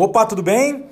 Opa, 0.00 0.24
tudo 0.24 0.44
bem? 0.44 0.84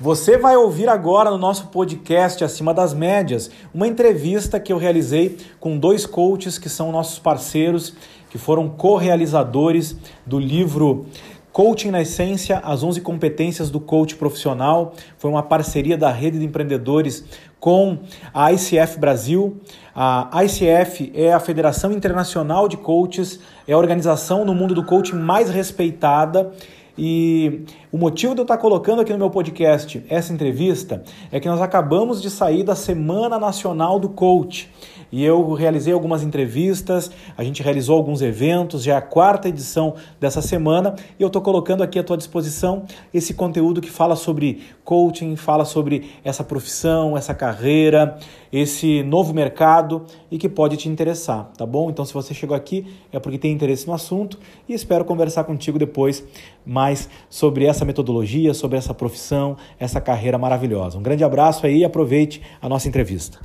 Você 0.00 0.38
vai 0.38 0.56
ouvir 0.56 0.88
agora 0.88 1.30
no 1.30 1.36
nosso 1.36 1.66
podcast 1.66 2.42
Acima 2.42 2.72
das 2.72 2.94
Médias 2.94 3.50
uma 3.74 3.86
entrevista 3.86 4.58
que 4.58 4.72
eu 4.72 4.78
realizei 4.78 5.36
com 5.60 5.76
dois 5.76 6.06
coaches 6.06 6.56
que 6.56 6.70
são 6.70 6.90
nossos 6.90 7.18
parceiros, 7.18 7.94
que 8.30 8.38
foram 8.38 8.70
co-realizadores 8.70 9.94
do 10.24 10.38
livro 10.38 11.04
Coaching 11.52 11.90
na 11.90 12.00
Essência, 12.00 12.56
as 12.64 12.82
11 12.82 13.02
competências 13.02 13.68
do 13.68 13.78
coach 13.78 14.16
profissional. 14.16 14.94
Foi 15.18 15.30
uma 15.30 15.42
parceria 15.42 15.98
da 15.98 16.10
rede 16.10 16.38
de 16.38 16.46
empreendedores 16.46 17.22
com 17.60 17.98
a 18.32 18.50
ICF 18.50 18.98
Brasil. 18.98 19.60
A 19.94 20.42
ICF 20.42 21.12
é 21.14 21.34
a 21.34 21.38
Federação 21.38 21.92
Internacional 21.92 22.66
de 22.66 22.78
Coaches, 22.78 23.40
é 23.68 23.74
a 23.74 23.78
organização 23.78 24.42
no 24.42 24.54
mundo 24.54 24.74
do 24.74 24.86
coaching 24.86 25.16
mais 25.16 25.50
respeitada 25.50 26.50
e 26.96 27.64
o 27.94 27.96
motivo 27.96 28.34
de 28.34 28.40
eu 28.40 28.42
estar 28.42 28.58
colocando 28.58 29.02
aqui 29.02 29.12
no 29.12 29.18
meu 29.20 29.30
podcast 29.30 30.04
essa 30.08 30.32
entrevista 30.32 31.04
é 31.30 31.38
que 31.38 31.48
nós 31.48 31.62
acabamos 31.62 32.20
de 32.20 32.28
sair 32.28 32.64
da 32.64 32.74
Semana 32.74 33.38
Nacional 33.38 34.00
do 34.00 34.08
Coach 34.08 34.68
e 35.12 35.24
eu 35.24 35.52
realizei 35.52 35.92
algumas 35.92 36.24
entrevistas, 36.24 37.08
a 37.36 37.44
gente 37.44 37.62
realizou 37.62 37.96
alguns 37.96 38.20
eventos, 38.20 38.82
já 38.82 38.94
é 38.94 38.96
a 38.96 39.00
quarta 39.00 39.48
edição 39.48 39.94
dessa 40.18 40.42
semana 40.42 40.96
e 41.16 41.22
eu 41.22 41.28
estou 41.28 41.40
colocando 41.40 41.84
aqui 41.84 42.00
à 42.00 42.02
tua 42.02 42.16
disposição 42.16 42.82
esse 43.12 43.32
conteúdo 43.32 43.80
que 43.80 43.88
fala 43.88 44.16
sobre 44.16 44.64
coaching, 44.82 45.36
fala 45.36 45.64
sobre 45.64 46.10
essa 46.24 46.42
profissão, 46.42 47.16
essa 47.16 47.32
carreira, 47.32 48.18
esse 48.52 49.04
novo 49.04 49.32
mercado 49.32 50.04
e 50.32 50.36
que 50.36 50.48
pode 50.48 50.76
te 50.76 50.88
interessar, 50.88 51.48
tá 51.56 51.64
bom? 51.64 51.90
Então, 51.90 52.04
se 52.04 52.12
você 52.12 52.34
chegou 52.34 52.56
aqui 52.56 52.84
é 53.12 53.20
porque 53.20 53.38
tem 53.38 53.52
interesse 53.52 53.86
no 53.86 53.92
assunto 53.92 54.36
e 54.68 54.74
espero 54.74 55.04
conversar 55.04 55.44
contigo 55.44 55.78
depois 55.78 56.24
mais 56.66 57.08
sobre 57.28 57.66
essa 57.66 57.83
metodologia, 57.84 58.54
sobre 58.54 58.78
essa 58.78 58.94
profissão, 58.94 59.56
essa 59.78 60.00
carreira 60.00 60.38
maravilhosa. 60.38 60.98
Um 60.98 61.02
grande 61.02 61.24
abraço 61.24 61.66
aí 61.66 61.78
e 61.78 61.84
aproveite 61.84 62.42
a 62.60 62.68
nossa 62.68 62.88
entrevista. 62.88 63.38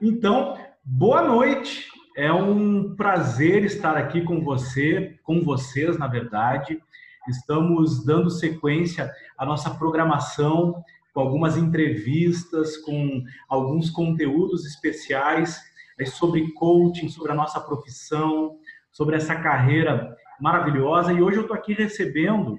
Então, 0.00 0.56
Boa 0.82 1.22
noite. 1.22 1.88
É 2.16 2.32
um 2.32 2.96
prazer 2.96 3.64
estar 3.64 3.96
aqui 3.96 4.22
com 4.22 4.42
você, 4.42 5.16
com 5.22 5.42
vocês, 5.42 5.98
na 5.98 6.08
verdade. 6.08 6.82
Estamos 7.28 8.04
dando 8.04 8.30
sequência 8.30 9.12
à 9.36 9.44
nossa 9.44 9.70
programação 9.70 10.82
com 11.12 11.20
algumas 11.20 11.56
entrevistas, 11.56 12.78
com 12.78 13.22
alguns 13.48 13.90
conteúdos 13.90 14.66
especiais 14.66 15.60
sobre 16.06 16.50
coaching, 16.54 17.08
sobre 17.08 17.32
a 17.32 17.36
nossa 17.36 17.60
profissão, 17.60 18.56
sobre 18.90 19.16
essa 19.16 19.36
carreira 19.36 20.16
maravilhosa. 20.40 21.12
E 21.12 21.22
hoje 21.22 21.36
eu 21.36 21.42
estou 21.42 21.56
aqui 21.56 21.74
recebendo 21.74 22.58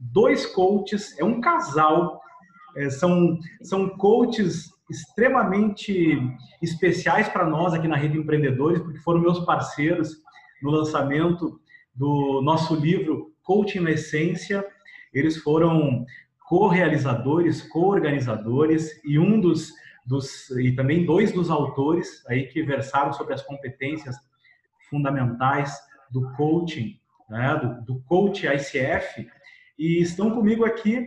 dois 0.00 0.46
coaches, 0.46 1.18
é 1.18 1.24
um 1.24 1.40
casal, 1.40 2.20
é, 2.76 2.88
são, 2.88 3.38
são 3.62 3.88
coaches 3.90 4.70
extremamente 4.88 6.18
especiais 6.62 7.28
para 7.28 7.46
nós 7.46 7.74
aqui 7.74 7.86
na 7.86 7.96
Rede 7.96 8.18
Empreendedores, 8.18 8.80
porque 8.80 8.98
foram 8.98 9.20
meus 9.20 9.38
parceiros 9.40 10.16
no 10.62 10.70
lançamento 10.70 11.60
do 11.94 12.40
nosso 12.42 12.74
livro 12.74 13.32
Coaching 13.42 13.80
na 13.80 13.92
Essência. 13.92 14.64
Eles 15.12 15.36
foram 15.36 16.04
co-realizadores, 16.48 17.62
co-organizadores 17.62 19.00
e 19.04 19.18
um 19.18 19.40
dos, 19.40 19.72
dos 20.04 20.50
e 20.50 20.72
também 20.72 21.04
dois 21.04 21.30
dos 21.32 21.50
autores 21.50 22.24
aí 22.26 22.46
que 22.48 22.62
versaram 22.62 23.12
sobre 23.12 23.34
as 23.34 23.42
competências 23.42 24.16
fundamentais 24.88 25.78
do 26.10 26.32
coaching, 26.32 26.98
né, 27.28 27.56
do, 27.56 27.94
do 27.94 28.00
coach 28.02 28.46
ICF. 28.46 29.28
E 29.80 30.02
estão 30.02 30.30
comigo 30.30 30.62
aqui 30.62 31.06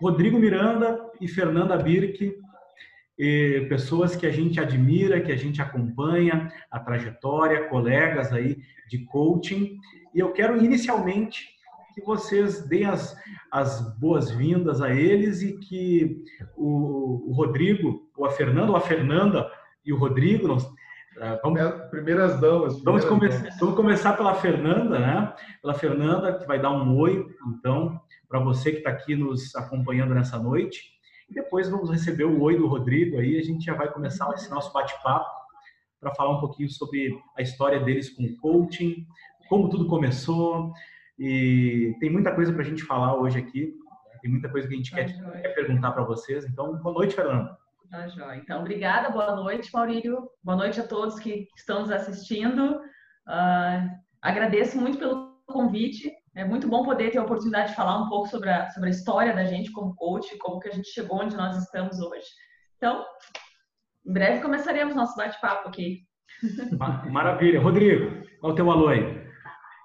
Rodrigo 0.00 0.38
Miranda 0.38 0.98
e 1.20 1.28
Fernanda 1.28 1.76
Birk, 1.76 2.34
pessoas 3.68 4.16
que 4.16 4.26
a 4.26 4.30
gente 4.30 4.58
admira, 4.58 5.20
que 5.20 5.30
a 5.30 5.36
gente 5.36 5.60
acompanha 5.60 6.50
a 6.70 6.80
trajetória, 6.80 7.68
colegas 7.68 8.32
aí 8.32 8.56
de 8.88 9.04
coaching. 9.04 9.76
E 10.14 10.20
eu 10.20 10.32
quero 10.32 10.56
inicialmente 10.56 11.50
que 11.94 12.00
vocês 12.00 12.66
deem 12.66 12.86
as, 12.86 13.14
as 13.52 13.94
boas-vindas 13.98 14.80
a 14.80 14.88
eles 14.88 15.42
e 15.42 15.58
que 15.58 16.24
o, 16.56 17.30
o 17.30 17.32
Rodrigo, 17.34 18.08
ou 18.16 18.24
a 18.24 18.30
Fernanda, 18.30 18.70
ou 18.70 18.76
a 18.76 18.80
Fernanda 18.80 19.46
e 19.84 19.92
o 19.92 19.98
Rodrigo, 19.98 20.56
vamos, 21.42 21.60
primeiras 21.90 22.40
damas. 22.40 22.74
Primeiras 22.74 22.82
vamos, 22.82 23.04
come 23.04 23.28
damas. 23.28 23.58
vamos 23.58 23.76
começar 23.76 24.16
pela 24.16 24.34
Fernanda, 24.34 24.98
né? 24.98 25.34
Pela 25.60 25.74
Fernanda, 25.74 26.38
que 26.38 26.46
vai 26.46 26.60
dar 26.60 26.70
um 26.70 26.96
oi, 26.96 27.26
então, 27.48 28.00
para 28.28 28.40
você 28.40 28.72
que 28.72 28.78
está 28.78 28.90
aqui 28.90 29.14
nos 29.14 29.54
acompanhando 29.56 30.14
nessa 30.14 30.38
noite. 30.38 30.94
E 31.30 31.34
depois 31.34 31.68
vamos 31.68 31.90
receber 31.90 32.24
o 32.24 32.40
oi 32.42 32.56
do 32.56 32.66
Rodrigo 32.66 33.18
aí, 33.18 33.38
a 33.38 33.42
gente 33.42 33.64
já 33.64 33.74
vai 33.74 33.90
começar 33.90 34.30
esse 34.34 34.50
nosso 34.50 34.72
bate-papo 34.72 35.30
para 36.00 36.14
falar 36.14 36.36
um 36.36 36.40
pouquinho 36.40 36.68
sobre 36.68 37.18
a 37.36 37.40
história 37.40 37.80
deles 37.80 38.10
com 38.10 38.24
o 38.24 38.36
coaching, 38.36 39.06
como 39.48 39.70
tudo 39.70 39.86
começou. 39.86 40.72
E 41.18 41.96
tem 42.00 42.10
muita 42.10 42.34
coisa 42.34 42.52
para 42.52 42.62
a 42.62 42.64
gente 42.64 42.82
falar 42.82 43.16
hoje 43.16 43.38
aqui. 43.38 43.74
Tem 44.20 44.30
muita 44.30 44.48
coisa 44.48 44.66
que 44.66 44.74
a 44.74 44.76
gente 44.76 44.90
quer, 44.90 45.06
quer, 45.42 45.54
perguntar 45.54 45.92
para 45.92 46.02
vocês. 46.02 46.44
Então, 46.44 46.76
boa 46.76 46.94
noite, 46.94 47.14
Fernanda. 47.14 47.56
Tá 47.90 48.08
joia. 48.08 48.36
Então, 48.36 48.60
obrigada, 48.60 49.10
boa 49.10 49.36
noite, 49.36 49.70
Maurílio. 49.72 50.28
Boa 50.42 50.56
noite 50.56 50.80
a 50.80 50.86
todos 50.86 51.18
que 51.18 51.48
estão 51.56 51.80
nos 51.80 51.90
assistindo. 51.90 52.76
Uh, 53.26 53.90
agradeço 54.22 54.80
muito 54.80 54.98
pelo 54.98 55.34
convite. 55.46 56.12
É 56.34 56.44
muito 56.44 56.66
bom 56.68 56.84
poder 56.84 57.10
ter 57.10 57.18
a 57.18 57.22
oportunidade 57.22 57.70
de 57.70 57.76
falar 57.76 58.02
um 58.02 58.08
pouco 58.08 58.28
sobre 58.28 58.50
a, 58.50 58.68
sobre 58.70 58.88
a 58.88 58.92
história 58.92 59.34
da 59.34 59.44
gente 59.44 59.70
como 59.70 59.94
coach, 59.94 60.36
como 60.38 60.58
que 60.58 60.68
a 60.68 60.72
gente 60.72 60.88
chegou 60.88 61.20
onde 61.22 61.36
nós 61.36 61.56
estamos 61.56 62.00
hoje. 62.00 62.26
Então, 62.76 63.04
em 64.04 64.12
breve 64.12 64.42
começaremos 64.42 64.94
nosso 64.94 65.16
bate-papo 65.16 65.68
aqui. 65.68 66.00
Maravilha. 67.10 67.60
Rodrigo, 67.60 68.26
qual 68.40 68.52
o 68.52 68.56
teu 68.56 68.70
alô 68.70 68.88
aí? 68.88 69.24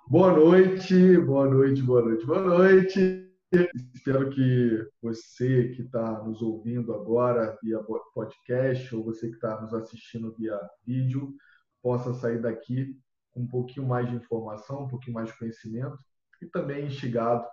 Boa 0.08 0.32
noite, 0.32 1.18
boa 1.20 1.48
noite, 1.48 1.84
boa 1.84 2.02
noite, 2.02 2.26
boa 2.26 2.42
noite. 2.42 3.29
Espero 3.52 4.30
que 4.30 4.88
você 5.02 5.70
que 5.70 5.82
está 5.82 6.24
nos 6.24 6.40
ouvindo 6.40 6.94
agora 6.94 7.58
via 7.64 7.84
podcast 8.14 8.96
ou 8.96 9.04
você 9.04 9.28
que 9.28 9.36
está 9.36 9.60
nos 9.60 9.74
assistindo 9.74 10.36
via 10.38 10.60
vídeo 10.86 11.36
possa 11.82 12.14
sair 12.14 12.40
daqui 12.40 12.96
com 13.32 13.42
um 13.42 13.48
pouquinho 13.48 13.88
mais 13.88 14.08
de 14.08 14.16
informação, 14.16 14.84
um 14.84 14.88
pouquinho 14.88 15.16
mais 15.16 15.30
de 15.30 15.38
conhecimento 15.40 15.98
e 16.40 16.46
também 16.46 16.86
instigado 16.86 17.44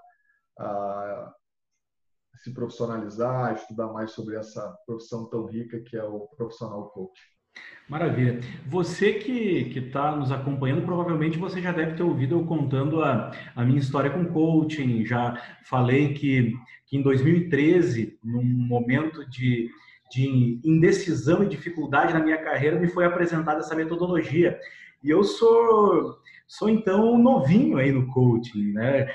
a 0.58 1.34
se 2.34 2.52
profissionalizar, 2.52 3.46
a 3.46 3.52
estudar 3.54 3.90
mais 3.90 4.10
sobre 4.10 4.36
essa 4.36 4.76
profissão 4.84 5.30
tão 5.30 5.46
rica 5.46 5.80
que 5.80 5.96
é 5.96 6.04
o 6.04 6.28
profissional 6.36 6.90
coach. 6.90 7.35
Maravilha. 7.88 8.40
Você 8.66 9.12
que 9.12 9.72
está 9.78 10.16
nos 10.16 10.32
acompanhando, 10.32 10.84
provavelmente 10.84 11.38
você 11.38 11.60
já 11.60 11.70
deve 11.70 11.94
ter 11.94 12.02
ouvido 12.02 12.34
eu 12.34 12.44
contando 12.44 13.00
a, 13.00 13.30
a 13.54 13.64
minha 13.64 13.78
história 13.78 14.10
com 14.10 14.24
coaching. 14.24 15.04
Já 15.04 15.40
falei 15.64 16.12
que, 16.12 16.52
que 16.86 16.96
em 16.96 17.02
2013, 17.02 18.18
num 18.24 18.42
momento 18.42 19.24
de, 19.30 19.70
de 20.10 20.60
indecisão 20.64 21.44
e 21.44 21.48
dificuldade 21.48 22.12
na 22.12 22.18
minha 22.18 22.42
carreira, 22.42 22.80
me 22.80 22.88
foi 22.88 23.04
apresentada 23.04 23.60
essa 23.60 23.76
metodologia. 23.76 24.58
E 25.02 25.08
eu 25.08 25.22
sou 25.22 26.18
sou 26.48 26.68
então 26.68 27.18
novinho 27.18 27.76
aí 27.78 27.90
no 27.90 28.06
coaching, 28.08 28.72
né? 28.72 29.08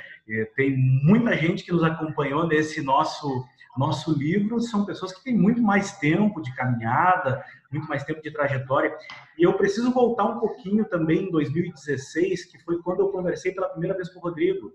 Tem 0.55 0.75
muita 0.77 1.35
gente 1.35 1.63
que 1.63 1.71
nos 1.71 1.83
acompanhou 1.83 2.47
nesse 2.47 2.81
nosso 2.81 3.45
nosso 3.77 4.17
livro, 4.17 4.59
são 4.59 4.85
pessoas 4.85 5.13
que 5.13 5.23
têm 5.23 5.37
muito 5.37 5.61
mais 5.61 5.97
tempo 5.97 6.41
de 6.41 6.53
caminhada, 6.55 7.43
muito 7.71 7.87
mais 7.87 8.03
tempo 8.03 8.21
de 8.21 8.31
trajetória. 8.31 8.95
E 9.37 9.43
eu 9.43 9.53
preciso 9.53 9.91
voltar 9.91 10.25
um 10.25 10.39
pouquinho 10.39 10.85
também 10.85 11.27
em 11.27 11.31
2016, 11.31 12.45
que 12.45 12.59
foi 12.63 12.81
quando 12.81 12.99
eu 12.99 13.09
conversei 13.09 13.53
pela 13.53 13.69
primeira 13.69 13.95
vez 13.95 14.09
com 14.09 14.19
o 14.19 14.21
Rodrigo. 14.21 14.73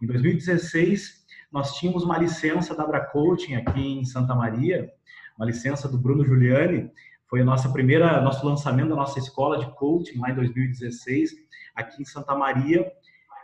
Em 0.00 0.06
2016, 0.06 1.26
nós 1.50 1.74
tínhamos 1.76 2.04
uma 2.04 2.18
licença 2.18 2.74
da 2.74 2.84
Abra 2.84 3.00
Coaching 3.06 3.54
aqui 3.54 3.80
em 3.80 4.04
Santa 4.04 4.34
Maria, 4.34 4.90
uma 5.36 5.46
licença 5.46 5.88
do 5.88 5.98
Bruno 5.98 6.24
Giuliani, 6.24 6.90
foi 7.28 7.40
a 7.40 7.44
nossa 7.44 7.68
primeira, 7.68 8.20
nosso 8.20 8.46
lançamento 8.46 8.90
da 8.90 8.94
nossa 8.94 9.18
escola 9.18 9.58
de 9.58 9.66
coaching 9.74 10.18
lá 10.18 10.30
em 10.30 10.34
2016 10.34 11.30
aqui 11.74 12.02
em 12.02 12.04
Santa 12.04 12.36
Maria. 12.36 12.90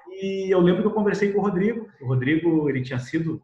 E 0.08 0.52
eu 0.52 0.60
lembro 0.60 0.82
que 0.82 0.88
eu 0.88 0.92
conversei 0.92 1.32
com 1.32 1.40
o 1.40 1.42
Rodrigo. 1.42 1.88
O 2.00 2.06
Rodrigo, 2.06 2.70
ele 2.70 2.82
tinha 2.82 2.98
sido 3.00 3.42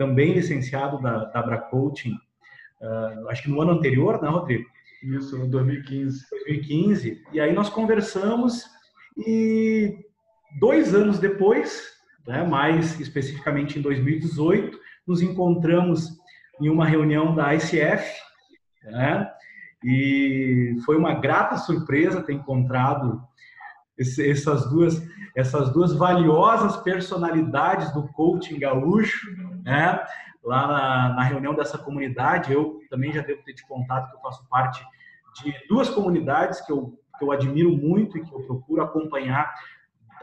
também 0.00 0.32
licenciado 0.32 0.98
da, 1.02 1.26
da 1.26 1.40
Abra 1.40 1.58
Coaching, 1.58 2.14
uh, 2.80 3.28
acho 3.28 3.42
que 3.42 3.50
no 3.50 3.60
ano 3.60 3.72
anterior, 3.72 4.18
né, 4.22 4.30
Rodrigo? 4.30 4.64
Isso, 5.02 5.36
no 5.38 5.46
2015. 5.46 6.24
2015. 6.30 7.22
E 7.34 7.38
aí 7.38 7.52
nós 7.52 7.68
conversamos 7.68 8.64
e 9.26 9.94
dois 10.58 10.94
anos 10.94 11.18
depois, 11.18 11.86
né, 12.26 12.42
mais 12.42 12.98
especificamente 12.98 13.78
em 13.78 13.82
2018, 13.82 14.78
nos 15.06 15.20
encontramos 15.20 16.18
em 16.58 16.70
uma 16.70 16.86
reunião 16.86 17.34
da 17.34 17.54
ICF, 17.54 18.10
né? 18.84 19.30
E 19.84 20.76
foi 20.86 20.96
uma 20.96 21.12
grata 21.12 21.58
surpresa 21.58 22.22
ter 22.22 22.32
encontrado 22.32 23.22
essas 23.98 24.70
duas 24.70 25.02
essas 25.36 25.72
duas 25.72 25.92
valiosas 25.92 26.76
personalidades 26.78 27.92
do 27.92 28.08
coaching 28.08 28.58
gaúcho, 28.58 29.28
né? 29.62 30.00
lá 30.42 30.66
na, 30.66 31.14
na, 31.14 31.22
reunião 31.22 31.54
dessa 31.54 31.78
comunidade. 31.78 32.52
Eu 32.52 32.80
também 32.88 33.12
já 33.12 33.22
devo 33.22 33.42
ter 33.42 33.54
te 33.54 33.66
contado 33.66 34.10
que 34.10 34.16
eu 34.16 34.20
faço 34.20 34.46
parte 34.48 34.84
de 35.42 35.54
duas 35.68 35.88
comunidades 35.88 36.60
que 36.60 36.72
eu, 36.72 36.98
que 37.18 37.24
eu 37.24 37.30
admiro 37.30 37.70
muito 37.76 38.16
e 38.16 38.24
que 38.24 38.32
eu 38.32 38.40
procuro 38.42 38.82
acompanhar 38.82 39.54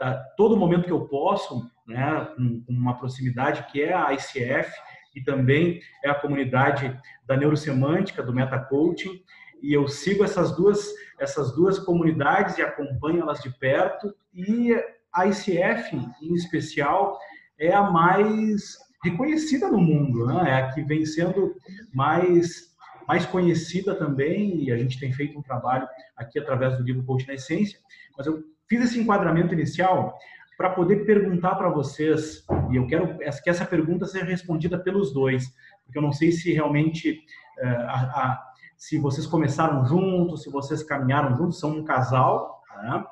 a 0.00 0.14
todo 0.36 0.56
momento 0.56 0.84
que 0.84 0.92
eu 0.92 1.06
posso, 1.08 1.68
né, 1.86 2.28
com, 2.36 2.62
com 2.62 2.72
uma 2.72 2.96
proximidade, 2.96 3.66
que 3.70 3.82
é 3.82 3.92
a 3.92 4.12
ICF 4.12 4.70
e 5.14 5.22
também 5.22 5.80
é 6.04 6.10
a 6.10 6.14
comunidade 6.14 6.96
da 7.26 7.36
neurosemântica, 7.36 8.22
do 8.22 8.32
metacoaching, 8.32 9.22
e 9.60 9.72
eu 9.72 9.88
sigo 9.88 10.22
essas 10.22 10.54
duas 10.54 10.94
essas 11.18 11.52
duas 11.52 11.80
comunidades 11.80 12.58
e 12.58 12.62
acompanho 12.62 13.22
elas 13.22 13.40
de 13.40 13.50
perto 13.50 14.14
e 14.32 14.72
a 15.12 15.26
ICF 15.26 15.96
em 16.22 16.34
especial 16.34 17.18
é 17.58 17.72
a 17.72 17.82
mais 17.82 18.78
reconhecida 19.02 19.68
no 19.68 19.80
mundo, 19.80 20.26
né? 20.26 20.50
É 20.50 20.54
a 20.54 20.72
que 20.72 20.82
vem 20.82 21.04
sendo 21.04 21.54
mais 21.92 22.68
mais 23.06 23.24
conhecida 23.24 23.94
também 23.94 24.64
e 24.64 24.70
a 24.70 24.76
gente 24.76 25.00
tem 25.00 25.10
feito 25.10 25.38
um 25.38 25.42
trabalho 25.42 25.88
aqui 26.14 26.38
através 26.38 26.76
do 26.76 26.84
livro 26.84 27.02
Coach 27.04 27.26
na 27.26 27.32
Essência, 27.32 27.78
mas 28.14 28.26
eu 28.26 28.44
fiz 28.68 28.82
esse 28.82 29.00
enquadramento 29.00 29.54
inicial 29.54 30.14
para 30.58 30.70
poder 30.70 31.06
perguntar 31.06 31.54
para 31.54 31.70
vocês, 31.70 32.44
e 32.70 32.76
eu 32.76 32.86
quero 32.86 33.16
que 33.16 33.48
essa 33.48 33.64
pergunta 33.64 34.04
seja 34.04 34.26
respondida 34.26 34.78
pelos 34.78 35.10
dois, 35.14 35.54
porque 35.84 35.96
eu 35.96 36.02
não 36.02 36.12
sei 36.12 36.32
se 36.32 36.52
realmente 36.52 37.20
uh, 37.62 37.80
a, 37.86 37.94
a, 37.94 38.52
se 38.76 38.98
vocês 38.98 39.26
começaram 39.26 39.86
juntos, 39.86 40.42
se 40.42 40.50
vocês 40.50 40.82
caminharam 40.82 41.36
juntos, 41.36 41.60
são 41.60 41.70
um 41.70 41.84
casal. 41.84 42.60
Né? 42.76 43.04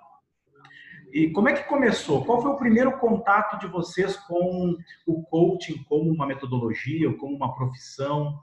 E 1.17 1.31
como 1.31 1.49
é 1.49 1.55
que 1.55 1.67
começou? 1.67 2.23
Qual 2.27 2.43
foi 2.43 2.51
o 2.51 2.59
primeiro 2.59 2.99
contato 2.99 3.59
de 3.59 3.67
vocês 3.67 4.19
com 4.19 4.77
o 5.07 5.23
coaching 5.23 5.83
como 5.85 6.13
uma 6.13 6.27
metodologia, 6.27 7.09
ou 7.09 7.17
como 7.17 7.35
uma 7.35 7.55
profissão? 7.55 8.39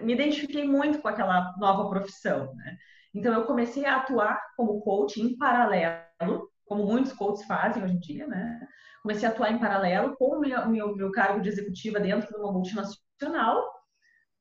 me 0.00 0.12
identifiquei 0.12 0.64
muito 0.64 1.00
com 1.00 1.08
aquela 1.08 1.54
nova 1.58 1.88
profissão, 1.88 2.54
né? 2.54 2.78
Então 3.16 3.32
eu 3.32 3.46
comecei 3.46 3.86
a 3.86 3.96
atuar 3.96 4.38
como 4.56 4.80
coach 4.82 5.20
em 5.20 5.38
paralelo, 5.38 6.50
como 6.66 6.84
muitos 6.84 7.14
coaches 7.14 7.46
fazem 7.46 7.82
hoje 7.82 7.94
em 7.94 7.98
dia, 7.98 8.26
né? 8.26 8.60
Comecei 9.02 9.26
a 9.26 9.32
atuar 9.32 9.52
em 9.52 9.58
paralelo 9.58 10.14
com 10.16 10.36
o 10.36 10.40
meu, 10.40 10.68
meu, 10.68 10.94
meu 10.94 11.10
cargo 11.10 11.40
de 11.40 11.48
executiva 11.48 11.98
dentro 11.98 12.28
de 12.28 12.36
uma 12.36 12.52
multinacional, 12.52 13.72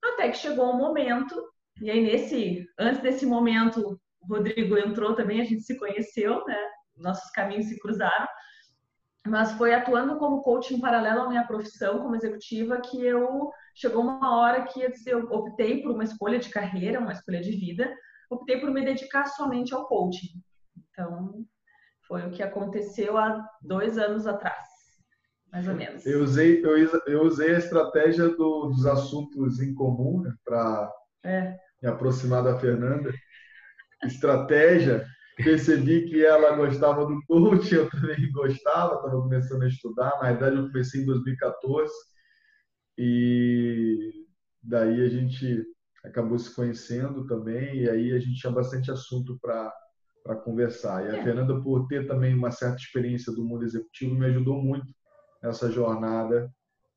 até 0.04 0.30
que 0.30 0.38
chegou 0.38 0.74
um 0.74 0.78
momento, 0.78 1.36
e 1.82 1.90
aí 1.90 2.02
nesse, 2.02 2.68
antes 2.78 3.02
desse 3.02 3.26
momento, 3.26 4.00
o 4.22 4.28
Rodrigo 4.28 4.78
entrou 4.78 5.16
também, 5.16 5.40
a 5.40 5.46
gente 5.46 5.62
se 5.62 5.78
conheceu, 5.78 6.44
né? 6.46 6.58
Nossos 6.98 7.30
caminhos 7.32 7.68
se 7.68 7.80
cruzaram 7.80 8.28
mas 9.26 9.54
foi 9.54 9.74
atuando 9.74 10.18
como 10.18 10.44
coach 10.44 10.74
em 10.74 10.80
paralelo 10.80 11.22
à 11.22 11.30
minha 11.30 11.48
profissão 11.48 12.00
como 12.00 12.16
executiva 12.16 12.80
que 12.80 13.04
eu 13.04 13.50
chegou 13.74 14.04
uma 14.04 14.38
hora 14.38 14.64
que 14.66 14.80
eu 15.08 15.26
optei 15.32 15.82
por 15.82 15.92
uma 15.92 16.04
escolha 16.04 16.38
de 16.38 16.50
carreira, 16.50 17.00
uma 17.00 17.12
escolha 17.12 17.42
de 17.42 17.52
vida, 17.52 17.92
optei 18.30 18.60
por 18.60 18.72
me 18.72 18.84
dedicar 18.84 19.26
somente 19.26 19.74
ao 19.74 19.86
coaching. 19.88 20.42
Então, 20.90 21.46
foi 22.08 22.26
o 22.28 22.32
que 22.32 22.44
aconteceu 22.44 23.18
há 23.18 23.46
dois 23.62 23.98
anos 23.98 24.28
atrás, 24.28 24.68
mais 25.52 25.68
ou 25.68 25.76
menos. 25.76 26.06
Eu 26.06 26.24
usei, 26.24 26.64
eu, 26.64 26.78
eu 27.08 27.24
usei 27.24 27.56
a 27.56 27.60
estratégia 27.60 28.30
do, 28.30 28.68
dos 28.68 28.86
assuntos 28.86 29.60
em 29.60 29.74
comum 29.74 30.22
né, 30.22 30.34
para 30.44 30.92
é. 31.24 31.58
me 31.82 31.90
aproximar 31.90 32.44
da 32.44 32.60
Fernanda. 32.60 33.12
Estratégia 34.04 35.06
percebi 35.36 36.08
que 36.08 36.24
ela 36.24 36.56
gostava 36.56 37.06
do 37.06 37.20
coach, 37.28 37.74
eu 37.74 37.90
também 37.90 38.32
gostava, 38.32 38.96
estava 38.96 39.22
começando 39.22 39.64
a 39.64 39.68
estudar. 39.68 40.18
Na 40.22 40.32
verdade, 40.32 40.56
eu 40.58 40.68
comecei 40.68 41.02
em 41.02 41.06
2014 41.06 41.92
e 42.98 44.26
daí 44.64 45.02
a 45.02 45.10
gente 45.10 45.66
acabou 46.06 46.38
se 46.38 46.54
conhecendo 46.54 47.26
também 47.26 47.78
e 47.78 47.90
aí 47.90 48.14
a 48.14 48.20
gente 48.20 48.40
tinha 48.40 48.54
bastante 48.54 48.92
assunto 48.92 49.38
para 49.42 49.74
para 50.24 50.38
conversar. 50.38 51.06
E 51.06 51.16
a 51.16 51.20
é. 51.20 51.24
Fernanda, 51.24 51.62
por 51.62 51.86
ter 51.86 52.08
também 52.08 52.34
uma 52.34 52.50
certa 52.50 52.78
experiência 52.78 53.32
do 53.32 53.46
mundo 53.46 53.64
executivo, 53.64 54.16
me 54.16 54.26
ajudou 54.26 54.60
muito 54.60 54.88
nessa 55.42 55.70
jornada 55.70 56.52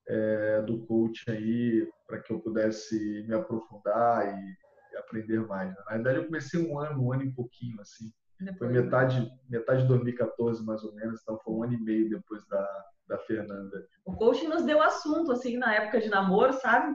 é, 0.09 0.63
do 0.63 0.79
coach 0.87 1.31
aí, 1.31 1.87
para 2.07 2.21
que 2.21 2.33
eu 2.33 2.41
pudesse 2.41 3.27
me 3.29 3.35
aprofundar 3.35 4.27
e, 4.27 4.95
e 4.95 4.97
aprender 4.97 5.47
mais. 5.47 5.75
Na 5.85 5.97
verdade, 5.97 6.21
eu 6.21 6.25
comecei 6.25 6.59
um 6.59 6.79
ano, 6.79 7.05
um 7.05 7.13
ano 7.13 7.25
e 7.25 7.31
pouquinho, 7.31 7.79
assim, 7.83 8.11
foi 8.57 8.69
metade, 8.69 9.31
metade 9.49 9.83
de 9.83 9.89
2014, 9.89 10.65
mais 10.65 10.83
ou 10.85 10.95
menos, 10.95 11.21
então 11.21 11.39
foi 11.41 11.55
um 11.55 11.65
ano 11.65 11.75
e 11.75 11.81
meio 11.83 12.09
depois 12.09 12.47
da, 12.47 12.85
da 13.09 13.19
Fernanda. 13.19 13.87
O 14.07 14.15
coaching 14.15 14.49
nos 14.49 14.65
deu 14.65 14.81
assunto, 14.81 15.33
assim, 15.33 15.59
na 15.59 15.75
época 15.75 16.01
de 16.01 16.09
namoro, 16.09 16.53
sabe? 16.55 16.95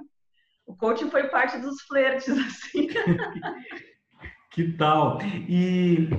O 0.65 0.75
coaching 0.75 1.09
foi 1.09 1.27
parte 1.27 1.57
dos 1.59 1.81
flertes, 1.81 2.29
assim. 2.37 2.87
que 4.51 4.71
tal? 4.73 5.19
E 5.21 6.09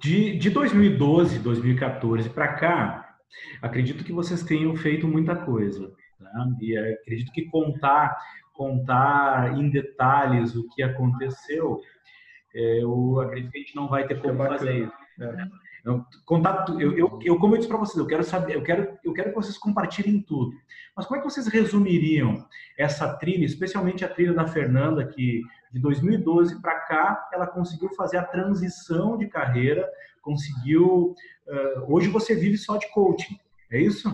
de, 0.00 0.36
de 0.38 0.50
2012, 0.50 1.38
2014 1.38 2.28
para 2.30 2.54
cá, 2.54 3.16
acredito 3.62 4.04
que 4.04 4.12
vocês 4.12 4.42
tenham 4.42 4.76
feito 4.76 5.08
muita 5.08 5.34
coisa. 5.34 5.90
Tá? 6.18 6.46
E 6.60 6.76
acredito 6.76 7.32
que 7.32 7.46
contar, 7.46 8.16
contar 8.52 9.58
em 9.58 9.70
detalhes 9.70 10.54
o 10.54 10.68
que 10.68 10.82
aconteceu 10.82 11.80
é, 12.54 12.82
eu 12.82 13.20
acredito 13.20 13.50
que 13.50 13.58
a 13.58 13.60
gente 13.60 13.74
não 13.76 13.88
vai 13.88 14.06
ter 14.06 14.20
como 14.20 14.42
é 14.44 14.48
fazer 14.48 14.84
isso. 14.84 14.92
É. 15.20 15.48
Contato, 16.24 16.80
eu, 16.80 16.96
eu, 16.96 17.18
eu, 17.22 17.38
como 17.38 17.54
eu 17.54 17.58
disse 17.58 17.68
para 17.68 17.76
vocês, 17.76 17.98
eu 17.98 18.06
quero 18.06 18.24
saber, 18.24 18.54
eu 18.54 18.62
quero, 18.62 18.98
eu 19.04 19.12
quero 19.12 19.28
que 19.28 19.34
vocês 19.34 19.58
compartilhem 19.58 20.22
tudo. 20.22 20.52
Mas 20.96 21.04
como 21.04 21.18
é 21.18 21.22
que 21.22 21.30
vocês 21.30 21.46
resumiriam 21.46 22.46
essa 22.78 23.14
trilha, 23.16 23.44
especialmente 23.44 24.02
a 24.02 24.08
trilha 24.08 24.32
da 24.32 24.46
Fernanda, 24.46 25.06
que 25.06 25.42
de 25.70 25.80
2012 25.80 26.60
para 26.62 26.80
cá 26.80 27.28
ela 27.34 27.46
conseguiu 27.46 27.90
fazer 27.90 28.16
a 28.16 28.24
transição 28.24 29.18
de 29.18 29.26
carreira, 29.26 29.86
conseguiu. 30.22 31.14
Uh, 31.46 31.94
hoje 31.94 32.08
você 32.08 32.34
vive 32.34 32.56
só 32.56 32.78
de 32.78 32.90
coaching, 32.90 33.36
é 33.70 33.78
isso? 33.78 34.08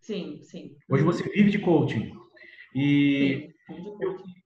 Sim, 0.00 0.40
sim. 0.42 0.76
Hoje 0.88 1.04
você 1.04 1.22
vive 1.22 1.50
de 1.50 1.60
coaching. 1.60 2.12
E, 2.74 3.54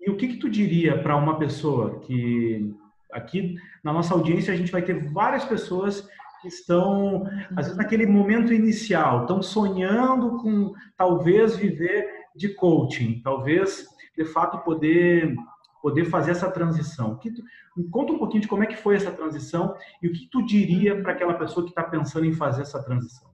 e 0.00 0.10
o 0.10 0.16
que, 0.18 0.28
que 0.28 0.36
tu 0.36 0.50
diria 0.50 1.02
para 1.02 1.16
uma 1.16 1.38
pessoa 1.38 2.00
que 2.00 2.74
aqui 3.14 3.54
na 3.82 3.92
nossa 3.92 4.12
audiência 4.12 4.52
a 4.52 4.56
gente 4.56 4.72
vai 4.72 4.82
ter 4.82 5.10
várias 5.12 5.44
pessoas 5.44 6.06
que 6.42 6.48
estão 6.48 7.24
às 7.56 7.66
vezes 7.66 7.76
naquele 7.76 8.06
momento 8.06 8.52
inicial, 8.52 9.22
estão 9.22 9.40
sonhando 9.40 10.38
com 10.42 10.74
talvez 10.96 11.56
viver 11.56 12.06
de 12.34 12.50
coaching, 12.50 13.22
talvez 13.22 13.86
de 14.16 14.24
fato 14.24 14.58
poder 14.58 15.34
poder 15.80 16.06
fazer 16.06 16.30
essa 16.30 16.50
transição. 16.50 17.18
Que 17.18 17.30
tu, 17.30 17.42
conta 17.90 18.12
um 18.12 18.18
pouquinho 18.18 18.40
de 18.40 18.48
como 18.48 18.64
é 18.64 18.66
que 18.66 18.76
foi 18.76 18.96
essa 18.96 19.12
transição 19.12 19.76
e 20.02 20.08
o 20.08 20.12
que 20.12 20.26
tu 20.30 20.42
diria 20.44 21.02
para 21.02 21.12
aquela 21.12 21.34
pessoa 21.34 21.62
que 21.62 21.72
está 21.72 21.82
pensando 21.82 22.24
em 22.24 22.32
fazer 22.32 22.62
essa 22.62 22.82
transição. 22.82 23.30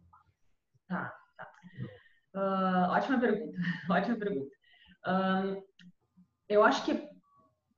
Tá, 0.89 1.15
tá. 1.37 1.49
Uh, 2.35 2.91
ótima 2.91 3.21
pergunta, 3.21 3.57
ótima 3.89 4.17
pergunta 4.17 4.51
eu 6.51 6.65
acho 6.65 6.85
que 6.85 7.09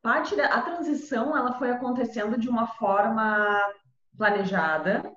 parte 0.02 0.34
da 0.36 0.46
a 0.46 0.62
transição 0.62 1.36
ela 1.36 1.54
foi 1.58 1.70
acontecendo 1.70 2.38
de 2.38 2.48
uma 2.48 2.66
forma 2.66 3.58
planejada, 4.16 5.10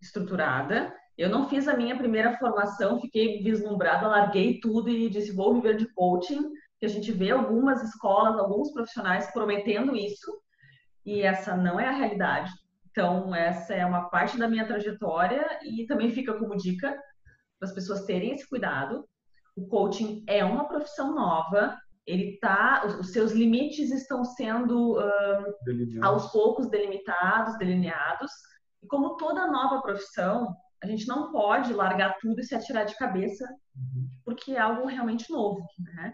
estruturada. 0.00 0.94
Eu 1.16 1.28
não 1.28 1.48
fiz 1.48 1.68
a 1.68 1.76
minha 1.76 1.96
primeira 1.96 2.36
formação, 2.38 3.00
fiquei 3.00 3.42
vislumbrada, 3.42 4.08
larguei 4.08 4.60
tudo 4.60 4.90
e 4.90 5.08
disse 5.08 5.32
vou 5.32 5.54
viver 5.54 5.76
de 5.76 5.86
coaching. 5.94 6.50
Que 6.78 6.86
a 6.86 6.88
gente 6.88 7.12
vê 7.12 7.30
algumas 7.30 7.80
escolas, 7.82 8.36
alguns 8.36 8.72
profissionais 8.72 9.30
prometendo 9.30 9.94
isso 9.94 10.32
e 11.06 11.22
essa 11.22 11.56
não 11.56 11.78
é 11.78 11.88
a 11.88 11.92
realidade. 11.92 12.50
Então 12.90 13.34
essa 13.34 13.72
é 13.72 13.86
uma 13.86 14.08
parte 14.08 14.36
da 14.36 14.48
minha 14.48 14.66
trajetória 14.66 15.60
e 15.62 15.86
também 15.86 16.10
fica 16.10 16.34
como 16.34 16.56
dica 16.56 16.90
para 17.58 17.68
as 17.68 17.74
pessoas 17.74 18.04
terem 18.04 18.32
esse 18.32 18.48
cuidado. 18.48 19.06
O 19.56 19.66
coaching 19.66 20.24
é 20.26 20.44
uma 20.44 20.66
profissão 20.66 21.14
nova, 21.14 21.78
ele 22.06 22.38
tá, 22.40 22.84
os 22.86 23.12
seus 23.12 23.32
limites 23.32 23.90
estão 23.90 24.24
sendo 24.24 24.98
aos 26.02 26.32
poucos 26.32 26.68
delimitados, 26.68 27.56
delineados. 27.58 28.30
E 28.82 28.86
como 28.86 29.16
toda 29.16 29.50
nova 29.50 29.80
profissão, 29.80 30.54
a 30.82 30.86
gente 30.86 31.06
não 31.06 31.30
pode 31.30 31.72
largar 31.72 32.18
tudo 32.20 32.40
e 32.40 32.44
se 32.44 32.54
atirar 32.54 32.84
de 32.84 32.96
cabeça, 32.96 33.44
uhum. 33.76 34.08
porque 34.24 34.52
é 34.52 34.58
algo 34.58 34.86
realmente 34.86 35.30
novo, 35.30 35.64
né? 35.78 36.12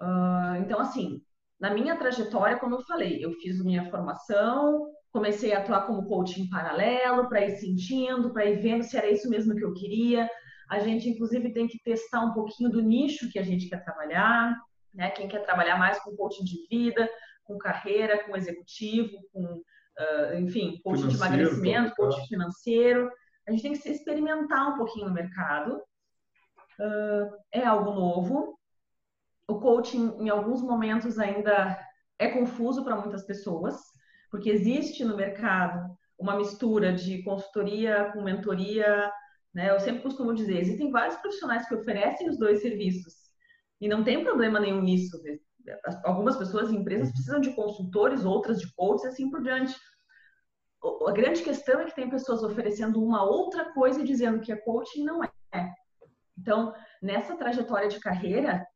Uh, 0.00 0.56
então, 0.64 0.80
assim, 0.80 1.22
na 1.60 1.72
minha 1.72 1.96
trajetória, 1.96 2.58
como 2.58 2.74
eu 2.74 2.82
falei, 2.82 3.24
eu 3.24 3.32
fiz 3.34 3.62
minha 3.62 3.88
formação, 3.88 4.88
comecei 5.12 5.52
a 5.52 5.58
atuar 5.58 5.86
como 5.86 6.08
coach 6.08 6.40
em 6.40 6.48
paralelo, 6.48 7.28
para 7.28 7.46
ir 7.46 7.56
sentindo, 7.56 8.32
para 8.32 8.46
ir 8.46 8.60
vendo 8.60 8.82
se 8.82 8.96
era 8.96 9.10
isso 9.10 9.28
mesmo 9.28 9.54
que 9.54 9.64
eu 9.64 9.74
queria. 9.74 10.28
A 10.68 10.80
gente, 10.80 11.08
inclusive, 11.08 11.52
tem 11.52 11.68
que 11.68 11.80
testar 11.82 12.24
um 12.24 12.32
pouquinho 12.32 12.70
do 12.70 12.80
nicho 12.80 13.30
que 13.30 13.38
a 13.38 13.42
gente 13.42 13.68
quer 13.68 13.84
trabalhar, 13.84 14.56
né? 14.94 15.10
Quem 15.10 15.28
quer 15.28 15.44
trabalhar 15.44 15.78
mais 15.78 15.98
com 16.00 16.16
coaching 16.16 16.44
de 16.44 16.66
vida, 16.68 17.08
com 17.44 17.58
carreira, 17.58 18.22
com 18.24 18.36
executivo, 18.36 19.16
com, 19.32 19.44
uh, 19.44 20.34
enfim, 20.38 20.80
coaching 20.82 21.08
de 21.08 21.16
emagrecimento, 21.16 21.94
coaching 21.96 22.26
financeiro. 22.26 23.10
A 23.46 23.50
gente 23.50 23.62
tem 23.62 23.72
que 23.72 23.78
se 23.78 23.90
experimentar 23.90 24.72
um 24.72 24.76
pouquinho 24.76 25.08
no 25.08 25.14
mercado. 25.14 25.76
Uh, 26.78 27.36
é 27.52 27.64
algo 27.64 27.92
novo. 27.92 28.58
O 29.48 29.60
coaching, 29.60 30.16
em 30.20 30.28
alguns 30.28 30.62
momentos, 30.62 31.18
ainda 31.18 31.78
é 32.18 32.28
confuso 32.28 32.84
para 32.84 32.96
muitas 32.96 33.24
pessoas, 33.24 33.76
porque 34.30 34.50
existe 34.50 35.04
no 35.04 35.16
mercado 35.16 35.96
uma 36.18 36.36
mistura 36.36 36.92
de 36.92 37.22
consultoria 37.22 38.10
com 38.12 38.22
mentoria. 38.22 39.10
Né? 39.52 39.70
Eu 39.70 39.80
sempre 39.80 40.02
costumo 40.02 40.34
dizer, 40.34 40.60
existem 40.60 40.90
vários 40.90 41.16
profissionais 41.16 41.66
que 41.66 41.74
oferecem 41.74 42.28
os 42.28 42.38
dois 42.38 42.60
serviços 42.60 43.29
e 43.80 43.88
não 43.88 44.04
tem 44.04 44.22
problema 44.22 44.60
nenhum 44.60 44.82
nisso. 44.82 45.20
Algumas 46.04 46.36
pessoas 46.36 46.70
e 46.70 46.76
empresas 46.76 47.10
precisam 47.10 47.40
de 47.40 47.54
consultores, 47.54 48.24
outras 48.24 48.60
de 48.60 48.72
coaches, 48.74 49.06
assim 49.06 49.30
por 49.30 49.42
diante 49.42 49.74
a 51.06 51.12
grande 51.12 51.42
questão 51.42 51.80
é 51.80 51.84
que 51.84 51.94
tem 51.94 52.08
pessoas 52.08 52.42
oferecendo 52.42 53.02
uma 53.04 53.22
outra 53.22 53.72
coisa 53.72 54.00
e 54.00 54.04
dizendo 54.04 54.40
que 54.40 54.50
é 54.50 54.56
coaching 54.56 55.04
não 55.04 55.22
é. 55.22 55.30
Então, 56.38 56.72
nessa 57.02 57.36
trajetória 57.36 57.88
de 57.88 58.00
carreira, 58.00 58.66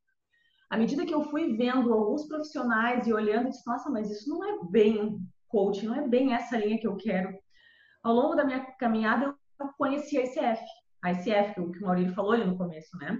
à 0.68 0.76
medida 0.76 1.06
que 1.06 1.14
eu 1.14 1.25
fui 1.25 1.56
vendo 1.56 1.92
alguns 1.92 2.28
profissionais 2.28 3.06
e 3.06 3.12
olhando, 3.12 3.46
eu 3.46 3.50
disse, 3.50 3.66
nossa, 3.66 3.88
mas 3.88 4.11
isso 4.11 4.28
não 4.28 4.44
é 4.44 4.58
bem 4.70 5.18
coaching, 5.49 5.87
não 5.87 5.94
é 5.94 6.06
bem 6.06 6.34
essa 6.34 6.58
linha 6.58 6.78
que 6.78 6.87
eu 6.87 6.96
quero. 6.96 7.34
Ao 8.02 8.12
longo 8.12 8.34
da 8.34 8.44
minha 8.44 8.61
caminhada, 8.78 9.34
eu 9.58 9.68
conheci 9.78 10.18
a 10.18 10.25
ICF, 10.25 10.62
a 11.02 11.12
ICF, 11.12 11.61
o 11.61 11.73
que 11.73 11.78
o 11.78 11.87
Maurício 11.87 12.14
falou 12.14 12.32
ali 12.32 12.44
no 12.44 12.58
começo, 12.58 12.94
né? 12.99 13.18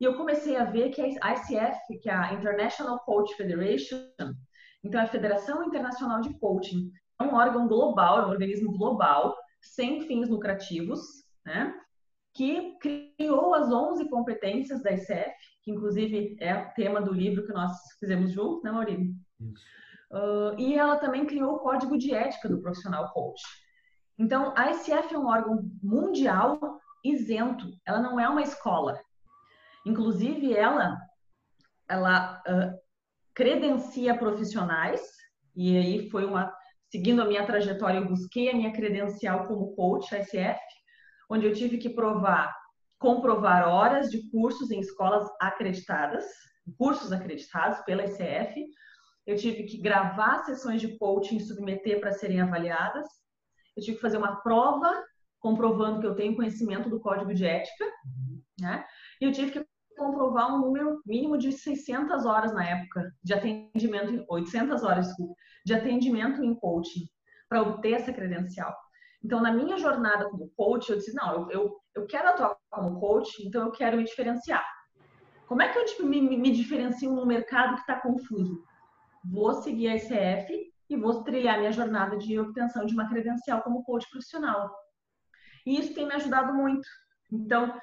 E 0.00 0.04
eu 0.04 0.16
comecei 0.16 0.56
a 0.56 0.64
ver 0.64 0.90
que 0.90 1.00
a 1.00 1.32
ICF, 1.32 1.98
que 2.02 2.08
é 2.08 2.14
a 2.14 2.34
International 2.34 2.98
Coach 3.00 3.34
Federation, 3.34 3.96
então 4.84 5.00
é 5.00 5.04
a 5.04 5.08
Federação 5.08 5.64
Internacional 5.64 6.20
de 6.20 6.38
Coaching, 6.38 6.90
é 7.20 7.24
um 7.24 7.34
órgão 7.34 7.66
global, 7.66 8.20
é 8.20 8.26
um 8.26 8.30
organismo 8.30 8.76
global, 8.76 9.36
sem 9.60 10.02
fins 10.02 10.28
lucrativos, 10.28 11.00
né? 11.44 11.74
que 12.34 12.76
criou 12.78 13.54
as 13.54 13.72
11 13.72 14.10
competências 14.10 14.82
da 14.82 14.92
ICF, 14.92 15.34
que 15.62 15.70
inclusive 15.70 16.36
é 16.38 16.54
o 16.54 16.74
tema 16.74 17.00
do 17.00 17.12
livro 17.12 17.46
que 17.46 17.52
nós 17.52 17.72
fizemos 17.98 18.30
juntos, 18.30 18.62
né, 18.62 18.70
Maurício? 18.70 19.14
Uh, 20.10 20.58
e 20.58 20.74
ela 20.74 20.98
também 20.98 21.24
criou 21.24 21.54
o 21.54 21.58
código 21.58 21.96
de 21.96 22.14
ética 22.14 22.48
do 22.48 22.60
profissional 22.60 23.10
coach. 23.12 23.42
Então, 24.18 24.52
a 24.54 24.70
ICF 24.70 25.14
é 25.14 25.18
um 25.18 25.26
órgão 25.26 25.68
mundial 25.82 26.60
isento, 27.02 27.66
ela 27.86 28.00
não 28.00 28.20
é 28.20 28.28
uma 28.28 28.42
escola. 28.42 29.00
Inclusive, 29.86 30.52
ela, 30.52 30.98
ela 31.88 32.42
uh, 32.46 32.78
credencia 33.32 34.18
profissionais, 34.18 35.00
e 35.54 35.78
aí 35.78 36.10
foi 36.10 36.26
uma 36.26 36.52
seguindo 36.90 37.22
a 37.22 37.24
minha 37.24 37.46
trajetória, 37.46 37.98
eu 37.98 38.08
busquei 38.08 38.50
a 38.50 38.54
minha 38.54 38.72
credencial 38.72 39.46
como 39.46 39.74
coach 39.74 40.12
ICF, 40.14 40.60
onde 41.30 41.46
eu 41.46 41.52
tive 41.52 41.78
que 41.78 41.90
provar, 41.90 42.54
comprovar 42.98 43.68
horas 43.68 44.10
de 44.10 44.28
cursos 44.30 44.70
em 44.70 44.80
escolas 44.80 45.28
acreditadas, 45.40 46.24
cursos 46.78 47.12
acreditados 47.12 47.80
pela 47.80 48.04
ICF. 48.04 48.64
Eu 49.26 49.36
tive 49.36 49.64
que 49.64 49.78
gravar 49.78 50.44
sessões 50.44 50.80
de 50.80 50.96
coaching 50.98 51.36
e 51.36 51.40
submeter 51.40 52.00
para 52.00 52.12
serem 52.12 52.40
avaliadas. 52.40 53.06
Eu 53.76 53.82
tive 53.82 53.96
que 53.96 54.02
fazer 54.02 54.18
uma 54.18 54.36
prova 54.36 55.04
comprovando 55.38 56.00
que 56.00 56.06
eu 56.06 56.14
tenho 56.14 56.36
conhecimento 56.36 56.88
do 56.88 57.00
código 57.00 57.34
de 57.34 57.44
ética, 57.44 57.84
né? 58.58 58.84
E 59.20 59.24
eu 59.24 59.32
tive 59.32 59.52
que 59.52 59.66
comprovar 59.96 60.54
um 60.54 60.60
número 60.60 61.00
mínimo 61.04 61.36
de 61.36 61.52
600 61.52 62.24
horas 62.26 62.52
na 62.52 62.64
época 62.64 63.12
de 63.22 63.34
atendimento, 63.34 64.24
800 64.28 64.82
horas, 64.82 65.08
de 65.64 65.74
atendimento 65.74 66.42
em 66.42 66.54
coaching 66.54 67.08
para 67.48 67.62
obter 67.62 67.94
essa 67.94 68.12
credencial. 68.12 68.74
Então, 69.24 69.40
na 69.40 69.52
minha 69.52 69.78
jornada 69.78 70.28
como 70.30 70.50
coach, 70.56 70.90
eu 70.90 70.96
disse, 70.96 71.14
não, 71.14 71.34
eu, 71.34 71.50
eu, 71.50 71.76
eu 71.94 72.06
quero 72.06 72.28
atuar 72.28 72.56
como 72.70 73.00
coach, 73.00 73.44
então 73.44 73.64
eu 73.64 73.72
quero 73.72 73.96
me 73.96 74.04
diferenciar. 74.04 74.64
Como 75.46 75.62
é 75.62 75.68
que 75.68 75.78
eu 75.78 75.84
tipo, 75.84 76.04
me, 76.04 76.20
me 76.20 76.50
diferencio 76.50 77.10
no 77.12 77.24
mercado 77.26 77.74
que 77.74 77.80
está 77.80 78.00
confuso? 78.00 78.62
Vou 79.24 79.54
seguir 79.54 79.88
a 79.88 79.96
ICF 79.96 80.72
e 80.88 80.96
vou 80.96 81.22
trilhar 81.24 81.58
minha 81.58 81.72
jornada 81.72 82.16
de 82.16 82.38
obtenção 82.38 82.84
de 82.84 82.94
uma 82.94 83.08
credencial 83.08 83.62
como 83.62 83.84
coach 83.84 84.08
profissional. 84.10 84.72
E 85.64 85.78
isso 85.78 85.94
tem 85.94 86.06
me 86.06 86.14
ajudado 86.14 86.54
muito. 86.54 86.86
Então, 87.32 87.76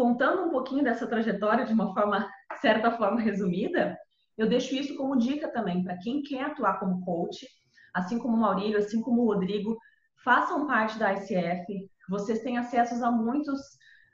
contando 0.00 0.44
um 0.44 0.50
pouquinho 0.50 0.82
dessa 0.82 1.06
trajetória 1.06 1.66
de 1.66 1.74
uma 1.74 1.92
forma, 1.92 2.26
certa 2.58 2.90
forma 2.92 3.20
resumida, 3.20 3.98
eu 4.38 4.48
deixo 4.48 4.74
isso 4.74 4.96
como 4.96 5.18
dica 5.18 5.52
também 5.52 5.84
para 5.84 5.98
quem 5.98 6.22
quer 6.22 6.44
atuar 6.44 6.80
como 6.80 7.04
coach, 7.04 7.46
assim 7.92 8.18
como 8.18 8.34
o 8.34 8.40
Maurílio, 8.40 8.78
assim 8.78 9.02
como 9.02 9.20
o 9.20 9.26
Rodrigo, 9.26 9.76
façam 10.24 10.66
parte 10.66 10.98
da 10.98 11.12
ICF. 11.12 11.86
Vocês 12.08 12.40
têm 12.40 12.56
acesso 12.56 13.04
a 13.04 13.10
muitos 13.10 13.60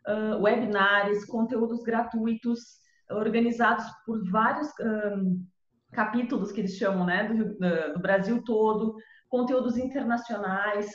uh, 0.08 0.42
webinars, 0.42 1.24
conteúdos 1.26 1.84
gratuitos, 1.84 2.58
organizados 3.08 3.84
por 4.04 4.28
vários 4.28 4.66
um, 4.80 5.46
capítulos 5.92 6.50
que 6.50 6.62
eles 6.62 6.76
chamam, 6.76 7.06
né, 7.06 7.28
do, 7.28 7.92
do, 7.94 8.00
Brasil 8.00 8.42
todo, 8.42 8.96
conteúdos 9.28 9.76
internacionais. 9.76 10.90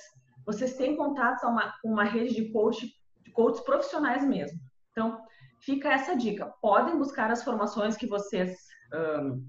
Vocês 0.46 0.76
têm 0.76 0.98
contatos 0.98 1.40
com 1.40 1.48
uma, 1.48 1.74
uma 1.82 2.04
rede 2.04 2.36
de 2.36 2.52
coach, 2.52 2.86
de 3.24 3.32
coaches 3.32 3.64
profissionais 3.64 4.28
mesmo. 4.28 4.60
Então, 5.02 5.20
fica 5.60 5.92
essa 5.92 6.16
dica. 6.16 6.54
Podem 6.62 6.96
buscar 6.96 7.32
as 7.32 7.44
formações 7.44 7.98
que 7.98 8.06
vocês 8.06 8.56
um, 8.94 9.44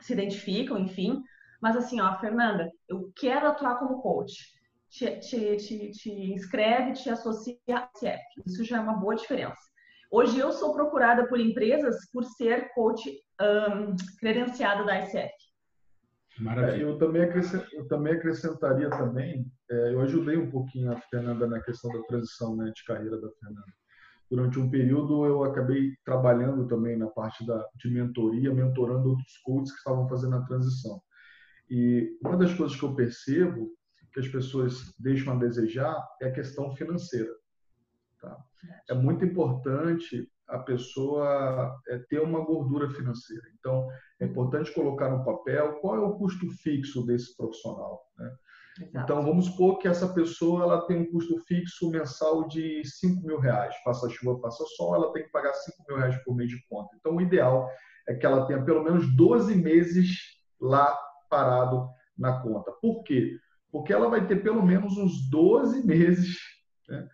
se 0.00 0.12
identificam, 0.12 0.76
enfim. 0.78 1.22
Mas 1.62 1.76
assim, 1.76 2.00
ó, 2.00 2.18
Fernanda, 2.18 2.68
eu 2.88 3.12
quero 3.14 3.46
atuar 3.46 3.78
como 3.78 4.02
coach. 4.02 4.34
Te, 4.90 5.18
te, 5.20 5.56
te, 5.56 5.90
te 5.92 6.10
inscreve, 6.32 6.92
te 6.92 7.08
associa 7.08 7.56
a 7.70 7.86
CF. 7.86 8.42
Isso 8.46 8.64
já 8.64 8.78
é 8.78 8.80
uma 8.80 8.94
boa 8.98 9.14
diferença. 9.14 9.60
Hoje 10.10 10.38
eu 10.38 10.50
sou 10.50 10.72
procurada 10.72 11.28
por 11.28 11.38
empresas 11.38 12.10
por 12.12 12.24
ser 12.24 12.72
coach 12.74 13.08
um, 13.40 13.94
credenciada 14.18 14.84
da 14.84 15.00
ICF. 15.00 15.32
Maravilha. 16.40 16.82
É, 16.82 16.84
eu, 16.84 16.98
também 16.98 17.22
eu 17.72 17.88
também 17.88 18.12
acrescentaria 18.14 18.90
também, 18.90 19.46
é, 19.70 19.92
eu 19.94 20.00
ajudei 20.02 20.36
um 20.36 20.50
pouquinho 20.50 20.92
a 20.92 21.00
Fernanda 21.02 21.46
na 21.46 21.60
questão 21.62 21.90
da 21.92 22.02
transição 22.06 22.54
né, 22.56 22.70
de 22.74 22.84
carreira 22.84 23.20
da 23.20 23.28
Fernanda 23.40 23.72
durante 24.30 24.58
um 24.58 24.70
período 24.70 25.24
eu 25.24 25.44
acabei 25.44 25.94
trabalhando 26.04 26.66
também 26.66 26.96
na 26.96 27.06
parte 27.06 27.46
da, 27.46 27.66
de 27.76 27.90
mentoria, 27.90 28.52
mentorando 28.52 29.10
outros 29.10 29.38
coaches 29.38 29.72
que 29.72 29.78
estavam 29.78 30.08
fazendo 30.08 30.36
a 30.36 30.42
transição. 30.42 31.00
E 31.70 32.16
uma 32.22 32.36
das 32.36 32.54
coisas 32.54 32.78
que 32.78 32.84
eu 32.84 32.94
percebo 32.94 33.70
que 34.12 34.20
as 34.20 34.28
pessoas 34.28 34.94
deixam 34.98 35.34
a 35.34 35.36
desejar 35.36 35.94
é 36.22 36.28
a 36.28 36.32
questão 36.32 36.74
financeira. 36.74 37.30
Tá? 38.20 38.36
É 38.88 38.94
muito 38.94 39.24
importante 39.24 40.26
a 40.48 40.58
pessoa 40.58 41.78
é, 41.88 41.98
ter 42.08 42.20
uma 42.20 42.44
gordura 42.44 42.88
financeira. 42.90 43.42
Então, 43.58 43.86
é 44.20 44.24
importante 44.24 44.72
colocar 44.72 45.10
no 45.10 45.24
papel 45.24 45.74
qual 45.80 45.96
é 45.96 45.98
o 45.98 46.14
custo 46.16 46.48
fixo 46.62 47.04
desse 47.04 47.36
profissional. 47.36 48.06
Né? 48.16 48.34
Então, 48.94 49.22
vamos 49.22 49.46
supor 49.46 49.78
que 49.78 49.88
essa 49.88 50.12
pessoa 50.12 50.62
ela 50.62 50.86
tem 50.86 50.98
um 50.98 51.10
custo 51.10 51.38
fixo 51.46 51.90
mensal 51.90 52.46
de 52.46 52.82
5 52.84 53.26
mil 53.26 53.38
reais. 53.38 53.74
Faça 53.84 54.08
chuva, 54.08 54.40
faça 54.40 54.64
sol, 54.76 54.94
ela 54.94 55.12
tem 55.12 55.22
que 55.24 55.30
pagar 55.30 55.52
5 55.52 55.84
mil 55.88 55.98
reais 55.98 56.16
por 56.24 56.34
mês 56.34 56.50
de 56.50 56.62
conta. 56.68 56.94
Então, 56.98 57.16
o 57.16 57.20
ideal 57.20 57.68
é 58.08 58.14
que 58.14 58.26
ela 58.26 58.46
tenha 58.46 58.62
pelo 58.62 58.84
menos 58.84 59.14
12 59.16 59.54
meses 59.54 60.08
lá 60.60 60.96
parado 61.30 61.88
na 62.16 62.40
conta. 62.40 62.72
Por 62.80 63.02
quê? 63.02 63.38
Porque 63.70 63.92
ela 63.92 64.08
vai 64.08 64.26
ter 64.26 64.42
pelo 64.42 64.64
menos 64.64 64.96
uns 64.96 65.28
12 65.30 65.86
meses 65.86 66.36
né, 66.88 67.06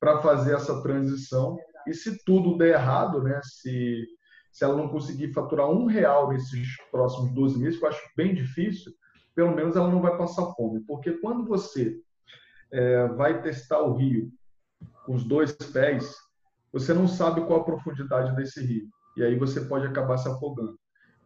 para 0.00 0.20
fazer 0.20 0.54
essa 0.54 0.82
transição. 0.82 1.56
E 1.86 1.94
se 1.94 2.24
tudo 2.24 2.56
der 2.56 2.74
errado, 2.74 3.22
né, 3.22 3.40
se, 3.42 4.04
se 4.52 4.64
ela 4.64 4.76
não 4.76 4.88
conseguir 4.88 5.32
faturar 5.32 5.68
um 5.68 5.86
real 5.86 6.28
nesses 6.28 6.68
próximos 6.90 7.32
12 7.34 7.58
meses, 7.58 7.78
que 7.78 7.84
eu 7.84 7.88
acho 7.88 8.02
bem 8.16 8.34
difícil, 8.34 8.92
pelo 9.38 9.54
menos 9.54 9.76
ela 9.76 9.86
não 9.86 10.02
vai 10.02 10.18
passar 10.18 10.52
fome. 10.56 10.80
Porque 10.80 11.12
quando 11.12 11.46
você 11.46 12.02
é, 12.72 13.06
vai 13.06 13.40
testar 13.40 13.80
o 13.80 13.94
rio 13.94 14.32
com 15.06 15.14
os 15.14 15.22
dois 15.22 15.52
pés, 15.52 16.12
você 16.72 16.92
não 16.92 17.06
sabe 17.06 17.46
qual 17.46 17.60
a 17.60 17.64
profundidade 17.64 18.34
desse 18.34 18.60
rio. 18.60 18.88
E 19.16 19.22
aí 19.22 19.38
você 19.38 19.60
pode 19.60 19.86
acabar 19.86 20.18
se 20.18 20.28
afogando. 20.28 20.76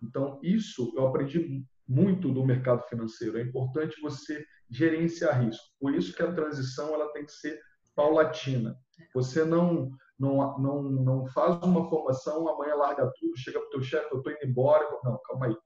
Então, 0.03 0.39
isso 0.43 0.93
eu 0.95 1.07
aprendi 1.07 1.65
muito 1.89 2.31
do 2.31 2.45
mercado 2.45 2.83
financeiro. 2.83 3.39
É 3.39 3.43
importante 3.43 3.99
você 4.03 4.45
gerenciar 4.69 5.43
risco. 5.43 5.65
Por 5.81 5.95
isso 5.95 6.15
que 6.15 6.23
a 6.23 6.35
transição 6.35 6.93
ela 6.93 7.11
tem 7.15 7.25
que 7.25 7.33
ser 7.33 7.59
paulatina. 7.97 8.77
Você 9.15 9.43
não 9.43 9.91
não, 10.19 10.59
não, 10.59 10.83
não 10.83 11.27
faz 11.29 11.61
uma 11.63 11.89
formação, 11.89 12.47
amanhã 12.47 12.75
larga 12.75 13.11
tudo, 13.19 13.37
chega 13.39 13.59
para 13.59 13.69
o 13.69 13.71
teu 13.71 13.83
chefe, 13.83 14.07
eu 14.13 14.19
estou 14.19 14.33
indo 14.33 14.45
embora. 14.45 14.87
Não, 15.03 15.19
calma 15.25 15.47
aí. 15.47 15.57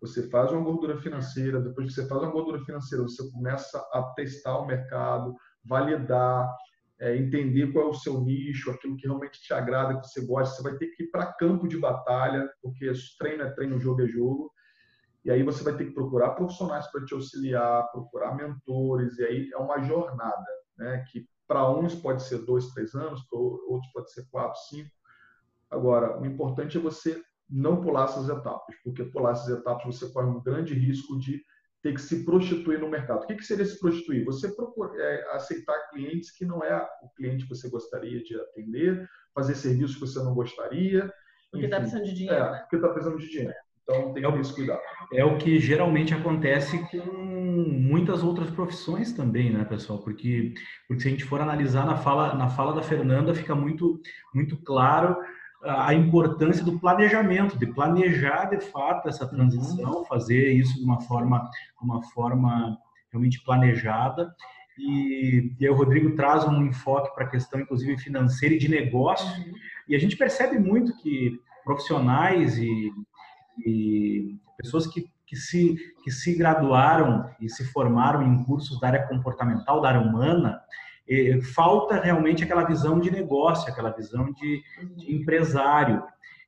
Você 0.00 0.28
faz 0.28 0.52
uma 0.52 0.62
gordura 0.62 1.00
financeira, 1.00 1.60
depois 1.60 1.88
que 1.88 1.94
você 1.94 2.06
faz 2.06 2.22
uma 2.22 2.30
gordura 2.30 2.62
financeira, 2.64 3.02
você 3.02 3.30
começa 3.30 3.78
a 3.92 4.02
testar 4.14 4.58
o 4.58 4.66
mercado, 4.66 5.34
validar, 5.64 6.54
é, 6.98 7.16
entender 7.16 7.72
qual 7.72 7.86
é 7.86 7.88
o 7.90 7.94
seu 7.94 8.20
nicho, 8.20 8.70
aquilo 8.70 8.96
que 8.96 9.06
realmente 9.06 9.40
te 9.40 9.52
agrada, 9.52 9.98
que 9.98 10.06
você 10.06 10.24
gosta. 10.24 10.56
Você 10.56 10.62
vai 10.62 10.76
ter 10.76 10.88
que 10.88 11.04
ir 11.04 11.10
para 11.10 11.32
campo 11.32 11.68
de 11.68 11.78
batalha, 11.78 12.48
porque 12.62 12.90
treino 13.18 13.42
é 13.42 13.50
treino, 13.50 13.78
jogo 13.78 14.02
é 14.02 14.06
jogo. 14.06 14.52
E 15.24 15.30
aí 15.30 15.42
você 15.42 15.64
vai 15.64 15.76
ter 15.76 15.86
que 15.86 15.94
procurar 15.94 16.30
profissionais 16.30 16.86
para 16.86 17.04
te 17.04 17.12
auxiliar, 17.12 17.90
procurar 17.90 18.34
mentores, 18.36 19.18
e 19.18 19.24
aí 19.24 19.50
é 19.52 19.56
uma 19.56 19.82
jornada, 19.82 20.46
né? 20.78 21.04
Que 21.10 21.26
para 21.48 21.68
uns 21.70 21.94
pode 21.94 22.22
ser 22.22 22.38
dois, 22.44 22.68
três 22.68 22.94
anos, 22.94 23.22
para 23.28 23.38
outros 23.38 23.90
pode 23.92 24.12
ser 24.12 24.24
quatro, 24.30 24.58
cinco. 24.68 24.90
Agora, 25.70 26.20
o 26.20 26.24
importante 26.24 26.76
é 26.78 26.80
você 26.80 27.20
não 27.48 27.80
pular 27.80 28.04
essas 28.04 28.28
etapas, 28.28 28.74
porque 28.82 29.04
pular 29.04 29.32
essas 29.32 29.48
etapas 29.58 29.84
você 29.84 30.12
corre 30.12 30.26
um 30.26 30.42
grande 30.42 30.74
risco 30.74 31.18
de 31.18 31.42
ter 31.82 31.94
que 31.94 32.00
se 32.00 32.24
prostituir 32.24 32.80
no 32.80 32.88
mercado. 32.88 33.22
O 33.22 33.26
que, 33.26 33.36
que 33.36 33.44
seria 33.44 33.64
se 33.64 33.78
prostituir? 33.78 34.24
Você 34.24 34.48
procura, 34.48 34.92
é, 34.96 35.36
aceitar 35.36 35.88
clientes 35.90 36.30
que 36.36 36.44
não 36.44 36.62
é 36.64 36.76
o 37.02 37.08
cliente 37.10 37.44
que 37.44 37.54
você 37.54 37.68
gostaria 37.68 38.22
de 38.22 38.34
atender, 38.40 39.08
fazer 39.34 39.54
serviços 39.54 39.94
que 39.94 40.00
você 40.00 40.18
não 40.18 40.34
gostaria. 40.34 41.12
Porque 41.50 41.66
está 41.66 41.78
precisando 41.78 42.04
de 42.04 42.14
dinheiro. 42.14 42.44
É, 42.44 42.50
né? 42.50 42.58
porque 42.58 42.76
está 42.76 42.88
precisando 42.88 43.18
de 43.18 43.28
dinheiro. 43.28 43.54
Então 43.82 44.12
tem 44.12 44.22
que 44.24 44.32
ter 44.32 44.40
esse 44.40 44.52
cuidado. 44.52 44.80
É 45.12 45.24
o 45.24 45.38
que 45.38 45.60
geralmente 45.60 46.12
acontece 46.12 46.76
com 46.90 47.06
muitas 47.06 48.24
outras 48.24 48.50
profissões 48.50 49.12
também, 49.12 49.52
né, 49.52 49.64
pessoal? 49.64 50.00
Porque, 50.00 50.54
porque 50.88 51.02
se 51.02 51.08
a 51.08 51.10
gente 51.12 51.24
for 51.24 51.40
analisar 51.40 51.86
na 51.86 51.96
fala, 51.96 52.34
na 52.34 52.48
fala 52.48 52.74
da 52.74 52.82
Fernanda, 52.82 53.32
fica 53.32 53.54
muito, 53.54 54.00
muito 54.34 54.56
claro 54.56 55.16
a 55.62 55.94
importância 55.94 56.64
do 56.64 56.78
planejamento, 56.78 57.58
de 57.58 57.66
planejar 57.66 58.46
de 58.46 58.60
fato 58.60 59.08
essa 59.08 59.26
transição, 59.26 60.04
fazer 60.04 60.52
isso 60.52 60.76
de 60.78 60.84
uma 60.84 61.00
forma, 61.00 61.48
uma 61.80 62.02
forma 62.10 62.78
realmente 63.10 63.42
planejada. 63.42 64.34
E, 64.78 65.54
e 65.58 65.64
aí 65.64 65.70
o 65.70 65.74
Rodrigo 65.74 66.14
traz 66.14 66.44
um 66.44 66.66
enfoque 66.66 67.14
para 67.14 67.24
a 67.24 67.28
questão, 67.30 67.60
inclusive, 67.60 67.96
financeira 67.98 68.54
e 68.54 68.58
de 68.58 68.68
negócio. 68.68 69.26
Uhum. 69.26 69.54
E 69.88 69.96
a 69.96 69.98
gente 69.98 70.16
percebe 70.16 70.58
muito 70.58 70.96
que 70.98 71.40
profissionais 71.64 72.58
e, 72.58 72.92
e 73.66 74.36
pessoas 74.56 74.86
que, 74.86 75.10
que, 75.26 75.36
se, 75.36 75.76
que 76.04 76.10
se 76.10 76.36
graduaram 76.36 77.28
e 77.40 77.48
se 77.48 77.64
formaram 77.72 78.22
em 78.22 78.44
cursos 78.44 78.78
da 78.78 78.88
área 78.88 79.06
comportamental, 79.08 79.80
da 79.80 79.88
área 79.88 80.00
humana, 80.00 80.60
falta 81.54 82.00
realmente 82.00 82.42
aquela 82.42 82.64
visão 82.64 82.98
de 82.98 83.10
negócio, 83.10 83.70
aquela 83.70 83.90
visão 83.90 84.32
de, 84.32 84.62
de, 84.96 85.14
empresário. 85.14 86.02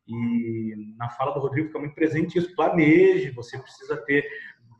E 0.06 0.94
na 0.96 1.08
fala 1.10 1.32
do 1.32 1.40
Rodrigo 1.40 1.68
fica 1.68 1.78
muito 1.78 1.94
presente 1.94 2.38
isso. 2.38 2.54
Planeje, 2.54 3.30
você 3.30 3.58
precisa 3.58 3.96
ter, 3.98 4.24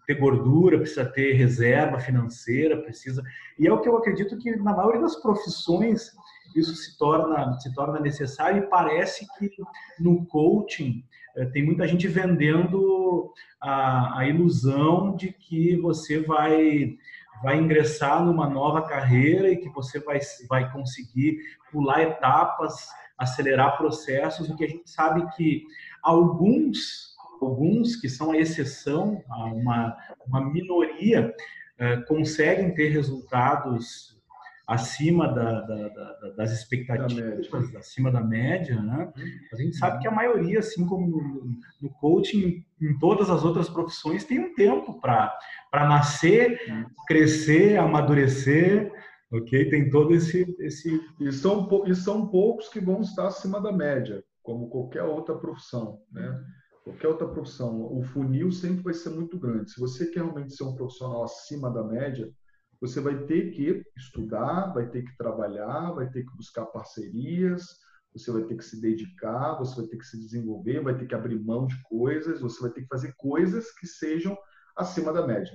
ter 0.07 0.15
gordura, 0.15 0.79
precisa 0.79 1.05
ter 1.05 1.35
reserva 1.35 2.01
financeira, 2.01 2.83
precisa. 2.83 3.23
E 3.59 3.67
é 3.67 3.73
o 3.73 3.81
que 3.81 3.89
eu 3.89 3.97
acredito 3.97 4.39
que 4.39 4.57
na 4.57 4.75
maioria 4.75 5.01
das 5.01 5.17
profissões 5.17 6.13
isso 6.57 6.75
se 6.75 6.99
torna, 6.99 7.53
se 7.61 7.73
torna 7.75 8.01
necessário 8.01 8.65
e 8.65 8.67
parece 8.69 9.27
que 9.39 9.51
no 10.01 10.25
coaching 10.27 11.05
eh, 11.37 11.47
tem 11.47 11.65
muita 11.65 11.87
gente 11.87 12.09
vendendo 12.09 13.33
a, 13.61 14.21
a 14.21 14.29
ilusão 14.29 15.15
de 15.15 15.33
que 15.33 15.77
você 15.77 16.21
vai 16.21 16.97
vai 17.43 17.59
ingressar 17.59 18.25
numa 18.25 18.49
nova 18.49 18.83
carreira 18.83 19.51
e 19.51 19.57
que 19.57 19.69
você 19.69 20.01
vai, 20.01 20.19
vai 20.49 20.73
conseguir 20.73 21.39
pular 21.71 22.03
etapas, 22.03 22.89
acelerar 23.17 23.77
processos, 23.77 24.49
o 24.49 24.57
que 24.57 24.65
a 24.65 24.69
gente 24.69 24.89
sabe 24.89 25.29
que 25.37 25.65
alguns, 26.03 27.15
alguns 27.41 27.97
que 27.97 28.09
são 28.09 28.31
a 28.31 28.39
exceção, 28.39 29.23
uma, 29.29 29.97
uma 30.27 30.41
minoria, 30.41 31.35
eh, 31.79 31.97
conseguem 32.03 32.75
ter 32.75 32.89
resultados 32.89 34.19
acima 34.69 35.27
da, 35.29 35.63
da, 35.63 35.89
da, 35.89 36.31
das 36.37 36.53
expectativas, 36.53 37.73
da 37.73 37.79
acima 37.79 38.11
da 38.13 38.21
média, 38.21 38.81
né? 38.83 39.11
A 39.51 39.57
gente 39.57 39.77
sabe 39.77 40.01
que 40.01 40.07
a 40.07 40.11
maioria, 40.11 40.59
assim 40.59 40.87
como 40.87 41.07
no, 41.07 41.59
no 41.81 41.91
coaching, 41.95 42.63
em 42.81 42.99
todas 42.99 43.31
as 43.31 43.45
outras 43.45 43.69
profissões, 43.69 44.25
tem 44.25 44.39
um 44.39 44.55
tempo 44.55 45.01
para 45.01 45.39
nascer, 45.73 46.59
crescer, 47.07 47.77
amadurecer, 47.79 48.93
ok? 49.33 49.69
Tem 49.69 49.91
todo 49.91 50.15
esse... 50.15 50.55
esse... 50.61 51.01
E, 51.21 51.33
são, 51.33 51.69
e 51.87 51.95
são 51.95 52.29
poucos 52.29 52.69
que 52.69 52.81
vão 52.81 53.01
estar 53.01 53.27
acima 53.27 53.61
da 53.61 53.73
média, 53.73 54.23
como 54.43 54.69
qualquer 54.69 55.03
outra 55.03 55.37
profissão, 55.37 56.01
né? 56.13 56.45
Qualquer 56.85 57.09
outra 57.09 57.29
profissão, 57.29 57.83
o 57.83 58.03
funil 58.03 58.51
sempre 58.51 58.83
vai 58.83 58.95
ser 58.95 59.11
muito 59.11 59.39
grande. 59.39 59.71
Se 59.71 59.79
você 59.79 60.07
quer 60.07 60.23
realmente 60.23 60.55
ser 60.55 60.65
um 60.65 60.75
profissional 60.75 61.25
acima 61.25 61.71
da 61.71 61.85
média, 61.85 62.33
você 62.81 62.99
vai 62.99 63.25
ter 63.25 63.51
que 63.51 63.85
estudar, 63.95 64.73
vai 64.73 64.89
ter 64.89 65.03
que 65.03 65.15
trabalhar, 65.19 65.91
vai 65.91 66.09
ter 66.09 66.25
que 66.25 66.35
buscar 66.35 66.65
parcerias, 66.67 67.63
você 68.19 68.31
vai 68.33 68.43
ter 68.43 68.57
que 68.57 68.65
se 68.65 68.81
dedicar, 68.81 69.57
você 69.59 69.81
vai 69.81 69.87
ter 69.87 69.97
que 69.99 70.07
se 70.07 70.19
desenvolver, 70.19 70.83
vai 70.83 70.97
ter 70.97 71.07
que 71.07 71.15
abrir 71.15 71.39
mão 71.39 71.67
de 71.67 71.81
coisas, 71.83 72.41
você 72.41 72.61
vai 72.61 72.71
ter 72.71 72.83
que 72.83 72.89
fazer 72.89 73.15
coisas 73.17 73.71
que 73.73 73.87
sejam 73.87 74.37
acima 74.77 75.13
da 75.13 75.27
média. 75.27 75.53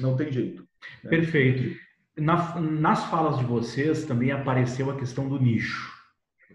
Não 0.00 0.16
tem 0.16 0.30
jeito. 0.30 0.62
Né? 1.02 1.10
Perfeito. 1.10 1.78
Na, 2.16 2.60
nas 2.60 3.04
falas 3.04 3.38
de 3.38 3.44
vocês 3.44 4.04
também 4.04 4.32
apareceu 4.32 4.90
a 4.90 4.96
questão 4.96 5.28
do 5.28 5.40
nicho. 5.40 5.92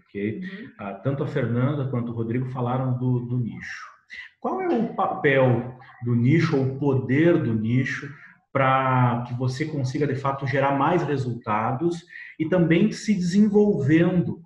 ok? 0.06 0.40
Uhum. 0.40 0.70
Ah, 0.78 0.94
tanto 0.94 1.22
a 1.22 1.26
Fernanda 1.26 1.88
quanto 1.88 2.12
o 2.12 2.14
Rodrigo 2.14 2.46
falaram 2.50 2.96
do, 2.98 3.20
do 3.20 3.38
nicho. 3.38 3.94
Qual 4.40 4.60
é 4.60 4.68
o 4.68 4.94
papel 4.94 5.78
do 6.04 6.14
nicho 6.14 6.56
ou 6.56 6.64
o 6.66 6.78
poder 6.78 7.42
do 7.42 7.54
nicho 7.54 8.12
para 8.52 9.24
que 9.26 9.34
você 9.34 9.64
consiga 9.64 10.06
de 10.06 10.14
fato 10.14 10.46
gerar 10.46 10.78
mais 10.78 11.02
resultados 11.02 12.04
e 12.38 12.48
também 12.48 12.92
se 12.92 13.14
desenvolvendo 13.14 14.43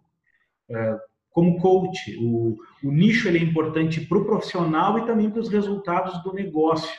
como 1.31 1.61
coach. 1.61 2.17
O, 2.21 2.57
o 2.83 2.91
nicho 2.91 3.29
ele 3.29 3.39
é 3.39 3.43
importante 3.43 4.01
para 4.01 4.19
o 4.19 4.25
profissional 4.25 4.99
e 4.99 5.07
também 5.07 5.31
para 5.31 5.41
os 5.41 5.49
resultados 5.49 6.23
do 6.23 6.33
negócio. 6.33 6.91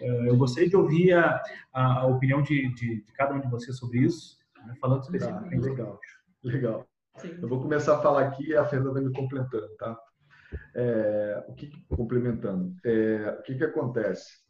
É, 0.00 0.28
eu 0.28 0.36
gostaria 0.36 0.68
de 0.68 0.76
ouvir 0.76 1.12
a, 1.12 1.42
a 1.72 2.06
opinião 2.06 2.42
de, 2.42 2.72
de, 2.74 3.04
de, 3.04 3.12
cada 3.12 3.34
um 3.34 3.40
de 3.40 3.48
vocês 3.48 3.76
sobre 3.76 4.00
isso, 4.00 4.38
né, 4.66 4.74
falando 4.80 5.00
tá, 5.00 5.04
especificamente. 5.06 5.60
Tá, 5.60 5.68
legal, 5.68 6.00
legal. 6.42 6.86
Sim. 7.18 7.38
Eu 7.40 7.48
vou 7.48 7.60
começar 7.60 7.96
a 7.96 8.00
falar 8.00 8.26
aqui 8.26 8.48
e 8.48 8.56
a 8.56 8.64
Fernanda 8.64 8.94
vai 8.94 9.02
me 9.02 9.12
complementando, 9.12 9.68
tá? 9.76 9.98
É, 10.74 11.44
o 11.48 11.54
que 11.54 11.70
complementando? 11.88 12.74
É, 12.84 13.36
o 13.38 13.42
que 13.42 13.54
que 13.54 13.64
acontece? 13.64 14.40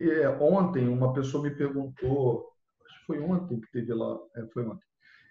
É, 0.00 0.28
ontem 0.28 0.88
uma 0.88 1.12
pessoa 1.12 1.42
me 1.42 1.50
perguntou, 1.50 2.48
acho 2.86 3.00
que 3.00 3.06
foi 3.06 3.20
ontem 3.20 3.60
que 3.60 3.70
teve 3.70 3.94
lá, 3.94 4.18
é, 4.36 4.46
foi 4.52 4.66
ontem, 4.66 4.84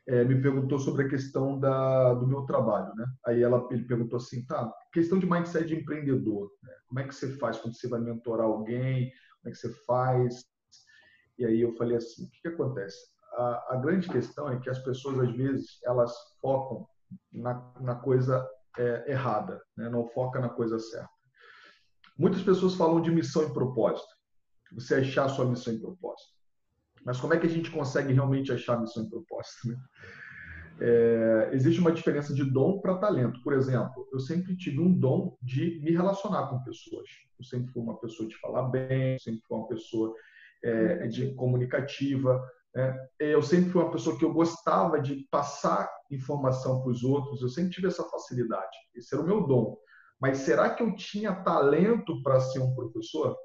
é, 0.08 0.24
me 0.24 0.42
perguntou 0.42 0.80
sobre 0.80 1.06
a 1.06 1.10
questão 1.10 1.60
da, 1.60 2.14
do 2.14 2.26
meu 2.26 2.44
trabalho, 2.44 2.94
né? 2.96 3.06
Aí 3.26 3.44
ela 3.44 3.68
ele 3.70 3.84
perguntou 3.84 4.18
assim, 4.18 4.46
tá, 4.46 4.72
questão 4.94 5.20
de 5.20 5.30
mindset 5.30 5.68
de 5.68 5.76
empreendedor, 5.76 6.50
né? 6.64 6.74
como 6.88 7.00
é 7.02 7.08
que 7.08 7.14
você 7.14 7.36
faz 7.38 7.58
quando 7.58 7.76
você 7.76 7.88
vai 7.90 8.00
mentorar 8.00 8.48
alguém, 8.48 9.12
como 9.42 9.48
é 9.48 9.52
que 9.52 9.58
você 9.58 9.74
faz? 9.86 10.46
E 11.38 11.46
aí 11.46 11.62
eu 11.62 11.76
falei 11.76 11.98
assim, 11.98 12.26
o 12.26 12.30
que, 12.30 12.42
que 12.42 12.48
acontece? 12.48 12.98
A, 13.34 13.76
a 13.76 13.78
grande 13.78 14.08
questão 14.08 14.50
é 14.50 14.60
que 14.60 14.70
as 14.70 14.80
pessoas 14.80 15.20
às 15.20 15.36
vezes 15.36 15.80
elas 15.84 16.14
focam 16.42 16.88
na, 17.32 17.74
na 17.82 17.96
coisa 17.96 18.48
é, 18.78 19.12
errada, 19.12 19.62
né? 19.76 19.90
não 19.90 20.08
foca 20.08 20.40
na 20.40 20.50
coisa 20.50 20.80
certa. 20.80 21.10
Muitas 22.18 22.42
pessoas 22.42 22.76
falam 22.76 23.02
de 23.02 23.12
missão 23.12 23.44
e 23.44 23.54
propósito 23.54 24.18
você 24.72 24.96
achar 24.96 25.30
sua 25.30 25.46
missão 25.46 25.74
e 25.74 25.80
propósito. 25.80 26.38
Mas 27.06 27.20
como 27.20 27.34
é 27.34 27.40
que 27.40 27.48
a 27.48 27.50
gente 27.50 27.72
consegue 27.72 28.12
realmente 28.12 28.52
achar 28.52 28.80
missão 28.80 29.06
e 29.06 29.10
propósito? 29.10 29.70
Né? 29.70 29.78
É, 30.80 31.50
existe 31.54 31.80
uma 31.80 31.92
diferença 31.92 32.34
de 32.34 32.44
dom 32.44 32.80
para 32.80 32.98
talento. 32.98 33.42
Por 33.42 33.54
exemplo, 33.54 34.08
eu 34.12 34.20
sempre 34.20 34.56
tive 34.56 34.80
um 34.80 34.94
dom 34.94 35.38
de 35.42 35.80
me 35.82 35.92
relacionar 35.92 36.48
com 36.48 36.64
pessoas. 36.64 37.08
Eu 37.38 37.46
sempre 37.46 37.72
fui 37.72 37.82
uma 37.82 38.00
pessoa 38.00 38.28
de 38.28 38.38
falar 38.38 38.64
bem, 38.64 39.18
sempre 39.20 39.42
fui 39.48 39.58
uma 39.58 39.68
pessoa 39.68 40.14
é, 40.64 41.08
de 41.08 41.34
comunicativa. 41.36 42.42
Né? 42.76 42.96
Eu 43.20 43.42
sempre 43.42 43.72
fui 43.72 43.82
uma 43.82 43.92
pessoa 43.92 44.18
que 44.18 44.26
eu 44.26 44.34
gostava 44.34 45.00
de 45.00 45.28
passar 45.32 45.90
informação 46.12 46.82
para 46.82 46.92
os 46.92 47.04
outros. 47.04 47.42
Eu 47.42 47.50
sempre 47.50 47.72
tive 47.72 47.88
essa 47.88 48.04
facilidade. 48.04 48.78
Esse 48.96 49.16
era 49.16 49.24
o 49.24 49.28
meu 49.28 49.46
dom. 49.48 49.78
Mas 50.20 50.40
será 50.40 50.70
que 50.70 50.82
eu 50.82 50.96
tinha 50.96 51.34
talento 51.44 52.22
para 52.24 52.40
ser 52.40 52.60
um 52.60 52.74
professor? 52.74 53.36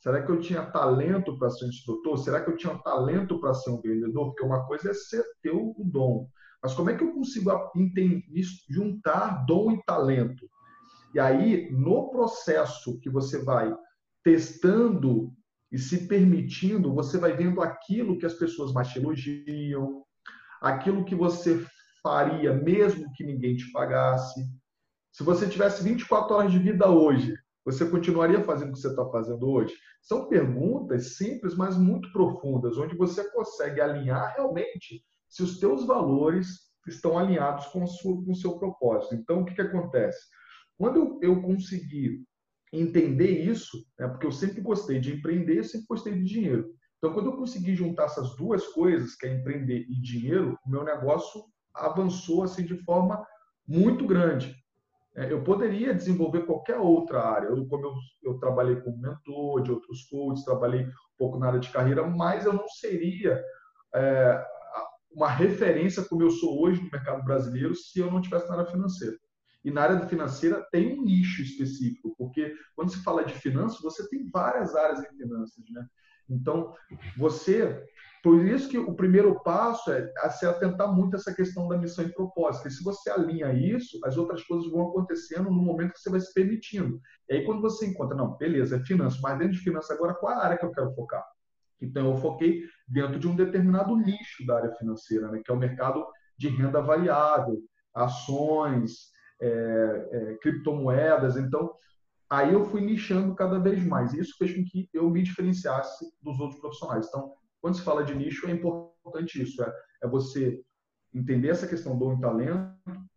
Será 0.00 0.22
que 0.22 0.32
eu 0.32 0.40
tinha 0.40 0.64
talento 0.64 1.38
para 1.38 1.50
ser 1.50 1.66
um 1.66 1.68
instrutor? 1.68 2.16
Será 2.18 2.42
que 2.42 2.50
eu 2.50 2.56
tinha 2.56 2.76
talento 2.78 3.38
para 3.38 3.52
ser 3.52 3.70
um 3.70 3.80
vendedor? 3.80 4.28
Porque 4.28 4.44
uma 4.44 4.66
coisa 4.66 4.90
é 4.90 4.94
ser 4.94 5.22
ter 5.42 5.50
o 5.50 5.74
dom, 5.84 6.26
Mas 6.62 6.74
como 6.74 6.90
é 6.90 6.96
que 6.96 7.02
eu 7.02 7.12
consigo 7.12 7.50
juntar 8.68 9.44
dom 9.46 9.72
e 9.72 9.82
talento? 9.84 10.48
E 11.14 11.18
aí, 11.18 11.70
no 11.72 12.10
processo 12.10 12.98
que 13.00 13.10
você 13.10 13.42
vai 13.42 13.74
testando 14.22 15.32
e 15.72 15.78
se 15.78 16.06
permitindo, 16.06 16.94
você 16.94 17.18
vai 17.18 17.36
vendo 17.36 17.62
aquilo 17.62 18.18
que 18.18 18.26
as 18.26 18.34
pessoas 18.34 18.72
mais 18.72 18.88
te 18.88 18.98
elogiam, 18.98 20.04
aquilo 20.60 21.04
que 21.04 21.14
você 21.14 21.64
faria 22.02 22.52
mesmo 22.52 23.10
que 23.14 23.24
ninguém 23.24 23.56
te 23.56 23.70
pagasse. 23.72 24.40
Se 25.12 25.22
você 25.22 25.48
tivesse 25.48 25.82
24 25.82 26.34
horas 26.34 26.52
de 26.52 26.58
vida 26.58 26.88
hoje, 26.88 27.34
você 27.64 27.88
continuaria 27.88 28.42
fazendo 28.42 28.70
o 28.70 28.72
que 28.72 28.80
você 28.80 28.88
está 28.88 29.04
fazendo 29.10 29.48
hoje? 29.48 29.74
São 30.02 30.28
perguntas 30.28 31.16
simples, 31.16 31.54
mas 31.54 31.76
muito 31.76 32.10
profundas, 32.12 32.76
onde 32.78 32.96
você 32.96 33.28
consegue 33.32 33.80
alinhar 33.80 34.34
realmente 34.34 35.04
se 35.30 35.42
os 35.42 35.58
teus 35.58 35.86
valores 35.86 36.70
estão 36.86 37.16
alinhados 37.16 37.66
com, 37.68 37.84
com 37.84 38.32
o 38.32 38.34
seu 38.34 38.58
propósito. 38.58 39.14
Então, 39.14 39.40
o 39.40 39.44
que, 39.44 39.54
que 39.54 39.62
acontece? 39.62 40.18
Quando 40.76 40.96
eu, 40.96 41.18
eu 41.22 41.42
consegui 41.42 42.24
entender 42.72 43.44
isso, 43.44 43.78
né, 43.98 44.08
porque 44.08 44.26
eu 44.26 44.32
sempre 44.32 44.60
gostei 44.60 45.00
de 45.00 45.14
empreender, 45.14 45.64
sempre 45.64 45.86
gostei 45.88 46.14
de 46.14 46.24
dinheiro. 46.24 46.68
Então, 46.98 47.14
quando 47.14 47.30
eu 47.30 47.36
consegui 47.36 47.74
juntar 47.74 48.04
essas 48.04 48.36
duas 48.36 48.66
coisas, 48.68 49.14
que 49.14 49.26
é 49.26 49.34
empreender 49.34 49.86
e 49.88 50.00
dinheiro, 50.00 50.58
o 50.66 50.70
meu 50.70 50.84
negócio 50.84 51.44
avançou 51.74 52.42
assim 52.42 52.64
de 52.64 52.76
forma 52.84 53.24
muito 53.66 54.06
grande. 54.06 54.54
É, 55.16 55.32
eu 55.32 55.42
poderia 55.42 55.94
desenvolver 55.94 56.46
qualquer 56.46 56.76
outra 56.76 57.22
área. 57.22 57.48
Eu, 57.48 57.66
como 57.66 57.86
eu, 57.86 57.94
eu 58.22 58.38
trabalhei 58.38 58.76
como 58.76 58.98
mentor 58.98 59.62
de 59.62 59.72
outros 59.72 60.02
coaches, 60.08 60.44
trabalhei 60.44 60.86
um 60.86 60.92
pouco 61.18 61.38
na 61.38 61.48
área 61.48 61.60
de 61.60 61.70
carreira, 61.70 62.06
mas 62.06 62.44
eu 62.44 62.52
não 62.52 62.68
seria 62.68 63.42
é, 63.94 64.46
uma 65.10 65.28
referência 65.28 66.04
como 66.04 66.22
eu 66.22 66.30
sou 66.30 66.62
hoje 66.62 66.82
no 66.82 66.90
mercado 66.90 67.24
brasileiro 67.24 67.74
se 67.74 67.98
eu 67.98 68.10
não 68.10 68.20
tivesse 68.20 68.48
na 68.48 68.54
área 68.54 68.70
financeira. 68.70 69.16
E 69.64 69.70
na 69.70 69.82
área 69.82 70.06
financeira 70.06 70.66
tem 70.70 70.98
um 70.98 71.02
nicho 71.02 71.42
específico, 71.42 72.14
porque 72.16 72.54
quando 72.74 72.90
se 72.90 73.02
fala 73.02 73.24
de 73.24 73.34
finanças, 73.34 73.80
você 73.80 74.08
tem 74.08 74.28
várias 74.30 74.74
áreas 74.74 75.00
em 75.00 75.16
finanças, 75.16 75.64
né? 75.70 75.86
Então, 76.28 76.74
você 77.18 77.84
por 78.22 78.44
isso 78.44 78.68
que 78.68 78.76
o 78.76 78.94
primeiro 78.94 79.42
passo 79.42 79.90
é 79.90 80.12
a 80.18 80.28
se 80.28 80.44
atentar 80.44 80.94
muito 80.94 81.14
a 81.14 81.18
essa 81.18 81.34
questão 81.34 81.66
da 81.68 81.78
missão 81.78 82.04
e 82.04 82.12
propósito. 82.12 82.68
E 82.68 82.70
se 82.70 82.84
você 82.84 83.08
alinha 83.08 83.52
isso, 83.52 83.98
as 84.04 84.18
outras 84.18 84.44
coisas 84.44 84.70
vão 84.70 84.88
acontecendo 84.88 85.44
no 85.44 85.62
momento 85.62 85.92
que 85.92 86.00
você 86.00 86.10
vai 86.10 86.20
se 86.20 86.32
permitindo. 86.34 87.00
E 87.28 87.34
aí, 87.34 87.44
quando 87.46 87.62
você 87.62 87.86
encontra, 87.86 88.14
não, 88.14 88.36
beleza, 88.36 88.76
é 88.76 88.80
finanças, 88.80 89.20
mas 89.22 89.38
dentro 89.38 89.54
de 89.54 89.60
finanças 89.60 89.90
agora, 89.90 90.14
qual 90.14 90.32
é 90.32 90.36
a 90.36 90.44
área 90.44 90.58
que 90.58 90.64
eu 90.66 90.72
quero 90.72 90.94
focar? 90.94 91.24
Então, 91.80 92.10
eu 92.10 92.16
foquei 92.18 92.62
dentro 92.90 93.18
de 93.18 93.28
um 93.28 93.36
determinado 93.36 93.96
nicho 93.96 94.44
da 94.46 94.56
área 94.56 94.74
financeira, 94.74 95.30
né, 95.30 95.40
que 95.44 95.50
é 95.50 95.54
o 95.54 95.58
mercado 95.58 96.04
de 96.36 96.48
renda 96.48 96.82
variável, 96.82 97.58
ações, 97.94 99.10
é, 99.40 100.08
é, 100.12 100.38
criptomoedas. 100.42 101.36
Então, 101.36 101.72
aí 102.28 102.52
eu 102.52 102.64
fui 102.64 102.80
nichando 102.80 103.34
cada 103.34 103.58
vez 103.58 103.84
mais. 103.84 104.12
Isso 104.12 104.34
fez 104.36 104.54
com 104.54 104.64
que 104.64 104.88
eu 104.92 105.08
me 105.08 105.22
diferenciasse 105.22 106.04
dos 106.20 106.38
outros 106.40 106.60
profissionais. 106.60 107.06
Então, 107.08 107.32
quando 107.60 107.76
se 107.76 107.82
fala 107.82 108.04
de 108.04 108.14
nicho, 108.14 108.48
é 108.48 108.52
importante 108.52 109.40
isso, 109.40 109.62
é, 109.62 109.72
é 110.02 110.08
você 110.08 110.60
entender 111.14 111.48
essa 111.48 111.66
questão 111.66 111.98
do 111.98 112.18
talento, 112.20 112.74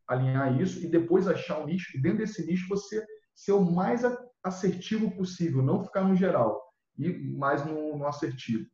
alinhar 0.08 0.60
isso 0.60 0.84
e 0.84 0.90
depois 0.90 1.28
achar 1.28 1.60
um 1.60 1.66
nicho, 1.66 1.96
e 1.96 2.02
dentro 2.02 2.20
desse 2.20 2.46
nicho 2.46 2.68
você 2.68 3.06
ser 3.36 3.54
o 3.54 3.62
mais 3.62 4.02
assertivo 4.44 5.10
possível, 5.16 5.64
não 5.64 5.84
ficar 5.84 6.04
no 6.04 6.16
geral, 6.16 6.62
e 6.98 7.10
mais 7.36 7.66
no, 7.66 7.98
no 7.98 8.08
assertivo. 8.08 8.66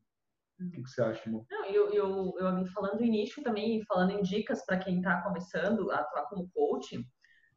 O 0.60 0.70
que, 0.72 0.84
que, 0.84 0.90
você 0.90 1.02
acha, 1.02 1.30
amor? 1.30 1.46
Não, 1.50 1.66
eu, 1.66 1.90
eu, 1.92 2.34
eu 2.38 2.66
falando 2.68 3.02
em 3.02 3.10
nicho 3.10 3.42
também, 3.42 3.84
falando 3.86 4.12
em 4.12 4.22
dicas 4.22 4.66
para 4.66 4.80
quem 4.80 4.98
está 4.98 5.22
começando 5.22 5.90
a 5.92 5.98
atuar 5.98 6.24
como 6.28 6.50
coach, 6.50 7.06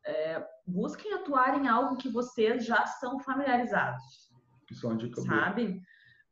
é, 0.07 0.45
busquem 0.67 1.13
atuar 1.15 1.61
em 1.61 1.69
algo 1.69 1.97
que 1.97 2.09
vocês 2.09 2.65
já 2.65 2.87
são 2.87 3.19
familiarizados. 3.21 4.31
Isso 4.71 4.87
é 4.87 4.91
uma 4.91 4.99
dica 4.99 5.21
Sabe? 5.21 5.69
Boa 5.69 5.83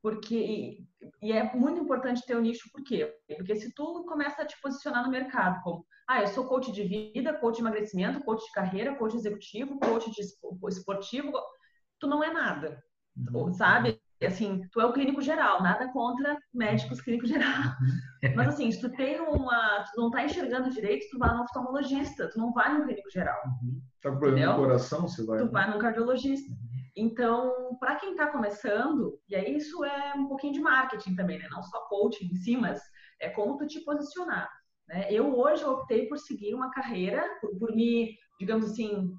porque 0.02 0.84
e 1.22 1.32
é 1.32 1.54
muito 1.54 1.80
importante 1.80 2.24
ter 2.26 2.34
o 2.34 2.38
um 2.38 2.42
nicho, 2.42 2.70
por 2.72 2.82
quê? 2.82 3.14
Porque 3.36 3.54
se 3.56 3.72
tu 3.74 4.04
começa 4.04 4.42
a 4.42 4.46
te 4.46 4.58
posicionar 4.60 5.04
no 5.04 5.10
mercado 5.10 5.62
como, 5.62 5.86
ah, 6.08 6.22
eu 6.22 6.28
sou 6.28 6.46
coach 6.46 6.72
de 6.72 6.82
vida, 6.82 7.34
coach 7.34 7.56
de 7.56 7.62
emagrecimento, 7.62 8.24
coach 8.24 8.44
de 8.44 8.52
carreira, 8.52 8.96
coach 8.96 9.14
executivo, 9.14 9.78
coach 9.78 10.10
de 10.10 10.20
esportivo, 10.68 11.32
tu 11.98 12.06
não 12.06 12.24
é 12.24 12.32
nada, 12.32 12.82
uhum. 13.16 13.52
sabe? 13.52 14.00
Assim, 14.26 14.60
tu 14.70 14.80
é 14.80 14.84
o 14.84 14.92
clínico 14.92 15.22
geral, 15.22 15.62
nada 15.62 15.90
contra 15.92 16.36
médicos 16.52 17.00
clínico 17.00 17.26
geral. 17.26 17.48
Uhum. 17.48 18.34
Mas 18.36 18.48
assim, 18.54 18.70
se 18.70 18.80
tu 18.80 18.90
tem 18.90 19.18
uma, 19.20 19.84
tu 19.84 20.00
não 20.00 20.10
tá 20.10 20.24
enxergando 20.24 20.70
direito, 20.70 21.06
tu 21.10 21.18
vai 21.18 21.34
no 21.34 21.42
oftalmologista, 21.42 22.28
tu 22.28 22.38
não 22.38 22.52
vai 22.52 22.72
no 22.76 22.84
clínico 22.84 23.10
geral. 23.10 23.40
Uhum. 23.46 23.80
Tá 24.02 24.10
com 24.10 24.18
problema 24.18 24.52
no 24.52 24.58
coração, 24.58 25.02
você 25.02 25.24
vai. 25.24 25.38
Tu 25.38 25.44
né? 25.46 25.50
vai 25.50 25.70
no 25.70 25.78
cardiologista. 25.78 26.50
Uhum. 26.50 26.70
Então, 26.96 27.76
para 27.78 27.96
quem 27.96 28.10
está 28.10 28.26
começando, 28.26 29.18
e 29.28 29.34
aí 29.34 29.56
isso 29.56 29.82
é 29.84 30.12
um 30.14 30.28
pouquinho 30.28 30.52
de 30.52 30.60
marketing 30.60 31.14
também, 31.14 31.38
né? 31.38 31.48
Não 31.50 31.62
só 31.62 31.80
coaching 31.88 32.26
em 32.26 32.34
si, 32.34 32.56
mas 32.56 32.80
é 33.20 33.30
como 33.30 33.56
tu 33.56 33.66
te 33.66 33.80
posicionar. 33.80 34.50
Né? 34.86 35.10
Eu 35.10 35.38
hoje 35.38 35.64
optei 35.64 36.08
por 36.08 36.18
seguir 36.18 36.52
uma 36.54 36.70
carreira, 36.70 37.24
por, 37.40 37.58
por 37.58 37.74
me, 37.74 38.16
digamos 38.38 38.72
assim, 38.72 39.14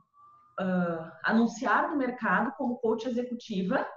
uh, 0.59 1.11
anunciar 1.23 1.89
no 1.89 1.97
mercado 1.97 2.53
como 2.57 2.77
coach 2.77 3.07
executiva 3.07 3.87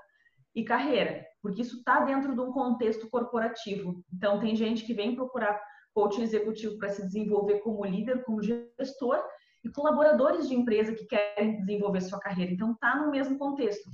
e 0.54 0.64
carreira, 0.64 1.26
porque 1.42 1.62
isso 1.62 1.78
está 1.78 2.00
dentro 2.00 2.34
de 2.34 2.40
um 2.40 2.52
contexto 2.52 3.08
corporativo. 3.10 4.04
Então, 4.12 4.38
tem 4.38 4.54
gente 4.54 4.84
que 4.84 4.94
vem 4.94 5.16
procurar 5.16 5.60
coaching 5.92 6.22
executivo 6.22 6.78
para 6.78 6.90
se 6.90 7.02
desenvolver 7.02 7.60
como 7.60 7.84
líder, 7.84 8.24
como 8.24 8.42
gestor, 8.42 9.22
e 9.64 9.70
colaboradores 9.70 10.48
de 10.48 10.54
empresa 10.54 10.92
que 10.92 11.06
querem 11.06 11.56
desenvolver 11.56 12.02
sua 12.02 12.20
carreira. 12.20 12.52
Então, 12.52 12.72
está 12.72 12.96
no 12.96 13.10
mesmo 13.10 13.38
contexto. 13.38 13.88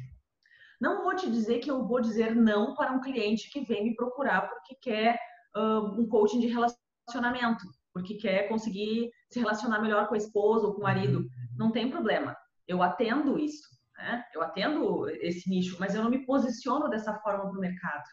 Não 0.80 1.02
vou 1.02 1.14
te 1.14 1.30
dizer 1.30 1.58
que 1.58 1.70
eu 1.70 1.86
vou 1.86 2.00
dizer 2.00 2.34
não 2.34 2.74
para 2.74 2.92
um 2.92 3.00
cliente 3.00 3.50
que 3.50 3.60
vem 3.60 3.84
me 3.84 3.94
procurar 3.94 4.48
porque 4.48 4.74
quer 4.80 5.18
uh, 5.54 6.00
um 6.00 6.08
coaching 6.08 6.40
de 6.40 6.48
relacionamento, 6.48 7.64
porque 7.92 8.14
quer 8.14 8.48
conseguir 8.48 9.10
se 9.28 9.38
relacionar 9.38 9.80
melhor 9.80 10.08
com 10.08 10.14
a 10.14 10.18
esposa 10.18 10.66
ou 10.66 10.74
com 10.74 10.80
o 10.80 10.84
marido. 10.84 11.24
Não 11.56 11.70
tem 11.70 11.90
problema. 11.90 12.36
Eu 12.66 12.82
atendo 12.82 13.38
isso. 13.38 13.62
Né? 14.02 14.24
Eu 14.34 14.42
atendo 14.42 15.08
esse 15.20 15.48
nicho, 15.48 15.76
mas 15.78 15.94
eu 15.94 16.02
não 16.02 16.10
me 16.10 16.24
posiciono 16.24 16.88
dessa 16.88 17.14
forma 17.18 17.48
para 17.48 17.58
o 17.58 17.60
mercado. 17.60 18.04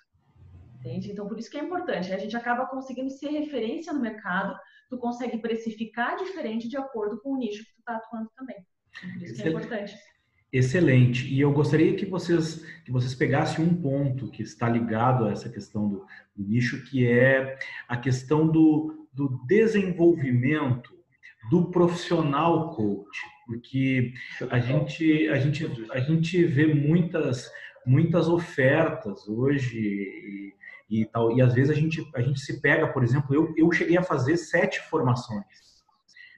Entende? 0.80 1.12
Então, 1.12 1.28
por 1.28 1.39
isso 1.39 1.50
que 1.50 1.58
é 1.58 1.63
importante. 1.63 2.13
A 2.13 2.17
gente 2.17 2.36
acaba 2.36 2.65
conseguindo 2.65 3.10
ser 3.10 3.30
referência 3.30 3.91
no 3.93 4.00
mercado 4.00 4.56
tu 4.89 4.97
consegue 4.97 5.38
precificar 5.38 6.17
diferente 6.17 6.67
de 6.67 6.78
acordo 6.78 7.19
com 7.21 7.34
o 7.34 7.38
nicho 7.38 7.63
que 7.65 7.73
tu 7.73 7.80
está 7.80 7.97
atuando 7.97 8.30
também. 8.36 8.56
Por 9.13 9.23
isso 9.23 9.36
que 9.36 9.43
é 9.43 9.50
importante. 9.50 9.95
Excelente. 10.52 11.28
E 11.28 11.41
eu 11.41 11.52
gostaria 11.52 11.93
que 11.95 12.06
vocês 12.06 12.65
que 12.86 12.91
vocês 12.91 13.13
pegassem 13.13 13.63
um 13.63 13.82
ponto 13.82 14.32
que 14.32 14.41
está 14.41 14.69
ligado 14.69 15.26
a 15.26 15.32
essa 15.32 15.50
questão 15.50 15.89
do, 15.89 16.06
do 16.36 16.43
nicho, 16.43 16.86
que 16.86 17.06
é 17.06 17.60
a 17.88 17.97
questão 17.97 18.47
do, 18.47 19.08
do 19.12 19.41
desenvolvimento 19.45 20.95
do 21.50 21.69
profissional 21.69 22.73
coach, 22.73 23.19
porque 23.48 24.14
a 24.52 24.60
gente 24.60 25.28
a 25.30 25.40
gente 25.40 25.66
a 25.92 26.00
gente 26.00 26.44
vê 26.46 26.68
muitas 26.68 27.50
muitas 27.86 28.28
ofertas 28.28 29.28
hoje 29.28 30.54
e 30.90 31.06
tal. 31.06 31.36
E 31.36 31.42
às 31.42 31.54
vezes 31.54 31.72
a 31.72 31.80
gente, 31.80 32.06
a 32.16 32.22
gente 32.22 32.40
se 32.40 32.62
pega, 32.62 32.88
por 32.88 33.04
exemplo, 33.04 33.34
eu, 33.34 33.54
eu 33.58 33.72
cheguei 33.72 33.98
a 33.98 34.04
fazer 34.04 34.38
sete 34.38 34.82
formações. 34.82 35.46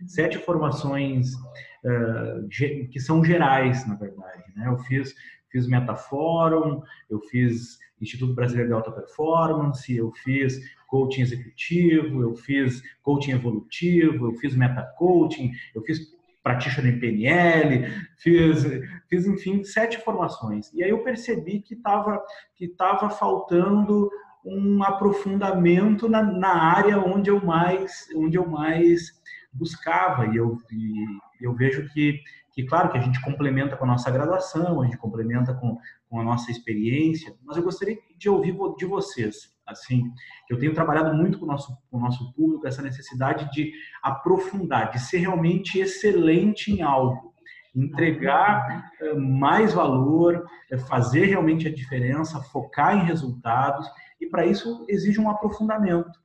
Sete 0.06 0.38
formações 0.38 1.34
uh, 1.34 2.48
que 2.90 3.00
são 3.00 3.24
gerais, 3.24 3.86
na 3.88 3.96
verdade. 3.96 4.44
Né? 4.56 4.68
Eu 4.68 4.78
fiz, 4.80 5.14
fiz 5.52 5.68
Metaforum, 5.68 6.82
eu 7.10 7.20
fiz 7.20 7.80
Instituto 8.00 8.34
Brasileiro 8.34 8.70
de 8.70 8.74
Alta 8.74 8.92
Performance, 8.92 9.94
eu 9.94 10.12
fiz 10.12 10.58
coaching 10.88 11.22
executivo, 11.22 12.22
eu 12.22 12.36
fiz 12.36 12.82
coaching 13.04 13.32
evolutivo, 13.32 14.28
eu 14.28 14.34
fiz 14.36 14.56
meta 14.56 14.84
coaching, 14.98 15.52
eu 15.76 15.84
fiz 15.84 16.18
practitioner 16.44 16.94
em 16.94 17.00
PNL, 17.00 17.92
fiz, 18.18 18.64
fiz 19.10 19.26
enfim 19.26 19.64
sete 19.64 20.00
formações. 20.00 20.72
E 20.74 20.84
aí 20.84 20.90
eu 20.90 21.04
percebi 21.04 21.60
que 21.60 21.74
estava 21.74 22.22
que 22.56 22.68
tava 22.68 23.10
faltando 23.10 24.10
um 24.46 24.82
aprofundamento 24.84 26.08
na, 26.08 26.24
na, 26.24 26.54
área 26.54 26.98
onde 26.98 27.30
eu 27.30 27.44
mais 27.44 28.08
onde 28.16 28.38
eu 28.38 28.48
mais 28.48 29.20
buscava 29.52 30.28
e 30.28 30.38
eu, 30.38 30.58
e 30.72 31.06
eu 31.42 31.54
vejo 31.54 31.88
que, 31.90 32.22
que 32.54 32.64
claro 32.64 32.90
que 32.90 32.98
a 32.98 33.02
gente 33.02 33.22
complementa 33.22 33.76
com 33.76 33.84
a 33.84 33.88
nossa 33.88 34.10
graduação 34.10 34.82
a 34.82 34.86
gente 34.86 34.98
complementa 34.98 35.54
com, 35.54 35.78
com 36.10 36.20
a 36.22 36.24
nossa 36.24 36.52
experiência 36.52 37.36
mas 37.44 37.58
eu 37.58 37.64
gostaria 37.64 37.98
de 38.18 38.30
ouvir 38.30 38.56
de 38.78 38.86
vocês 38.86 39.54
assim 39.72 40.04
eu 40.50 40.58
tenho 40.58 40.74
trabalhado 40.74 41.16
muito 41.16 41.38
com 41.38 41.46
o 41.46 41.48
nosso 41.48 41.78
com 41.90 41.98
o 41.98 42.02
nosso 42.02 42.34
público 42.34 42.68
essa 42.68 42.82
necessidade 42.82 43.50
de 43.52 43.72
aprofundar 44.02 44.92
de 44.92 45.00
ser 45.00 45.20
realmente 45.20 45.80
excelente 45.80 46.72
em 46.72 46.82
algo 46.82 47.30
entregar 47.76 48.92
eh, 49.00 49.14
mais 49.14 49.74
valor, 49.74 50.46
eh, 50.72 50.78
fazer 50.78 51.26
realmente 51.26 51.68
a 51.68 51.74
diferença, 51.74 52.42
focar 52.42 52.98
em 52.98 53.06
resultados 53.06 53.88
e 54.20 54.28
para 54.28 54.46
isso 54.46 54.86
exige 54.90 55.20
um 55.20 55.30
aprofundamento. 55.30 56.20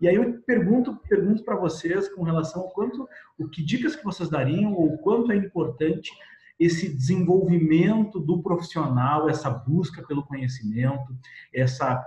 E 0.00 0.08
aí 0.08 0.14
eu 0.14 0.40
pergunto, 0.42 0.96
pergunto 1.08 1.44
para 1.44 1.56
vocês 1.56 2.08
com 2.14 2.22
relação 2.22 2.62
ao 2.62 2.70
quanto, 2.70 3.08
o 3.38 3.48
que 3.48 3.62
dicas 3.62 3.94
que 3.94 4.04
vocês 4.04 4.30
dariam 4.30 4.72
ou 4.72 4.96
quanto 4.98 5.30
é 5.30 5.36
importante 5.36 6.10
esse 6.60 6.94
desenvolvimento 6.94 8.20
do 8.20 8.42
profissional, 8.42 9.28
essa 9.28 9.50
busca 9.50 10.02
pelo 10.06 10.26
conhecimento, 10.26 11.16
essa 11.52 12.04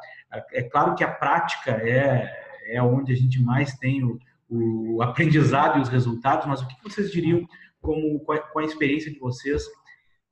é 0.52 0.64
claro 0.64 0.96
que 0.96 1.04
a 1.04 1.12
prática 1.12 1.72
é 1.72 2.44
é 2.66 2.82
onde 2.82 3.12
a 3.12 3.16
gente 3.16 3.42
mais 3.42 3.78
tem 3.78 4.04
o, 4.04 4.20
o 4.50 5.02
aprendizado 5.02 5.80
e 5.80 5.82
os 5.82 5.90
resultados, 5.90 6.46
mas 6.46 6.62
o 6.62 6.68
que 6.68 6.82
vocês 6.84 7.12
diriam 7.12 7.46
como 7.82 8.20
com 8.22 8.60
a, 8.60 8.64
experiência 8.64 9.12
de 9.12 9.20
vocês 9.20 9.64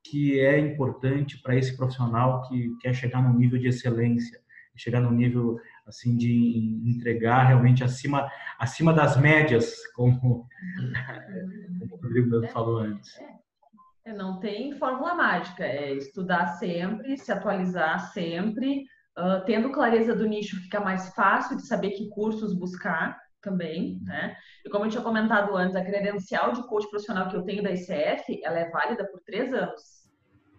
que 0.04 0.40
é 0.40 0.58
importante 0.58 1.40
para 1.42 1.56
esse 1.56 1.76
profissional 1.76 2.42
que 2.48 2.74
quer 2.80 2.94
chegar 2.94 3.22
no 3.22 3.38
nível 3.38 3.58
de 3.58 3.68
excelência, 3.68 4.40
chegar 4.74 5.00
no 5.00 5.12
nível 5.12 5.58
assim 5.86 6.16
de 6.16 6.80
entregar 6.86 7.44
realmente 7.44 7.84
acima 7.84 8.30
acima 8.58 8.92
das 8.92 9.20
médias, 9.20 9.86
como, 9.94 10.46
como 11.78 11.94
o 11.94 11.98
Rodrigo 11.98 12.46
falou 12.48 12.78
antes. 12.78 13.16
É. 13.18 13.41
É, 14.04 14.12
não 14.12 14.40
tem 14.40 14.72
fórmula 14.72 15.14
mágica, 15.14 15.64
é 15.64 15.94
estudar 15.94 16.46
sempre, 16.58 17.16
se 17.16 17.30
atualizar 17.30 18.12
sempre, 18.12 18.84
uh, 19.16 19.44
tendo 19.46 19.70
clareza 19.70 20.14
do 20.14 20.26
nicho 20.26 20.60
fica 20.60 20.80
mais 20.80 21.14
fácil 21.14 21.56
de 21.56 21.66
saber 21.66 21.92
que 21.92 22.08
cursos 22.08 22.52
buscar 22.52 23.16
também, 23.40 24.00
né? 24.02 24.36
E 24.64 24.70
como 24.70 24.86
eu 24.86 24.90
tinha 24.90 25.02
comentado 25.02 25.56
antes, 25.56 25.76
a 25.76 25.84
credencial 25.84 26.52
de 26.52 26.66
coach 26.66 26.88
profissional 26.90 27.28
que 27.28 27.36
eu 27.36 27.44
tenho 27.44 27.62
da 27.62 27.70
ICF, 27.70 28.40
ela 28.44 28.58
é 28.58 28.70
válida 28.70 29.06
por 29.08 29.20
três 29.20 29.52
anos. 29.52 30.08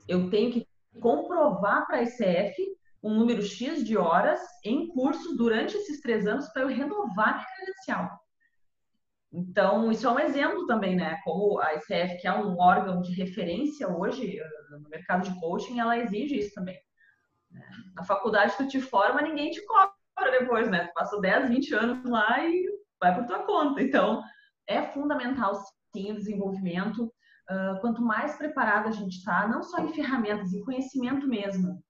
Eu 0.07 0.29
tenho 0.29 0.51
que 0.51 0.67
comprovar 1.01 1.85
para 1.85 1.97
a 1.97 2.03
ICF 2.03 2.55
um 3.01 3.13
número 3.13 3.41
X 3.41 3.83
de 3.83 3.97
horas 3.97 4.39
em 4.63 4.87
curso 4.87 5.35
durante 5.35 5.75
esses 5.75 5.99
três 5.99 6.25
anos 6.25 6.47
para 6.49 6.61
eu 6.61 6.69
renovar 6.69 7.35
minha 7.35 7.47
credencial. 7.57 8.22
Então, 9.33 9.91
isso 9.91 10.05
é 10.05 10.11
um 10.11 10.19
exemplo 10.19 10.67
também, 10.67 10.95
né? 10.95 11.19
Como 11.23 11.59
a 11.59 11.73
ICF, 11.73 12.21
que 12.21 12.27
é 12.27 12.33
um 12.33 12.55
órgão 12.59 13.01
de 13.01 13.11
referência 13.13 13.87
hoje 13.87 14.39
eh, 14.39 14.49
no 14.79 14.87
mercado 14.87 15.23
de 15.23 15.39
coaching, 15.39 15.79
ela 15.79 15.97
exige 15.97 16.37
isso 16.37 16.53
também. 16.53 16.77
Né? 17.49 17.65
Na 17.95 18.03
faculdade, 18.03 18.55
tu 18.55 18.67
te 18.67 18.79
forma, 18.79 19.23
ninguém 19.23 19.49
te 19.49 19.65
cobra 19.65 20.39
depois, 20.39 20.69
né? 20.69 20.85
Tu 20.85 20.93
passou 20.93 21.19
10, 21.19 21.49
20 21.49 21.73
anos 21.73 22.09
lá 22.09 22.45
e 22.47 22.63
vai 23.01 23.15
por 23.15 23.25
tua 23.25 23.39
conta. 23.39 23.81
Então, 23.81 24.21
é 24.67 24.83
fundamental, 24.83 25.55
sim, 25.95 26.11
o 26.11 26.15
desenvolvimento. 26.15 27.11
Uh, 27.49 27.81
quanto 27.81 28.03
mais 28.03 28.37
preparado 28.37 28.87
a 28.87 28.91
gente 28.91 29.17
está, 29.17 29.47
não 29.47 29.63
só 29.63 29.79
em 29.79 29.93
ferramentas, 29.93 30.53
em 30.53 30.63
conhecimento 30.63 31.27
mesmo, 31.27 31.83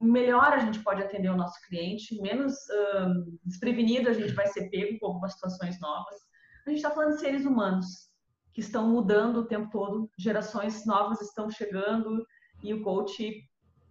melhor 0.00 0.52
a 0.52 0.58
gente 0.58 0.80
pode 0.80 1.02
atender 1.02 1.30
o 1.30 1.36
nosso 1.36 1.58
cliente, 1.66 2.20
menos 2.20 2.52
uh, 2.52 3.38
desprevenido 3.42 4.10
a 4.10 4.12
gente 4.12 4.32
vai 4.34 4.46
ser 4.48 4.68
pego 4.68 4.98
com 5.00 5.06
algumas 5.06 5.32
situações 5.32 5.80
novas 5.80 6.23
a 6.66 6.70
gente 6.70 6.84
está 6.84 6.90
falando 6.90 7.14
de 7.14 7.20
seres 7.20 7.44
humanos 7.44 8.08
que 8.52 8.60
estão 8.60 8.88
mudando 8.88 9.38
o 9.38 9.46
tempo 9.46 9.68
todo, 9.70 10.10
gerações 10.18 10.86
novas 10.86 11.20
estão 11.20 11.50
chegando 11.50 12.24
e 12.62 12.72
o 12.72 12.82
coach 12.82 13.42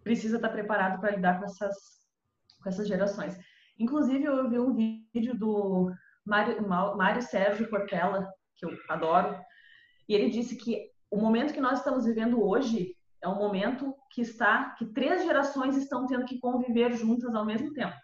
precisa 0.04 0.38
estar 0.38 0.50
preparado 0.50 1.00
para 1.00 1.16
lidar 1.16 1.40
com 1.40 1.46
essas, 1.46 1.76
com 2.62 2.70
essas 2.70 2.88
gerações. 2.88 3.38
Inclusive, 3.78 4.24
eu 4.24 4.50
vi 4.50 4.60
um 4.60 4.74
vídeo 4.74 5.38
do 5.38 5.92
Mário, 6.26 6.66
Mário 6.68 7.22
Sérgio 7.22 7.70
Cortella, 7.70 8.28
que 8.56 8.66
eu 8.66 8.72
adoro, 8.90 9.38
e 10.08 10.16
ele 10.16 10.30
disse 10.30 10.56
que 10.56 10.90
o 11.12 11.18
momento 11.18 11.54
que 11.54 11.62
nós 11.62 11.80
estamos 11.80 12.06
vivendo 12.06 12.42
hoje 12.42 12.96
é 13.22 13.28
um 13.28 13.38
momento 13.38 13.96
que 14.12 14.22
está 14.22 14.72
que 14.72 14.86
três 14.86 15.24
gerações 15.24 15.78
estão 15.78 16.06
tendo 16.06 16.26
que 16.26 16.40
conviver 16.40 16.94
juntas 16.94 17.34
ao 17.36 17.46
mesmo 17.46 17.74
tempo. 17.74 17.96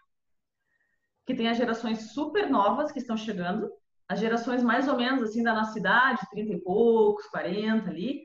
Que 1.26 1.34
tem 1.34 1.48
as 1.48 1.56
gerações 1.56 2.12
super 2.12 2.48
novas 2.48 2.90
que 2.90 2.98
estão 2.98 3.16
chegando, 3.16 3.70
as 4.10 4.18
gerações 4.18 4.60
mais 4.60 4.88
ou 4.88 4.96
menos 4.96 5.22
assim 5.22 5.40
da 5.40 5.54
nossa 5.54 5.78
idade, 5.78 6.26
30 6.32 6.54
e 6.54 6.60
poucos, 6.60 7.26
40 7.26 7.88
ali, 7.88 8.24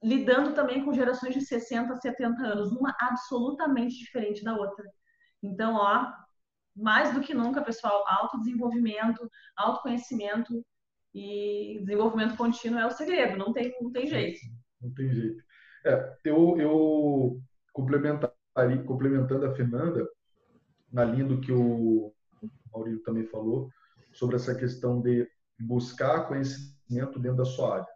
lidando 0.00 0.54
também 0.54 0.84
com 0.84 0.92
gerações 0.92 1.34
de 1.34 1.40
60, 1.40 1.96
70 1.96 2.40
anos, 2.46 2.70
uma 2.70 2.94
absolutamente 3.00 3.98
diferente 3.98 4.44
da 4.44 4.56
outra. 4.56 4.88
Então, 5.42 5.74
ó, 5.74 6.12
mais 6.76 7.12
do 7.12 7.20
que 7.20 7.34
nunca, 7.34 7.60
pessoal, 7.60 8.04
autodesenvolvimento, 8.06 9.28
autoconhecimento 9.56 10.64
e 11.12 11.80
desenvolvimento 11.80 12.36
contínuo 12.36 12.78
é 12.78 12.86
o 12.86 12.92
segredo, 12.92 13.36
não 13.36 13.52
tem, 13.52 13.74
não 13.80 13.90
tem 13.90 14.06
jeito. 14.06 14.38
Não 14.80 14.94
tem 14.94 15.12
jeito. 15.12 15.42
É, 15.86 16.18
eu, 16.24 16.56
eu 16.56 17.40
complementaria, 17.72 18.32
complementando 18.86 19.44
a 19.46 19.54
Fernanda, 19.56 20.08
na 20.92 21.04
linha 21.04 21.24
do 21.24 21.40
que 21.40 21.50
o 21.50 22.14
Maurício 22.72 23.02
também 23.02 23.26
falou, 23.26 23.68
sobre 24.16 24.36
essa 24.36 24.54
questão 24.54 25.00
de 25.00 25.28
buscar 25.60 26.26
conhecimento 26.26 27.18
dentro 27.18 27.38
da 27.38 27.44
sua 27.44 27.74
área. 27.76 27.86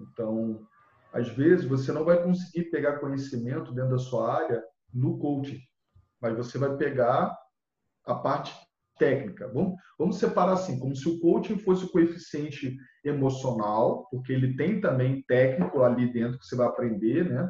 Então, 0.00 0.66
às 1.12 1.28
vezes 1.28 1.64
você 1.64 1.92
não 1.92 2.04
vai 2.04 2.22
conseguir 2.22 2.70
pegar 2.70 2.98
conhecimento 2.98 3.72
dentro 3.72 3.90
da 3.90 3.98
sua 3.98 4.34
área 4.34 4.62
no 4.92 5.18
coaching, 5.18 5.60
mas 6.20 6.36
você 6.36 6.58
vai 6.58 6.76
pegar 6.76 7.36
a 8.06 8.14
parte 8.14 8.54
técnica. 8.98 9.48
Vamos, 9.52 9.74
vamos 9.98 10.18
separar 10.18 10.52
assim, 10.52 10.78
como 10.78 10.94
se 10.94 11.08
o 11.08 11.20
coaching 11.20 11.58
fosse 11.58 11.84
o 11.84 11.90
coeficiente 11.90 12.76
emocional, 13.04 14.06
porque 14.10 14.32
ele 14.32 14.56
tem 14.56 14.80
também 14.80 15.22
técnico 15.22 15.82
ali 15.82 16.12
dentro 16.12 16.38
que 16.38 16.46
você 16.46 16.56
vai 16.56 16.66
aprender, 16.66 17.28
né? 17.28 17.48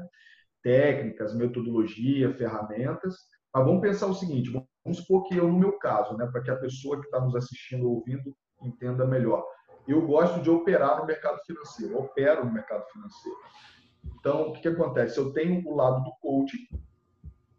Técnicas, 0.62 1.34
metodologia, 1.34 2.34
ferramentas. 2.34 3.14
Mas 3.52 3.64
vamos 3.64 3.82
pensar 3.82 4.06
o 4.06 4.14
seguinte: 4.14 4.50
Vamos 4.84 4.98
supor 4.98 5.24
que 5.24 5.36
eu, 5.36 5.48
no 5.48 5.58
meu 5.58 5.78
caso, 5.78 6.16
né, 6.16 6.26
para 6.26 6.42
que 6.42 6.50
a 6.50 6.56
pessoa 6.56 7.00
que 7.00 7.06
está 7.06 7.18
nos 7.20 7.34
assistindo 7.34 7.88
ou 7.88 7.96
ouvindo 7.96 8.36
entenda 8.62 9.06
melhor. 9.06 9.44
Eu 9.88 10.06
gosto 10.06 10.40
de 10.40 10.50
operar 10.50 10.98
no 10.98 11.06
mercado 11.06 11.38
financeiro, 11.46 11.94
eu 11.94 12.00
opero 12.00 12.44
no 12.44 12.52
mercado 12.52 12.84
financeiro. 12.90 13.38
Então, 14.18 14.48
o 14.48 14.52
que, 14.52 14.60
que 14.60 14.68
acontece? 14.68 15.18
Eu 15.18 15.32
tenho 15.32 15.66
o 15.66 15.74
lado 15.74 16.04
do 16.04 16.12
coaching, 16.20 16.66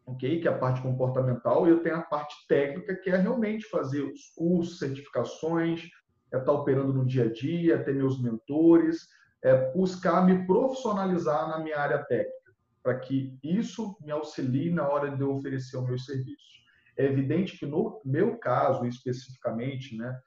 ok? 0.06 0.40
que 0.40 0.48
é 0.48 0.52
a 0.52 0.58
parte 0.58 0.82
comportamental, 0.82 1.68
e 1.68 1.72
eu 1.72 1.82
tenho 1.82 1.96
a 1.96 2.02
parte 2.02 2.36
técnica, 2.48 2.96
que 2.96 3.10
é 3.10 3.18
realmente 3.18 3.68
fazer 3.70 4.02
os 4.02 4.30
cursos, 4.36 4.80
certificações, 4.80 5.84
é 6.32 6.38
estar 6.38 6.52
tá 6.52 6.52
operando 6.52 6.94
no 6.94 7.06
dia 7.06 7.26
a 7.26 7.32
dia, 7.32 7.84
ter 7.84 7.94
meus 7.94 8.22
mentores, 8.22 9.08
é 9.44 9.72
buscar 9.74 10.26
me 10.26 10.46
profissionalizar 10.46 11.48
na 11.48 11.60
minha 11.60 11.80
área 11.80 12.04
técnica, 12.04 12.54
para 12.82 13.00
que 13.00 13.38
isso 13.44 13.96
me 14.02 14.12
auxilie 14.12 14.72
na 14.72 14.88
hora 14.88 15.16
de 15.16 15.22
eu 15.22 15.36
oferecer 15.36 15.78
os 15.78 15.86
meus 15.86 16.06
serviços. 16.06 16.65
É 16.98 17.06
evidente 17.06 17.58
que 17.58 17.66
no 17.66 18.02
meu 18.06 18.38
caso 18.38 18.86
especificamente, 18.86 19.96
né, 19.98 20.18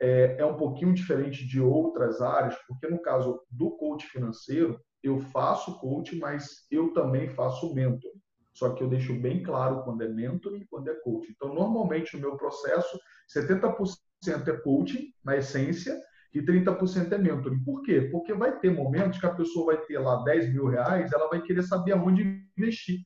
é, 0.00 0.36
é 0.38 0.44
um 0.44 0.56
pouquinho 0.56 0.94
diferente 0.94 1.46
de 1.46 1.60
outras 1.60 2.20
áreas, 2.22 2.56
porque 2.66 2.88
no 2.88 3.00
caso 3.02 3.40
do 3.50 3.72
coach 3.72 4.06
financeiro, 4.06 4.80
eu 5.02 5.18
faço 5.18 5.78
coach, 5.78 6.16
mas 6.16 6.66
eu 6.70 6.92
também 6.92 7.28
faço 7.28 7.74
mentor. 7.74 8.12
Só 8.52 8.74
que 8.74 8.82
eu 8.82 8.88
deixo 8.88 9.14
bem 9.18 9.42
claro 9.42 9.82
quando 9.84 10.02
é 10.02 10.08
mentor 10.08 10.56
e 10.56 10.66
quando 10.66 10.88
é 10.88 10.94
coach. 10.94 11.30
Então, 11.30 11.54
normalmente 11.54 12.14
no 12.14 12.20
meu 12.20 12.36
processo, 12.36 12.98
70% 13.34 14.48
é 14.48 14.56
coaching, 14.58 15.12
na 15.24 15.36
essência, 15.36 15.98
e 16.32 16.42
30% 16.42 17.12
é 17.12 17.18
mentoring. 17.18 17.62
Por 17.64 17.82
quê? 17.82 18.08
Porque 18.12 18.32
vai 18.32 18.58
ter 18.58 18.70
momentos 18.70 19.18
que 19.18 19.26
a 19.26 19.34
pessoa 19.34 19.74
vai 19.74 19.84
ter 19.84 19.98
lá 19.98 20.22
10 20.22 20.52
mil 20.52 20.66
reais, 20.66 21.12
ela 21.12 21.28
vai 21.28 21.42
querer 21.42 21.62
saber 21.62 21.92
aonde 21.92 22.44
investir 22.56 23.00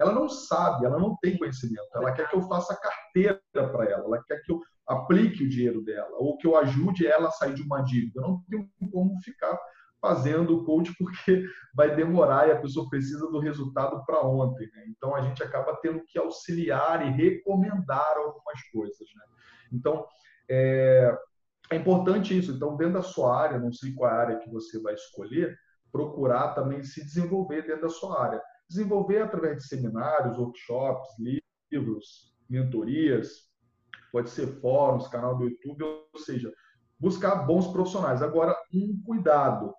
ela 0.00 0.12
não 0.12 0.30
sabe, 0.30 0.86
ela 0.86 0.98
não 0.98 1.14
tem 1.20 1.36
conhecimento. 1.36 1.86
Ela 1.94 2.12
quer 2.12 2.26
que 2.28 2.34
eu 2.34 2.40
faça 2.42 2.74
carteira 2.74 3.38
para 3.52 3.84
ela, 3.84 4.04
ela 4.04 4.24
quer 4.24 4.40
que 4.42 4.50
eu 4.50 4.58
aplique 4.86 5.44
o 5.44 5.48
dinheiro 5.48 5.82
dela, 5.82 6.16
ou 6.16 6.38
que 6.38 6.46
eu 6.46 6.56
ajude 6.56 7.06
ela 7.06 7.28
a 7.28 7.32
sair 7.32 7.54
de 7.54 7.62
uma 7.62 7.82
dívida. 7.82 8.20
Eu 8.20 8.22
não 8.22 8.42
tenho 8.48 8.68
como 8.90 9.20
ficar 9.20 9.58
fazendo 10.00 10.56
o 10.56 10.64
coach 10.64 10.90
porque 10.98 11.44
vai 11.76 11.94
demorar 11.94 12.48
e 12.48 12.52
a 12.52 12.58
pessoa 12.58 12.88
precisa 12.88 13.26
do 13.30 13.38
resultado 13.40 14.02
para 14.06 14.26
ontem. 14.26 14.70
Né? 14.72 14.86
Então 14.88 15.14
a 15.14 15.20
gente 15.20 15.42
acaba 15.42 15.76
tendo 15.82 16.02
que 16.06 16.18
auxiliar 16.18 17.06
e 17.06 17.10
recomendar 17.10 18.16
algumas 18.16 18.62
coisas. 18.72 19.06
Né? 19.14 19.22
Então 19.70 20.06
é, 20.48 21.14
é 21.70 21.76
importante 21.76 22.36
isso. 22.36 22.52
Então 22.52 22.74
dentro 22.74 22.94
da 22.94 23.02
sua 23.02 23.38
área, 23.38 23.58
não 23.58 23.70
sei 23.70 23.92
qual 23.92 24.10
é 24.10 24.14
área 24.14 24.38
que 24.38 24.50
você 24.50 24.80
vai 24.80 24.94
escolher, 24.94 25.54
procurar 25.92 26.54
também 26.54 26.82
se 26.82 27.04
desenvolver 27.04 27.66
dentro 27.66 27.82
da 27.82 27.90
sua 27.90 28.18
área 28.18 28.40
desenvolver 28.70 29.20
através 29.22 29.58
de 29.58 29.68
seminários, 29.68 30.38
workshops, 30.38 31.08
livros, 31.70 32.32
mentorias, 32.48 33.50
pode 34.12 34.30
ser 34.30 34.46
fóruns, 34.60 35.08
canal 35.08 35.36
do 35.36 35.44
YouTube, 35.44 35.82
ou 35.82 36.20
seja, 36.20 36.52
buscar 36.98 37.46
bons 37.46 37.66
profissionais. 37.66 38.22
Agora, 38.22 38.56
um 38.72 39.02
cuidado. 39.04 39.74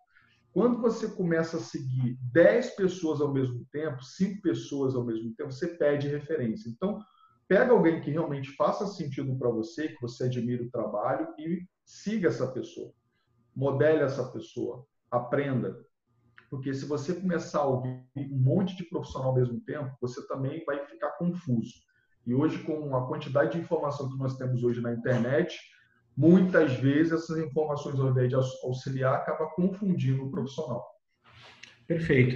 Quando 0.53 0.81
você 0.81 1.07
começa 1.07 1.55
a 1.57 1.61
seguir 1.61 2.17
10 2.33 2.75
pessoas 2.75 3.21
ao 3.21 3.33
mesmo 3.33 3.65
tempo, 3.71 4.03
5 4.03 4.41
pessoas 4.41 4.93
ao 4.93 5.05
mesmo 5.05 5.33
tempo, 5.35 5.51
você 5.51 5.67
perde 5.67 6.09
referência. 6.09 6.69
Então, 6.69 7.01
pega 7.47 7.71
alguém 7.71 8.01
que 8.01 8.11
realmente 8.11 8.53
faça 8.57 8.85
sentido 8.87 9.37
para 9.37 9.49
você, 9.49 9.87
que 9.87 10.01
você 10.01 10.25
admire 10.25 10.63
o 10.63 10.71
trabalho 10.71 11.33
e 11.39 11.65
siga 11.85 12.27
essa 12.27 12.47
pessoa. 12.51 12.91
Modele 13.55 14.01
essa 14.01 14.29
pessoa. 14.31 14.85
Aprenda. 15.09 15.77
Porque 16.51 16.73
se 16.73 16.85
você 16.85 17.13
começar 17.13 17.59
a 17.59 17.65
ouvir 17.65 18.03
um 18.17 18.37
monte 18.37 18.75
de 18.75 18.83
profissional 18.83 19.29
ao 19.29 19.35
mesmo 19.35 19.61
tempo, 19.61 19.95
você 20.01 20.27
também 20.27 20.61
vai 20.65 20.85
ficar 20.85 21.11
confuso. 21.11 21.75
E 22.27 22.33
hoje, 22.33 22.59
com 22.59 22.93
a 22.93 23.07
quantidade 23.07 23.53
de 23.53 23.59
informação 23.59 24.09
que 24.09 24.17
nós 24.17 24.37
temos 24.37 24.61
hoje 24.61 24.81
na 24.81 24.93
internet, 24.93 25.57
muitas 26.15 26.73
vezes 26.73 27.13
essas 27.13 27.37
informações, 27.37 27.97
ao 27.97 28.09
invés 28.09 28.27
de 28.27 28.35
auxiliar, 28.35 29.15
acaba 29.15 29.49
confundindo 29.51 30.25
o 30.25 30.29
profissional. 30.29 30.85
Perfeito. 31.87 32.35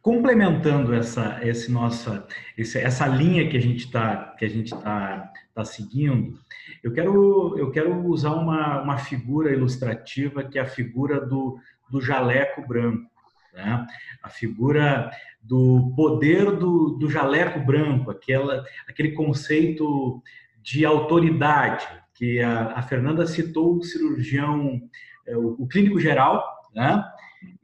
Complementando 0.00 0.94
essa, 0.94 1.38
esse 1.46 1.70
nossa, 1.70 2.26
esse, 2.56 2.78
essa 2.78 3.06
linha 3.06 3.50
que 3.50 3.56
a 3.58 3.60
gente 3.60 3.84
está 3.84 4.34
que 4.38 4.46
a 4.46 4.48
gente 4.48 4.70
tá, 4.70 5.30
tá 5.54 5.64
seguindo, 5.64 6.38
eu 6.82 6.92
quero 6.92 7.58
eu 7.58 7.70
quero 7.70 8.06
usar 8.06 8.32
uma, 8.32 8.80
uma 8.80 8.96
figura 8.96 9.52
ilustrativa 9.52 10.42
que 10.42 10.58
é 10.58 10.62
a 10.62 10.66
figura 10.66 11.20
do, 11.20 11.58
do 11.90 12.00
jaleco 12.00 12.66
branco, 12.66 13.10
né? 13.56 13.86
A 14.22 14.28
figura 14.28 15.10
do 15.42 15.92
poder 15.96 16.52
do, 16.52 16.90
do 16.90 17.08
jaleco 17.08 17.58
branco, 17.60 18.10
aquela, 18.10 18.64
aquele 18.86 19.12
conceito 19.12 20.22
de 20.62 20.84
autoridade 20.84 21.86
que 22.14 22.40
a, 22.40 22.72
a 22.72 22.82
Fernanda 22.82 23.26
citou 23.26 23.76
o 23.76 23.82
cirurgião, 23.82 24.80
é, 25.26 25.36
o, 25.36 25.56
o 25.58 25.66
clínico 25.66 25.98
geral, 25.98 26.44
né? 26.74 27.02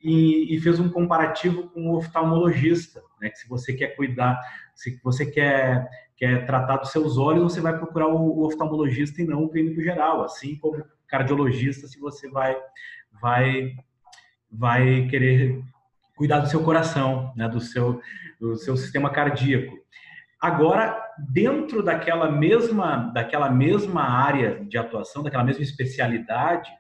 E, 0.02 0.55
e, 0.55 0.61
fez 0.61 0.78
um 0.78 0.88
comparativo 0.88 1.68
com 1.70 1.90
o 1.90 1.96
oftalmologista, 1.96 3.02
né? 3.20 3.31
Que 3.31 3.38
se 3.38 3.48
você 3.48 3.72
quer 3.72 3.96
cuidar, 3.96 4.40
se 4.74 4.98
você 5.02 5.26
quer 5.26 5.88
quer 6.16 6.46
tratar 6.46 6.76
dos 6.76 6.90
seus 6.90 7.18
olhos, 7.18 7.42
você 7.42 7.61
vai 7.61 7.76
procurar 7.76 8.07
o, 8.07 8.38
o 8.38 8.46
oftalmologista 8.46 9.20
e 9.20 9.26
não 9.26 9.42
o 9.42 9.48
clínico 9.48 9.83
geral, 9.83 10.22
assim 10.22 10.55
como 10.57 10.85
cardiologista, 11.09 11.88
se 11.88 11.98
você 11.98 12.31
vai 12.31 12.57
vai 13.20 13.74
vai 14.50 15.09
querer 15.09 15.62
cuidar 16.22 16.38
do 16.38 16.48
seu 16.48 16.62
coração, 16.62 17.32
né, 17.35 17.48
do, 17.48 17.61
seu, 17.61 18.00
do 18.38 18.54
seu 18.54 18.76
sistema 18.76 19.11
cardíaco. 19.11 19.76
Agora, 20.40 20.96
dentro 21.32 21.82
daquela 21.82 22.30
mesma, 22.30 23.11
daquela 23.12 23.50
mesma 23.50 24.02
área 24.02 24.64
de 24.64 24.78
atuação, 24.78 25.24
daquela 25.24 25.42
mesma 25.42 25.64
especialidade, 25.64 26.70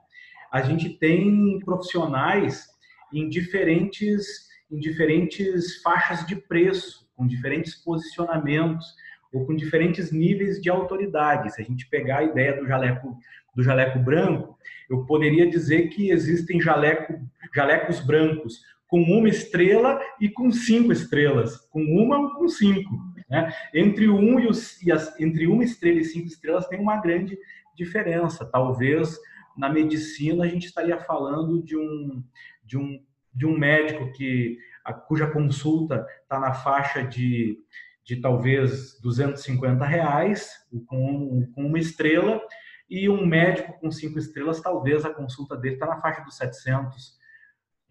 a 0.52 0.62
gente 0.62 0.90
tem 0.90 1.58
profissionais 1.58 2.68
em 3.12 3.28
diferentes, 3.28 4.46
em 4.70 4.78
diferentes 4.78 5.82
faixas 5.82 6.24
de 6.24 6.36
preço, 6.36 7.04
com 7.16 7.26
diferentes 7.26 7.74
posicionamentos 7.74 8.94
ou 9.32 9.44
com 9.44 9.56
diferentes 9.56 10.12
níveis 10.12 10.62
de 10.62 10.70
autoridade. 10.70 11.52
Se 11.52 11.60
a 11.60 11.64
gente 11.64 11.88
pegar 11.88 12.18
a 12.18 12.24
ideia 12.24 12.60
do 12.60 12.64
jaleco, 12.64 13.18
do 13.56 13.62
jaleco 13.64 13.98
branco, 13.98 14.56
eu 14.88 15.04
poderia 15.04 15.50
dizer 15.50 15.88
que 15.88 16.10
existem 16.12 16.60
jaleco, 16.60 17.18
jalecos 17.52 17.98
brancos 17.98 18.70
com 18.92 19.00
uma 19.00 19.26
estrela 19.26 19.98
e 20.20 20.28
com 20.28 20.52
cinco 20.52 20.92
estrelas, 20.92 21.56
com 21.70 21.82
uma 21.82 22.18
ou 22.18 22.34
com 22.34 22.46
cinco. 22.46 22.90
Né? 23.26 23.50
Entre, 23.72 24.06
um 24.06 24.38
e, 24.38 24.46
os, 24.46 24.82
e 24.82 24.92
as, 24.92 25.18
entre 25.18 25.46
uma 25.46 25.64
estrela 25.64 25.98
e 25.98 26.04
cinco 26.04 26.26
estrelas 26.26 26.68
tem 26.68 26.78
uma 26.78 27.00
grande 27.00 27.38
diferença. 27.74 28.44
Talvez 28.44 29.18
na 29.56 29.70
medicina 29.70 30.44
a 30.44 30.46
gente 30.46 30.66
estaria 30.66 30.98
falando 30.98 31.62
de 31.62 31.74
um, 31.74 32.22
de 32.62 32.76
um, 32.76 33.02
de 33.32 33.46
um 33.46 33.56
médico 33.56 34.12
que, 34.12 34.58
a, 34.84 34.92
cuja 34.92 35.26
consulta 35.26 36.06
está 36.22 36.38
na 36.38 36.52
faixa 36.52 37.02
de, 37.02 37.56
de 38.04 38.16
talvez 38.16 39.00
250 39.00 39.86
reais, 39.86 40.50
com, 40.86 41.50
com 41.54 41.64
uma 41.64 41.78
estrela, 41.78 42.42
e 42.90 43.08
um 43.08 43.24
médico 43.24 43.72
com 43.80 43.90
cinco 43.90 44.18
estrelas, 44.18 44.60
talvez 44.60 45.02
a 45.06 45.14
consulta 45.14 45.56
dele 45.56 45.76
está 45.76 45.86
na 45.86 45.98
faixa 45.98 46.20
dos 46.20 46.36
700 46.36 47.21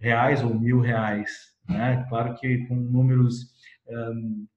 reais 0.02 0.44
ou 0.44 0.54
mil 0.54 0.82
reais. 0.82 1.52
Né? 1.70 2.06
Claro 2.10 2.36
que 2.36 2.66
com 2.68 2.76
números 2.76 3.52
um, 3.88 4.48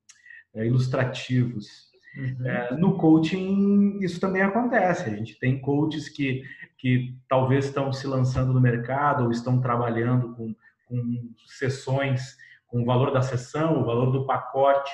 é, 0.55 0.67
ilustrativos. 0.67 1.93
Uhum. 2.17 2.47
É, 2.47 2.77
no 2.77 2.97
coaching, 2.97 3.99
isso 4.01 4.19
também 4.19 4.43
acontece. 4.43 5.11
A 5.11 5.15
gente 5.15 5.39
tem 5.39 5.61
coaches 5.61 6.09
que, 6.09 6.43
que 6.79 7.17
talvez 7.29 7.67
estão 7.67 7.93
se 7.93 8.07
lançando 8.07 8.53
no 8.53 8.61
mercado 8.61 9.25
ou 9.25 9.31
estão 9.31 9.61
trabalhando 9.61 10.35
com, 10.35 10.55
com 10.87 11.35
sessões, 11.47 12.37
com 12.67 12.83
o 12.83 12.85
valor 12.85 13.13
da 13.13 13.21
sessão, 13.21 13.81
o 13.81 13.85
valor 13.85 14.11
do 14.11 14.27
pacote 14.27 14.93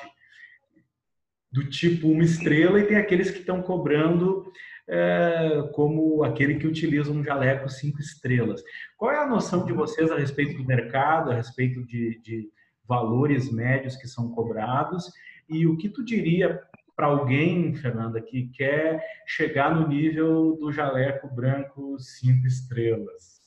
do 1.52 1.68
tipo 1.68 2.08
uma 2.08 2.22
estrela, 2.22 2.78
e 2.78 2.86
tem 2.86 2.96
aqueles 2.96 3.30
que 3.30 3.40
estão 3.40 3.60
cobrando 3.60 4.52
é, 4.90 5.62
como 5.72 6.24
aquele 6.24 6.56
que 6.56 6.66
utiliza 6.66 7.12
um 7.12 7.22
jaleco 7.22 7.68
cinco 7.68 8.00
estrelas. 8.00 8.60
Qual 8.96 9.12
é 9.12 9.18
a 9.18 9.26
noção 9.26 9.64
de 9.64 9.72
vocês 9.72 10.10
a 10.10 10.18
respeito 10.18 10.56
do 10.56 10.66
mercado, 10.66 11.30
a 11.30 11.34
respeito 11.34 11.86
de, 11.86 12.20
de 12.20 12.50
valores 12.86 13.52
médios 13.52 13.96
que 13.96 14.08
são 14.08 14.32
cobrados? 14.32 15.12
E 15.48 15.64
o 15.64 15.76
que 15.76 15.88
tu 15.88 16.04
diria 16.04 16.60
para 16.96 17.06
alguém, 17.06 17.72
Fernanda, 17.74 18.20
que 18.20 18.48
quer 18.48 19.00
chegar 19.26 19.74
no 19.74 19.86
nível 19.86 20.56
do 20.60 20.72
jaleco 20.72 21.28
branco 21.28 21.96
cinco 22.00 22.46
estrelas? 22.46 23.40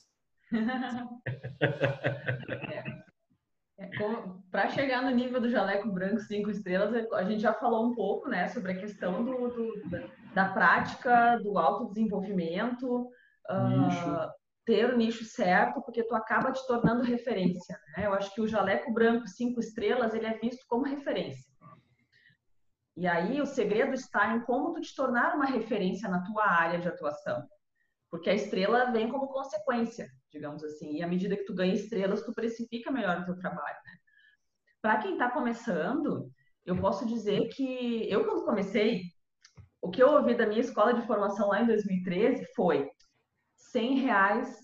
é. 3.78 3.84
É, 3.86 4.24
para 4.50 4.68
chegar 4.68 5.02
no 5.02 5.10
nível 5.10 5.40
do 5.40 5.50
jaleco 5.50 5.90
branco 5.90 6.20
cinco 6.20 6.50
estrelas, 6.50 6.94
a 7.12 7.24
gente 7.24 7.40
já 7.40 7.52
falou 7.52 7.86
um 7.86 7.94
pouco, 7.94 8.28
né, 8.28 8.48
sobre 8.48 8.72
a 8.72 8.78
questão 8.78 9.24
do, 9.24 9.48
do 9.48 9.90
da, 9.90 10.06
da, 10.34 10.52
prática, 10.52 11.38
do 11.38 11.58
autodesenvolvimento, 11.58 13.06
uh, 13.50 14.30
ter 14.64 14.92
o 14.92 14.96
nicho 14.96 15.24
certo, 15.24 15.82
porque 15.82 16.04
tu 16.04 16.14
acaba 16.14 16.52
te 16.52 16.64
tornando 16.66 17.02
referência. 17.02 17.78
Né? 17.96 18.06
Eu 18.06 18.14
acho 18.14 18.32
que 18.32 18.40
o 18.40 18.48
jaleco 18.48 18.92
branco 18.92 19.26
cinco 19.26 19.58
estrelas 19.60 20.14
ele 20.14 20.26
é 20.26 20.38
visto 20.38 20.64
como 20.68 20.84
referência. 20.84 21.52
E 22.96 23.08
aí 23.08 23.40
o 23.40 23.46
segredo 23.46 23.92
está 23.92 24.34
em 24.34 24.40
como 24.42 24.72
tu 24.72 24.80
te 24.80 24.94
tornar 24.94 25.34
uma 25.34 25.46
referência 25.46 26.08
na 26.08 26.22
tua 26.22 26.46
área 26.46 26.78
de 26.78 26.86
atuação, 26.86 27.44
porque 28.14 28.30
a 28.30 28.34
estrela 28.34 28.92
vem 28.92 29.08
como 29.08 29.26
consequência 29.28 30.08
digamos 30.34 30.64
assim. 30.64 30.96
E 30.96 31.02
à 31.02 31.06
medida 31.06 31.36
que 31.36 31.44
tu 31.44 31.54
ganha 31.54 31.72
estrelas, 31.72 32.22
tu 32.22 32.34
precifica 32.34 32.90
melhor 32.90 33.20
o 33.20 33.24
teu 33.24 33.38
trabalho. 33.38 33.76
Né? 33.84 33.92
Para 34.82 34.98
quem 34.98 35.12
está 35.12 35.30
começando, 35.30 36.30
eu 36.66 36.76
posso 36.76 37.06
dizer 37.06 37.48
que 37.48 38.10
eu 38.10 38.24
quando 38.26 38.44
comecei, 38.44 39.02
o 39.80 39.90
que 39.90 40.02
eu 40.02 40.10
ouvi 40.10 40.34
da 40.34 40.46
minha 40.46 40.60
escola 40.60 40.92
de 40.92 41.06
formação 41.06 41.48
lá 41.48 41.62
em 41.62 41.66
2013 41.66 42.44
foi 42.54 42.90
100 43.56 44.00
reais 44.00 44.58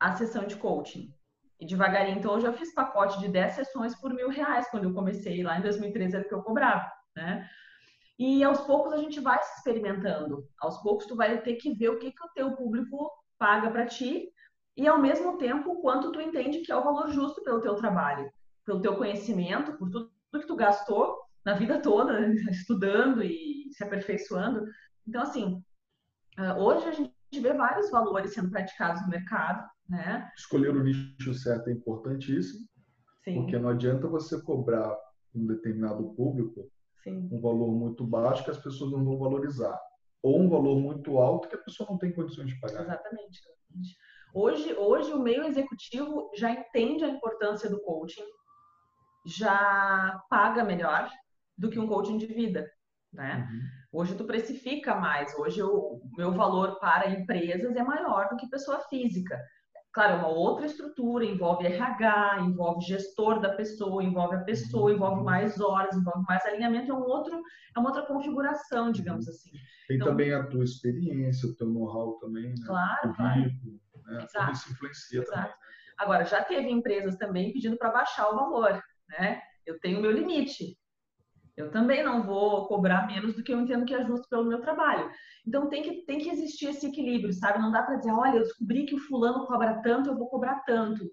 a 0.00 0.12
sessão 0.16 0.46
de 0.46 0.56
coaching. 0.56 1.12
E 1.60 1.66
devagarinho, 1.66 2.18
então 2.18 2.34
eu 2.34 2.40
já 2.40 2.52
fiz 2.52 2.74
pacote 2.74 3.20
de 3.20 3.28
10 3.28 3.52
sessões 3.52 3.94
por 4.00 4.12
mil 4.12 4.28
reais 4.28 4.68
quando 4.70 4.84
eu 4.84 4.94
comecei 4.94 5.42
lá 5.42 5.58
em 5.58 5.62
2013 5.62 6.16
era 6.16 6.24
o 6.24 6.28
que 6.28 6.34
eu 6.34 6.42
cobrava, 6.42 6.90
né? 7.14 7.48
E 8.18 8.44
aos 8.44 8.60
poucos 8.60 8.92
a 8.92 8.98
gente 8.98 9.20
vai 9.20 9.42
se 9.42 9.58
experimentando. 9.58 10.48
Aos 10.60 10.80
poucos 10.82 11.06
tu 11.06 11.16
vai 11.16 11.40
ter 11.42 11.54
que 11.56 11.74
ver 11.74 11.90
o 11.90 11.98
que, 11.98 12.12
que 12.12 12.24
o 12.24 12.32
teu 12.34 12.54
público 12.54 13.10
paga 13.38 13.70
para 13.70 13.86
ti 13.86 14.28
e 14.76 14.86
ao 14.86 15.00
mesmo 15.00 15.36
tempo 15.36 15.80
quanto 15.80 16.12
tu 16.12 16.20
entende 16.20 16.60
que 16.60 16.72
é 16.72 16.76
o 16.76 16.82
valor 16.82 17.10
justo 17.10 17.42
pelo 17.42 17.60
teu 17.60 17.74
trabalho, 17.74 18.30
pelo 18.64 18.80
teu 18.80 18.96
conhecimento, 18.96 19.76
por 19.76 19.90
tudo 19.90 20.10
que 20.32 20.46
tu 20.46 20.56
gastou 20.56 21.16
na 21.44 21.54
vida 21.54 21.80
toda 21.80 22.26
estudando 22.50 23.22
e 23.22 23.68
se 23.72 23.82
aperfeiçoando. 23.82 24.64
Então 25.06 25.22
assim, 25.22 25.62
ah, 26.36 26.56
hoje 26.56 26.86
a 26.88 26.92
gente 26.92 27.12
vê 27.40 27.52
vários 27.52 27.90
valores 27.90 28.32
sendo 28.32 28.50
praticados 28.50 29.02
no 29.02 29.08
mercado, 29.08 29.68
né? 29.88 30.30
Escolher 30.36 30.74
o 30.74 30.82
nicho 30.82 31.34
certo 31.34 31.68
é 31.68 31.72
importantíssimo, 31.72 32.66
Sim. 33.24 33.42
porque 33.42 33.58
não 33.58 33.70
adianta 33.70 34.08
você 34.08 34.40
cobrar 34.42 34.96
um 35.34 35.46
determinado 35.46 36.14
público 36.14 36.70
Sim. 37.04 37.28
um 37.30 37.40
valor 37.40 37.70
muito 37.70 38.04
baixo 38.06 38.42
que 38.42 38.50
as 38.50 38.58
pessoas 38.58 38.90
não 38.90 39.04
vão 39.04 39.18
valorizar, 39.18 39.78
ou 40.22 40.40
um 40.40 40.48
valor 40.48 40.80
muito 40.80 41.18
alto 41.18 41.48
que 41.48 41.54
a 41.54 41.62
pessoa 41.62 41.88
não 41.90 41.98
tem 41.98 42.12
condições 42.12 42.48
de 42.48 42.58
pagar. 42.58 42.82
Exatamente. 42.82 43.40
Hoje, 44.32 44.74
hoje 44.74 45.12
o 45.12 45.22
meio 45.22 45.44
executivo 45.44 46.30
já 46.34 46.50
entende 46.50 47.04
a 47.04 47.08
importância 47.08 47.68
do 47.68 47.80
coaching, 47.82 48.24
já 49.26 50.20
paga 50.30 50.64
melhor 50.64 51.10
do 51.56 51.70
que 51.70 51.78
um 51.78 51.86
coaching 51.86 52.16
de 52.16 52.26
vida, 52.26 52.68
né? 53.12 53.48
Uhum. 53.48 54.00
Hoje 54.00 54.16
tu 54.16 54.24
precifica 54.24 54.94
mais, 54.96 55.38
hoje 55.38 55.62
o 55.62 56.00
meu 56.16 56.32
valor 56.32 56.80
para 56.80 57.10
empresas 57.10 57.76
é 57.76 57.82
maior 57.82 58.28
do 58.28 58.36
que 58.36 58.48
pessoa 58.48 58.80
física. 58.88 59.38
Claro, 59.94 60.14
é 60.14 60.16
uma 60.16 60.28
outra 60.28 60.66
estrutura, 60.66 61.24
envolve 61.24 61.64
RH, 61.64 62.40
envolve 62.40 62.84
gestor 62.84 63.40
da 63.40 63.50
pessoa, 63.50 64.02
envolve 64.02 64.34
a 64.34 64.40
pessoa, 64.40 64.90
uhum. 64.90 64.96
envolve 64.96 65.22
mais 65.22 65.60
horas, 65.60 65.96
envolve 65.96 66.24
mais 66.28 66.44
alinhamento, 66.44 66.90
é 66.90 66.94
um 66.94 67.04
outro, 67.04 67.40
é 67.76 67.78
uma 67.78 67.90
outra 67.90 68.04
configuração, 68.04 68.90
digamos 68.90 69.28
assim. 69.28 69.52
Tem 69.86 69.96
então, 69.96 70.08
também 70.08 70.34
a 70.34 70.44
tua 70.48 70.64
experiência, 70.64 71.48
o 71.48 71.54
teu 71.54 71.68
know-how 71.68 72.18
também, 72.18 72.48
né? 72.48 72.66
Claro, 72.66 73.14
claro. 73.14 73.40
Né? 73.40 74.24
Exato. 74.24 74.46
Tudo 74.46 74.52
isso 74.52 74.72
influencia 74.72 75.20
Exato. 75.20 75.36
também. 75.36 75.50
Né? 75.50 75.56
Agora, 75.96 76.24
já 76.24 76.42
teve 76.42 76.68
empresas 76.68 77.16
também 77.16 77.52
pedindo 77.52 77.76
para 77.76 77.92
baixar 77.92 78.28
o 78.30 78.34
valor, 78.34 78.82
né? 79.10 79.40
Eu 79.64 79.78
tenho 79.78 80.00
o 80.00 80.02
meu 80.02 80.10
limite. 80.10 80.76
Eu 81.56 81.70
também 81.70 82.02
não 82.02 82.22
vou 82.22 82.66
cobrar 82.66 83.06
menos 83.06 83.34
do 83.34 83.42
que 83.42 83.52
eu 83.52 83.60
entendo 83.60 83.84
que 83.84 83.94
é 83.94 84.04
justo 84.04 84.28
pelo 84.28 84.44
meu 84.44 84.60
trabalho. 84.60 85.10
Então 85.46 85.68
tem 85.68 85.82
que, 85.82 86.04
tem 86.04 86.18
que 86.18 86.28
existir 86.28 86.66
esse 86.70 86.86
equilíbrio, 86.86 87.32
sabe? 87.32 87.60
Não 87.60 87.70
dá 87.70 87.82
para 87.82 87.96
dizer, 87.96 88.12
olha, 88.12 88.38
eu 88.38 88.42
descobri 88.42 88.86
que 88.86 88.94
o 88.94 88.98
fulano 88.98 89.46
cobra 89.46 89.80
tanto, 89.82 90.10
eu 90.10 90.16
vou 90.16 90.28
cobrar 90.28 90.60
tanto. 90.64 91.08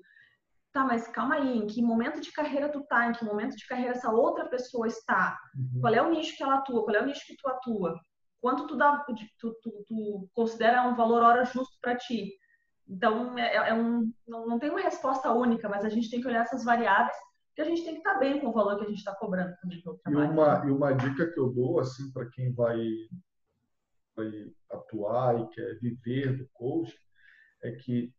tá, 0.73 0.83
mas 0.83 1.07
calma 1.07 1.35
aí, 1.35 1.57
em 1.57 1.67
que 1.67 1.81
momento 1.81 2.19
de 2.21 2.31
carreira 2.31 2.69
tu 2.69 2.81
tá, 2.85 3.07
em 3.07 3.11
que 3.11 3.25
momento 3.25 3.55
de 3.55 3.67
carreira 3.67 3.91
essa 3.91 4.11
outra 4.11 4.45
pessoa 4.45 4.87
está, 4.87 5.37
uhum. 5.55 5.81
qual 5.81 5.93
é 5.93 6.01
o 6.01 6.09
nicho 6.09 6.35
que 6.35 6.43
ela 6.43 6.55
atua, 6.55 6.83
qual 6.83 6.95
é 6.95 7.01
o 7.01 7.05
nicho 7.05 7.27
que 7.27 7.35
tu 7.37 7.47
atua, 7.47 7.99
quanto 8.41 8.65
tu, 8.65 8.75
dá, 8.75 8.97
tu, 9.37 9.53
tu, 9.61 9.85
tu 9.87 10.29
considera 10.33 10.83
um 10.83 10.95
valor 10.95 11.21
hora 11.21 11.45
justo 11.45 11.77
para 11.81 11.95
ti. 11.95 12.31
Então, 12.87 13.37
é, 13.37 13.69
é, 13.69 13.73
um, 13.73 14.11
não, 14.27 14.47
não, 14.47 14.59
tem 14.59 14.69
uma 14.69 14.81
resposta 14.81 15.31
única, 15.31 15.69
mas 15.69 15.85
a 15.85 15.89
gente 15.89 16.09
tem 16.09 16.19
que 16.19 16.27
olhar 16.27 16.41
essas 16.41 16.63
variáveis 16.63 17.15
que 17.55 17.61
a 17.61 17.65
gente 17.65 17.83
tem 17.83 17.93
que 17.93 17.99
estar 17.99 18.13
tá 18.13 18.19
bem 18.19 18.39
com 18.39 18.47
o 18.47 18.53
valor 18.53 18.77
que 18.77 18.85
a 18.85 18.87
gente 18.87 18.99
está 18.99 19.15
cobrando 19.15 19.55
também 19.61 19.81
pelo 19.81 19.97
trabalho. 19.97 20.25
E 20.25 20.33
uma, 20.33 20.65
e 20.65 20.71
uma 20.71 20.93
dica 20.93 21.31
que 21.31 21.39
eu 21.39 21.49
dou, 21.49 21.79
assim, 21.79 22.11
para 22.11 22.29
quem 22.29 22.53
vai, 22.53 22.77
vai 24.15 24.51
atuar 24.71 25.39
e 25.39 25.47
quer 25.49 25.79
viver 25.79 26.37
do 26.37 26.47
coaching, 26.53 26.95
é 27.63 27.71
que 27.71 28.13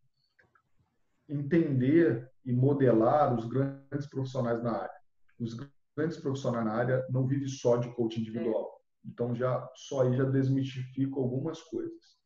entender 1.29 2.31
e 2.45 2.53
modelar 2.53 3.35
os 3.35 3.47
grandes 3.47 4.07
profissionais 4.07 4.63
na 4.63 4.73
área. 4.73 5.01
Os 5.39 5.57
grandes 5.97 6.19
profissionais 6.19 6.65
na 6.65 6.73
área 6.73 7.07
não 7.09 7.27
vivem 7.27 7.49
só 7.49 7.77
de 7.77 7.93
coaching 7.95 8.21
individual. 8.21 8.81
É. 9.05 9.09
Então 9.09 9.35
já 9.35 9.69
só 9.75 10.03
aí 10.03 10.17
já 10.17 10.25
desmistifico 10.25 11.21
algumas 11.21 11.61
coisas. 11.63 12.21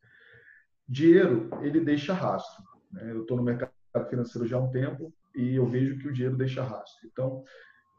Dinheiro 0.87 1.49
ele 1.61 1.79
deixa 1.79 2.13
rastro. 2.13 2.63
Né? 2.91 3.11
Eu 3.11 3.21
estou 3.21 3.37
no 3.37 3.43
mercado 3.43 3.71
financeiro 4.09 4.47
já 4.47 4.57
há 4.57 4.61
um 4.61 4.71
tempo 4.71 5.13
e 5.37 5.55
eu 5.55 5.65
vejo 5.67 5.97
que 5.99 6.07
o 6.07 6.13
dinheiro 6.13 6.35
deixa 6.35 6.63
rastro. 6.63 7.07
Então, 7.07 7.43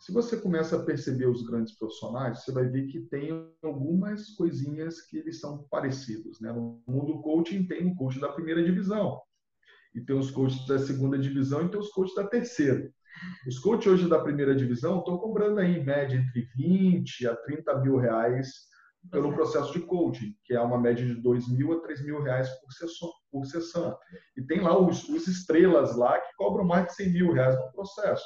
se 0.01 0.13
você 0.13 0.37
começa 0.37 0.77
a 0.77 0.85
perceber 0.85 1.27
os 1.27 1.43
grandes 1.43 1.77
profissionais, 1.77 2.45
você 2.45 2.53
vai 2.53 2.69
ver 2.69 2.87
que 2.87 3.01
tem 3.01 3.31
algumas 3.63 4.31
coisinhas 4.31 5.01
que 5.03 5.19
eles 5.19 5.41
são 5.41 5.67
parecidos. 5.71 6.41
Né? 6.41 6.53
No 6.53 6.83
mundo 6.87 7.21
coaching 7.21 7.67
tem 7.67 7.87
o 7.87 7.95
coach 7.95 8.21
da 8.21 8.29
primeira 8.29 8.63
divisão, 8.63 9.21
e 9.95 10.01
tem 10.01 10.17
os 10.17 10.31
coaches 10.31 10.67
da 10.67 10.79
segunda 10.79 11.19
divisão 11.19 11.65
e 11.65 11.69
tem 11.69 11.81
os 11.81 11.91
coaches 11.91 12.15
da 12.15 12.27
terceira. 12.27 12.91
Os 13.47 13.59
coaches 13.59 13.87
hoje 13.87 14.09
da 14.09 14.21
primeira 14.21 14.55
divisão 14.55 14.99
estão 14.99 15.19
cobrando 15.19 15.59
aí 15.59 15.79
em 15.79 15.85
média 15.85 16.17
entre 16.17 16.49
20 16.57 17.27
a 17.27 17.35
30 17.35 17.81
mil 17.81 17.97
reais 17.97 18.69
pelo 19.11 19.33
processo 19.33 19.73
de 19.73 19.81
coaching, 19.81 20.35
que 20.45 20.55
é 20.55 20.61
uma 20.61 20.79
média 20.79 21.05
de 21.05 21.15
2 21.15 21.49
mil 21.49 21.73
a 21.73 21.81
3 21.81 22.05
mil 22.05 22.23
reais 22.23 22.49
por 22.61 22.73
sessão. 22.73 23.11
Por 23.31 23.45
sessão. 23.47 23.97
E 24.37 24.43
tem 24.43 24.61
lá 24.61 24.79
os, 24.79 25.09
os 25.09 25.27
estrelas 25.27 25.97
lá 25.97 26.19
que 26.19 26.35
cobram 26.37 26.65
mais 26.65 26.87
de 26.87 26.95
100 26.95 27.13
mil 27.13 27.33
reais 27.33 27.59
no 27.59 27.73
processo. 27.73 28.25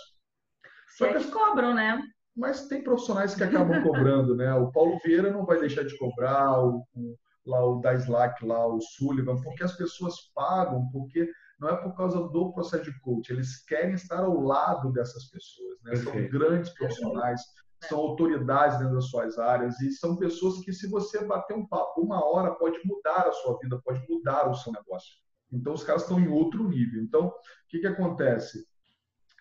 Só 0.96 1.12
que, 1.12 1.30
cobram, 1.30 1.74
né? 1.74 2.00
Mas 2.36 2.66
tem 2.66 2.82
profissionais 2.82 3.34
que 3.34 3.42
acabam 3.42 3.82
cobrando, 3.82 4.34
né? 4.34 4.54
O 4.54 4.70
Paulo 4.72 4.98
Vieira 5.04 5.30
não 5.30 5.44
vai 5.44 5.58
deixar 5.58 5.84
de 5.84 5.96
cobrar, 5.98 6.62
o, 6.62 6.84
o 6.94 7.16
lá 7.46 7.64
o 7.64 7.80
da 7.80 7.94
Slack, 7.94 8.44
lá 8.44 8.66
o 8.66 8.80
Sullivan, 8.80 9.40
porque 9.42 9.64
as 9.64 9.76
pessoas 9.76 10.14
pagam, 10.34 10.88
porque 10.92 11.30
não 11.58 11.68
é 11.68 11.76
por 11.76 11.94
causa 11.96 12.18
do 12.28 12.52
processo 12.52 12.84
de 12.84 13.00
coach, 13.00 13.30
eles 13.30 13.64
querem 13.64 13.94
estar 13.94 14.20
ao 14.20 14.40
lado 14.40 14.92
dessas 14.92 15.24
pessoas, 15.26 15.78
né? 15.82 15.96
São 15.96 16.28
grandes 16.28 16.70
profissionais, 16.74 17.40
são 17.88 17.98
autoridades 17.98 18.78
dentro 18.78 18.94
das 18.94 19.08
suas 19.08 19.38
áreas 19.38 19.80
e 19.80 19.90
são 19.92 20.16
pessoas 20.16 20.60
que, 20.64 20.72
se 20.72 20.88
você 20.88 21.24
bater 21.24 21.56
um 21.56 21.66
papo 21.66 22.00
uma 22.00 22.24
hora, 22.24 22.54
pode 22.54 22.78
mudar 22.84 23.26
a 23.26 23.32
sua 23.32 23.58
vida, 23.58 23.80
pode 23.84 24.04
mudar 24.08 24.48
o 24.48 24.54
seu 24.54 24.72
negócio. 24.72 25.14
Então, 25.52 25.74
os 25.74 25.84
caras 25.84 26.02
estão 26.02 26.18
em 26.18 26.28
outro 26.28 26.68
nível. 26.68 27.02
Então, 27.02 27.26
o 27.26 27.34
que, 27.68 27.80
que 27.80 27.86
acontece? 27.86 28.66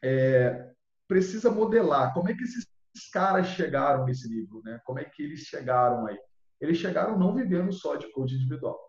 É, 0.04 0.72
precisa 1.08 1.50
modelar 1.50 2.14
como 2.14 2.30
é 2.30 2.34
que 2.34 2.44
esses 2.44 2.68
caras 3.12 3.48
chegaram 3.48 4.06
nesse 4.06 4.30
nível, 4.30 4.62
né? 4.64 4.80
Como 4.86 5.00
é 5.00 5.06
que 5.06 5.24
eles 5.24 5.42
chegaram 5.42 6.08
aí? 6.08 6.18
Eles 6.60 6.78
chegaram 6.78 7.18
não 7.18 7.34
vivendo 7.34 7.72
só 7.72 7.96
de 7.96 8.12
coach 8.12 8.34
individual. 8.34 8.80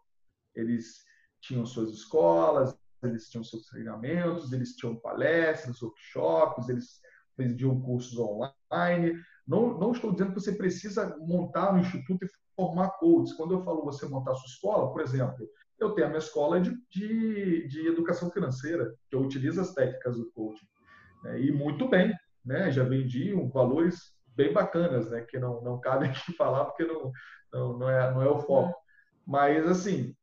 Eles 0.54 1.04
tinham 1.40 1.64
suas 1.64 1.90
escolas, 1.90 2.76
eles 3.02 3.28
tinham 3.28 3.42
seus 3.42 3.66
treinamentos, 3.66 4.52
eles 4.52 4.76
tinham 4.76 4.96
palestras, 4.96 5.80
workshops, 5.80 6.68
eles 6.68 7.00
vendiam 7.36 7.80
cursos 7.80 8.18
online. 8.18 9.18
Não, 9.46 9.78
não 9.78 9.92
estou 9.92 10.12
dizendo 10.12 10.32
que 10.32 10.40
você 10.40 10.52
precisa 10.52 11.16
montar 11.20 11.74
um 11.74 11.78
instituto 11.78 12.24
e 12.24 12.28
formar 12.54 12.90
coaches. 12.98 13.34
Quando 13.34 13.54
eu 13.54 13.62
falo 13.62 13.84
você 13.84 14.06
montar 14.06 14.34
sua 14.34 14.46
escola, 14.46 14.92
por 14.92 15.00
exemplo, 15.00 15.48
eu 15.78 15.90
tenho 15.94 16.06
a 16.06 16.10
minha 16.10 16.18
escola 16.18 16.60
de, 16.60 16.76
de, 16.90 17.66
de 17.66 17.88
educação 17.88 18.30
financeira, 18.30 18.94
que 19.10 19.16
eu 19.16 19.20
utilizo 19.20 19.60
as 19.60 19.74
técnicas 19.74 20.16
do 20.16 20.30
coaching. 20.32 20.66
Né? 21.24 21.40
E 21.40 21.52
muito 21.52 21.88
bem, 21.88 22.14
né? 22.44 22.70
já 22.70 22.84
vendi 22.84 23.34
um, 23.34 23.50
valores 23.50 24.14
bem 24.36 24.52
bacanas, 24.52 25.10
né? 25.10 25.22
que 25.22 25.38
não, 25.38 25.60
não 25.62 25.80
cabe 25.80 26.06
aqui 26.06 26.32
falar 26.36 26.66
porque 26.66 26.84
não, 26.84 27.10
não, 27.52 27.78
não, 27.78 27.90
é, 27.90 28.10
não 28.12 28.22
é 28.22 28.28
o 28.28 28.38
foco. 28.38 28.74
Mas, 29.26 29.66
assim, 29.66 30.14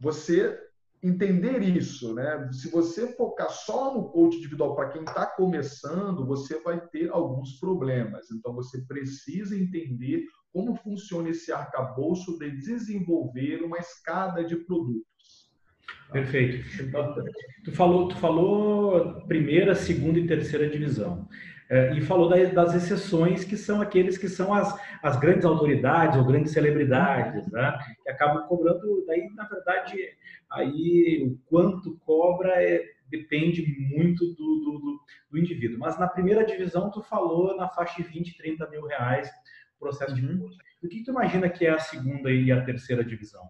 você 0.00 0.58
entender 1.02 1.62
isso, 1.62 2.14
né? 2.14 2.48
Se 2.52 2.70
você 2.70 3.14
focar 3.14 3.50
só 3.50 3.94
no 3.94 4.10
coach 4.10 4.36
individual 4.36 4.74
para 4.74 4.90
quem 4.90 5.02
está 5.02 5.26
começando, 5.26 6.26
você 6.26 6.60
vai 6.60 6.80
ter 6.88 7.10
alguns 7.10 7.58
problemas. 7.58 8.30
Então 8.30 8.54
você 8.54 8.80
precisa 8.82 9.56
entender 9.56 10.24
como 10.52 10.74
funciona 10.76 11.28
esse 11.28 11.52
arcabouço 11.52 12.38
de 12.38 12.50
desenvolver 12.50 13.62
uma 13.62 13.78
escada 13.78 14.44
de 14.44 14.56
produtos. 14.56 15.06
Perfeito. 16.10 16.64
Tu 17.64 17.72
falou, 17.72 18.08
tu 18.08 18.16
falou 18.16 19.26
primeira, 19.26 19.74
segunda 19.74 20.18
e 20.18 20.26
terceira 20.26 20.68
divisão. 20.68 21.28
É, 21.70 21.92
e 21.92 22.00
falou 22.00 22.30
das 22.30 22.74
exceções, 22.74 23.44
que 23.44 23.56
são 23.56 23.82
aqueles 23.82 24.16
que 24.16 24.28
são 24.28 24.54
as, 24.54 24.74
as 25.02 25.18
grandes 25.18 25.44
autoridades 25.44 26.16
ou 26.16 26.24
grandes 26.24 26.52
celebridades, 26.52 27.46
né? 27.52 27.78
que 28.02 28.08
acabam 28.08 28.46
cobrando, 28.46 29.04
daí, 29.06 29.28
na 29.34 29.46
verdade, 29.46 29.94
aí 30.50 31.22
o 31.26 31.38
quanto 31.46 31.98
cobra 32.06 32.62
é, 32.62 32.82
depende 33.10 33.66
muito 33.94 34.24
do, 34.28 34.34
do, 34.34 35.00
do, 35.30 35.38
indivíduo. 35.38 35.78
Mas 35.78 35.98
na 35.98 36.08
primeira 36.08 36.44
divisão, 36.44 36.90
tu 36.90 37.02
falou 37.02 37.54
na 37.54 37.68
faixa 37.68 38.02
de 38.02 38.08
20, 38.08 38.38
30 38.38 38.70
mil 38.70 38.86
reais 38.86 39.28
o 39.76 39.78
processo 39.78 40.14
de 40.14 40.24
uhum. 40.24 40.48
O 40.82 40.88
que 40.88 41.02
tu 41.02 41.10
imagina 41.10 41.50
que 41.50 41.66
é 41.66 41.70
a 41.70 41.78
segunda 41.78 42.30
e 42.30 42.50
a 42.52 42.64
terceira 42.64 43.04
divisão? 43.04 43.42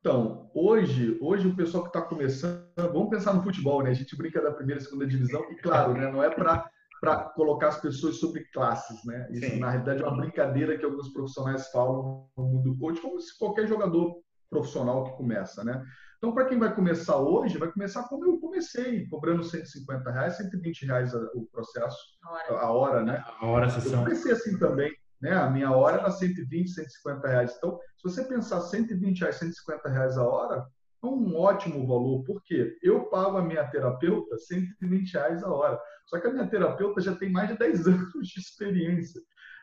Então, 0.00 0.50
hoje, 0.52 1.16
hoje 1.20 1.46
o 1.46 1.54
pessoal 1.54 1.84
que 1.84 1.90
está 1.90 2.02
começando, 2.02 2.66
vamos 2.74 3.10
pensar 3.10 3.32
no 3.34 3.42
futebol, 3.42 3.84
né? 3.84 3.90
A 3.90 3.94
gente 3.94 4.16
brinca 4.16 4.42
da 4.42 4.50
primeira 4.50 4.80
e 4.80 4.84
segunda 4.84 5.06
divisão, 5.06 5.46
e 5.52 5.54
claro, 5.56 5.92
né? 5.92 6.10
não 6.10 6.24
é 6.24 6.28
para 6.28 6.68
para 7.02 7.16
colocar 7.30 7.66
as 7.66 7.80
pessoas 7.80 8.20
sobre 8.20 8.44
classes, 8.52 9.04
né? 9.04 9.26
Isso, 9.32 9.50
Sim. 9.50 9.58
na 9.58 9.70
realidade, 9.70 10.00
é 10.00 10.06
uma 10.06 10.16
brincadeira 10.16 10.78
que 10.78 10.84
alguns 10.84 11.12
profissionais 11.12 11.66
falam 11.72 12.28
no 12.36 12.44
mundo 12.44 12.70
do 12.70 12.78
coach, 12.78 13.00
como 13.00 13.20
se 13.20 13.36
qualquer 13.36 13.66
jogador 13.66 14.22
profissional 14.48 15.02
que 15.02 15.16
começa, 15.16 15.64
né? 15.64 15.82
Então, 16.18 16.32
para 16.32 16.44
quem 16.44 16.60
vai 16.60 16.72
começar 16.72 17.16
hoje, 17.16 17.58
vai 17.58 17.72
começar 17.72 18.04
como 18.04 18.24
eu 18.24 18.38
comecei, 18.38 19.08
cobrando 19.08 19.42
150 19.42 20.12
reais, 20.12 20.36
120 20.36 20.86
reais 20.86 21.12
o 21.12 21.48
processo, 21.50 21.98
a 22.22 22.30
hora, 22.30 22.60
a 22.60 22.70
hora 22.70 23.02
né? 23.02 23.24
A 23.40 23.46
hora, 23.46 23.66
a 23.66 23.70
sessão. 23.70 23.98
Eu 23.98 24.04
comecei 24.04 24.30
assim 24.30 24.56
também, 24.56 24.92
né? 25.20 25.32
A 25.32 25.50
minha 25.50 25.72
hora 25.72 25.96
era 25.98 26.08
120, 26.08 26.70
150 26.70 27.26
reais. 27.26 27.54
Então, 27.58 27.80
se 27.96 28.04
você 28.04 28.22
pensar 28.22 28.60
120 28.60 29.22
reais, 29.22 29.34
150 29.40 29.88
reais 29.88 30.16
a 30.16 30.22
hora, 30.24 30.64
é 31.02 31.06
um 31.06 31.36
ótimo 31.36 31.86
valor, 31.86 32.22
porque 32.24 32.78
eu 32.82 33.06
pago 33.06 33.36
a 33.36 33.42
minha 33.42 33.68
terapeuta 33.68 34.38
120 34.38 35.12
reais 35.12 35.42
a 35.42 35.52
hora. 35.52 35.80
Só 36.06 36.20
que 36.20 36.28
a 36.28 36.32
minha 36.32 36.46
terapeuta 36.46 37.00
já 37.00 37.14
tem 37.16 37.30
mais 37.30 37.48
de 37.48 37.58
10 37.58 37.86
anos 37.88 38.28
de 38.28 38.40
experiência. 38.40 39.20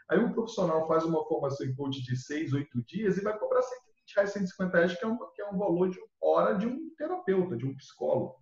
Aí 0.10 0.20
um 0.20 0.34
profissional 0.34 0.88
faz 0.88 1.06
uma 1.06 1.24
formação 1.28 1.66
em 1.66 1.76
coach 1.76 2.02
de 2.04 2.16
6, 2.18 2.54
8 2.54 2.84
dias 2.86 3.18
e 3.18 3.22
vai 3.22 3.38
cobrar 3.38 3.62
120 3.62 4.16
reais, 4.16 4.32
150 4.32 4.78
reais, 4.78 4.98
que 4.98 5.06
é, 5.06 5.08
um, 5.08 5.18
que 5.34 5.42
é 5.42 5.50
um 5.50 5.58
valor 5.58 5.90
de 5.90 6.00
hora 6.22 6.56
de 6.56 6.68
um 6.68 6.90
terapeuta, 6.98 7.56
de 7.56 7.66
um 7.66 7.76
psicólogo. 7.76 8.36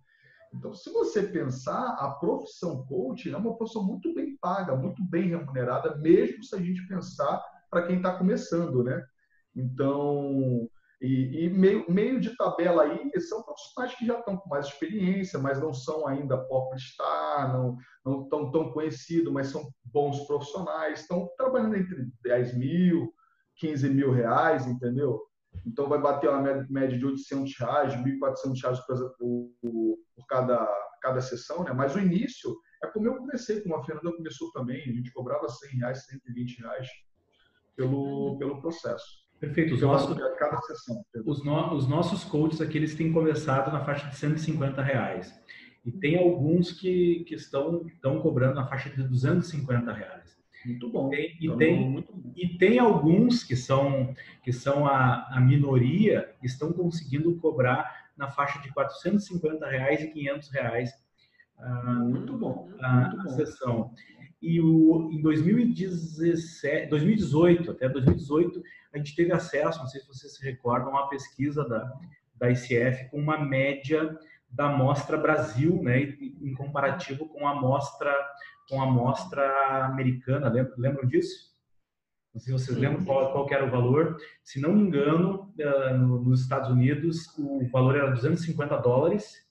Então, 0.52 0.72
se 0.72 0.90
você 0.90 1.22
pensar, 1.22 1.96
a 2.00 2.10
profissão 2.10 2.84
coach 2.86 3.30
é 3.30 3.36
uma 3.36 3.54
profissão 3.54 3.84
muito 3.84 4.14
bem 4.14 4.36
paga, 4.38 4.74
muito 4.74 5.04
bem 5.04 5.28
remunerada, 5.28 5.96
mesmo 5.98 6.42
se 6.42 6.54
a 6.56 6.58
gente 6.58 6.86
pensar 6.88 7.44
para 7.70 7.86
quem 7.86 7.98
está 7.98 8.16
começando, 8.16 8.82
né? 8.82 9.04
Então, 9.54 10.68
e, 11.00 11.44
e, 11.44 11.50
meio, 11.50 11.84
meio 11.88 12.20
de 12.20 12.36
tabela 12.36 12.82
aí 12.82 13.20
são 13.20 13.42
profissionais 13.42 13.94
que 13.94 14.04
já 14.04 14.18
estão 14.18 14.36
com 14.36 14.48
mais 14.48 14.66
experiência, 14.66 15.38
mas 15.38 15.60
não 15.60 15.72
são 15.72 16.08
ainda 16.08 16.36
popstar, 16.36 17.52
não, 17.52 17.76
não 18.04 18.22
estão 18.24 18.50
tão 18.50 18.72
conhecidos, 18.72 19.32
mas 19.32 19.48
são 19.48 19.70
bons 19.84 20.26
profissionais, 20.26 21.00
estão 21.00 21.30
trabalhando 21.36 21.76
entre 21.76 22.08
10 22.22 22.58
mil, 22.58 23.14
15 23.56 23.88
mil 23.90 24.10
reais, 24.10 24.66
entendeu? 24.66 25.22
Então 25.64 25.88
vai 25.88 26.00
bater 26.00 26.30
uma 26.30 26.66
média 26.68 26.98
de 26.98 27.06
800 27.06 27.58
reais, 27.58 27.94
1.400 27.94 28.62
reais 28.62 28.80
por, 29.18 29.50
por, 29.60 30.26
cada, 30.28 30.66
cada 31.00 31.20
sessão, 31.20 31.62
né? 31.62 31.72
Mas 31.72 31.94
o 31.94 32.00
início 32.00 32.56
é 32.82 32.88
como 32.88 33.06
eu 33.06 33.16
comecei, 33.16 33.60
como 33.60 33.76
a 33.76 33.84
Fernanda 33.84 34.16
começou 34.16 34.50
também, 34.52 34.80
a 34.82 34.92
gente 34.92 35.12
cobrava 35.12 35.48
100 35.48 35.78
reais, 35.78 36.06
120 36.06 36.60
reais 36.60 36.88
pelo, 37.76 38.36
pelo 38.38 38.60
processo. 38.60 39.27
Perfeito. 39.40 39.74
Os 39.74 39.82
nossos, 39.82 40.16
cada 40.38 40.60
sessão. 40.62 41.04
Os, 41.24 41.44
no, 41.44 41.74
os 41.74 41.88
nossos 41.88 42.24
coaches 42.24 42.60
aqui 42.60 42.78
eles 42.78 42.94
têm 42.94 43.12
conversado 43.12 43.70
na 43.70 43.84
faixa 43.84 44.08
de 44.08 44.16
150 44.16 44.82
reais. 44.82 45.32
E 45.84 45.92
tem 45.92 46.18
alguns 46.18 46.72
que, 46.72 47.24
que 47.24 47.34
estão, 47.34 47.86
estão 47.86 48.20
cobrando 48.20 48.56
na 48.56 48.66
faixa 48.66 48.90
de 48.90 49.02
250 49.02 49.92
reais. 49.92 50.36
Muito 50.66 50.90
bom. 50.90 51.08
Tem, 51.08 51.36
e, 51.40 51.56
tem, 51.56 51.88
muito 51.88 52.12
bom. 52.12 52.32
e 52.36 52.58
tem 52.58 52.78
alguns 52.78 53.44
que 53.44 53.54
são, 53.54 54.12
que 54.42 54.52
são 54.52 54.86
a, 54.86 55.28
a 55.30 55.40
minoria, 55.40 56.34
estão 56.42 56.72
conseguindo 56.72 57.36
cobrar 57.36 58.08
na 58.16 58.28
faixa 58.28 58.60
de 58.60 58.72
450 58.72 59.66
reais 59.68 60.02
e 60.02 60.08
500 60.08 60.48
reais 60.50 61.08
muito 62.04 62.36
bom. 62.36 62.68
A, 62.80 63.08
muito 63.08 63.24
bom. 63.24 63.30
sessão. 63.30 63.94
E 64.40 64.60
o, 64.60 65.10
em 65.12 65.20
2017, 65.20 66.88
2018, 66.88 67.70
até 67.72 67.88
2018, 67.88 68.62
a 68.92 68.98
gente 68.98 69.14
teve 69.16 69.32
acesso, 69.32 69.80
não 69.80 69.86
sei 69.86 70.00
se 70.00 70.06
vocês 70.06 70.36
se 70.36 70.44
recordam, 70.44 70.88
a 70.88 71.00
uma 71.00 71.08
pesquisa 71.08 71.64
da, 71.68 71.92
da 72.36 72.50
ICF 72.50 73.10
com 73.10 73.18
uma 73.18 73.38
média 73.38 74.16
da 74.50 74.66
amostra 74.66 75.16
Brasil, 75.18 75.82
né, 75.82 76.00
em 76.00 76.54
comparativo 76.54 77.28
com 77.28 77.46
a 77.46 77.50
amostra 77.50 78.14
com 78.68 78.80
a 78.80 78.84
amostra 78.84 79.86
americana. 79.86 80.48
Lembram, 80.48 80.74
lembram 80.76 81.08
disso? 81.08 81.48
Não 82.34 82.40
sei 82.40 82.56
se 82.56 82.64
vocês 82.64 82.78
lembram 82.78 83.04
qual, 83.04 83.32
qual 83.32 83.48
era 83.50 83.64
o 83.64 83.70
valor. 83.70 84.16
Se 84.44 84.60
não 84.60 84.72
me 84.74 84.82
engano, 84.82 85.52
uh, 85.58 85.96
nos 85.96 86.42
Estados 86.42 86.70
Unidos 86.70 87.26
o 87.38 87.66
valor 87.68 87.96
era 87.96 88.10
250 88.10 88.76
dólares. 88.76 89.42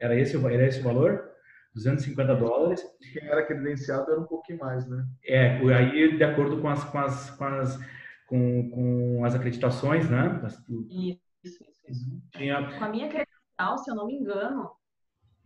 Era 0.00 0.18
esse, 0.18 0.36
era 0.36 0.66
esse 0.66 0.80
o 0.80 0.84
valor? 0.84 1.30
250 1.76 2.34
dólares. 2.36 2.82
Quem 3.12 3.28
era 3.28 3.46
credenciado 3.46 4.10
era 4.10 4.20
um 4.20 4.26
pouquinho 4.26 4.58
mais, 4.58 4.88
né? 4.88 5.06
É, 5.24 5.58
aí 5.74 6.16
de 6.16 6.24
acordo 6.24 6.60
com 6.60 6.68
as, 6.68 6.82
com 6.84 6.98
as, 6.98 7.30
com 7.30 7.44
as, 7.44 7.78
com, 8.26 8.70
com 8.70 9.24
as 9.24 9.34
acreditações, 9.34 10.08
né? 10.08 10.40
Isso, 10.88 11.20
isso, 11.44 11.64
isso. 11.86 12.22
Tinha... 12.32 12.78
Com 12.78 12.84
a 12.84 12.88
minha 12.88 13.08
credencial, 13.08 13.78
se 13.78 13.90
eu 13.90 13.94
não 13.94 14.06
me 14.06 14.14
engano, 14.14 14.70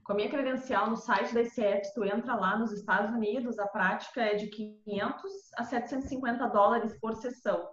com 0.04 0.12
a 0.12 0.16
minha 0.16 0.30
credencial 0.30 0.88
no 0.88 0.96
site 0.96 1.34
da 1.34 1.42
ICF, 1.42 1.94
tu 1.94 2.04
entra 2.04 2.34
lá 2.36 2.56
nos 2.56 2.72
Estados 2.72 3.12
Unidos, 3.14 3.58
a 3.58 3.66
prática 3.66 4.22
é 4.22 4.36
de 4.36 4.46
500 4.46 5.32
a 5.56 5.64
750 5.64 6.46
dólares 6.48 6.96
por 7.00 7.14
sessão. 7.14 7.68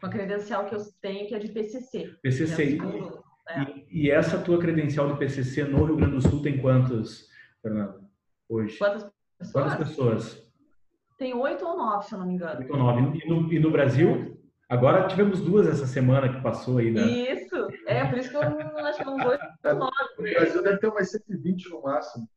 Com 0.00 0.06
a 0.06 0.10
credencial 0.10 0.66
que 0.66 0.74
eu 0.76 0.80
tenho, 1.02 1.26
que 1.26 1.34
é 1.34 1.38
de 1.40 1.48
PCC. 1.48 2.14
PCC. 2.22 2.78
É. 3.48 3.62
E, 3.62 4.06
e, 4.06 4.10
essa 4.10 4.38
tua 4.38 4.58
credencial 4.58 5.10
de 5.10 5.18
PCC 5.18 5.64
no 5.64 5.84
Rio 5.84 5.96
Grande 5.96 6.16
do 6.16 6.20
Sul 6.20 6.42
tem 6.42 6.60
quantos, 6.60 7.28
Fernando, 7.62 8.00
hoje? 8.48 8.78
Quantas 8.78 9.10
pessoas? 9.38 9.52
Quantas 9.52 9.88
pessoas? 9.88 10.48
Tem 11.16 11.34
oito 11.34 11.64
ou 11.66 11.76
nove, 11.76 12.06
se 12.06 12.14
eu 12.14 12.18
não 12.18 12.26
me 12.26 12.34
engano. 12.34 12.60
Oito 12.60 12.72
ou 12.72 12.78
nove. 12.78 13.18
E 13.18 13.28
no, 13.28 13.52
e 13.52 13.58
no 13.58 13.70
Brasil? 13.70 14.38
Agora 14.68 15.08
tivemos 15.08 15.40
duas 15.40 15.66
essa 15.66 15.86
semana 15.86 16.28
que 16.28 16.42
passou 16.42 16.78
aí, 16.78 16.90
né? 16.90 17.00
Isso, 17.00 17.68
é, 17.86 18.04
por 18.04 18.18
isso 18.18 18.30
que 18.30 18.36
eu 18.36 18.42
acho 18.42 19.02
que 19.02 19.08
uns 19.08 19.24
oito 19.26 19.44
ou 19.64 19.74
nove. 19.74 19.92
O 20.18 20.22
Brasil 20.22 20.62
deve 20.62 20.78
ter 20.78 20.88
umas 20.88 21.10
120 21.10 21.70
no 21.70 21.82
máximo. 21.82 22.28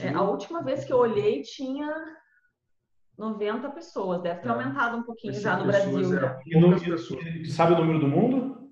É, 0.00 0.08
a 0.08 0.22
última 0.22 0.62
vez 0.62 0.84
que 0.84 0.92
eu 0.92 0.96
olhei 0.96 1.42
tinha 1.42 1.92
90 3.18 3.70
pessoas, 3.70 4.22
deve 4.22 4.40
ter 4.40 4.48
é. 4.48 4.50
aumentado 4.50 4.96
um 4.96 5.02
pouquinho 5.02 5.34
já 5.34 5.56
no 5.58 5.66
Brasil. 5.66 6.18
É, 6.18 6.40
e 6.46 6.58
no, 6.58 6.76
tu 6.76 7.50
sabe 7.50 7.74
o 7.74 7.78
número 7.78 8.00
do 8.00 8.08
mundo? 8.08 8.70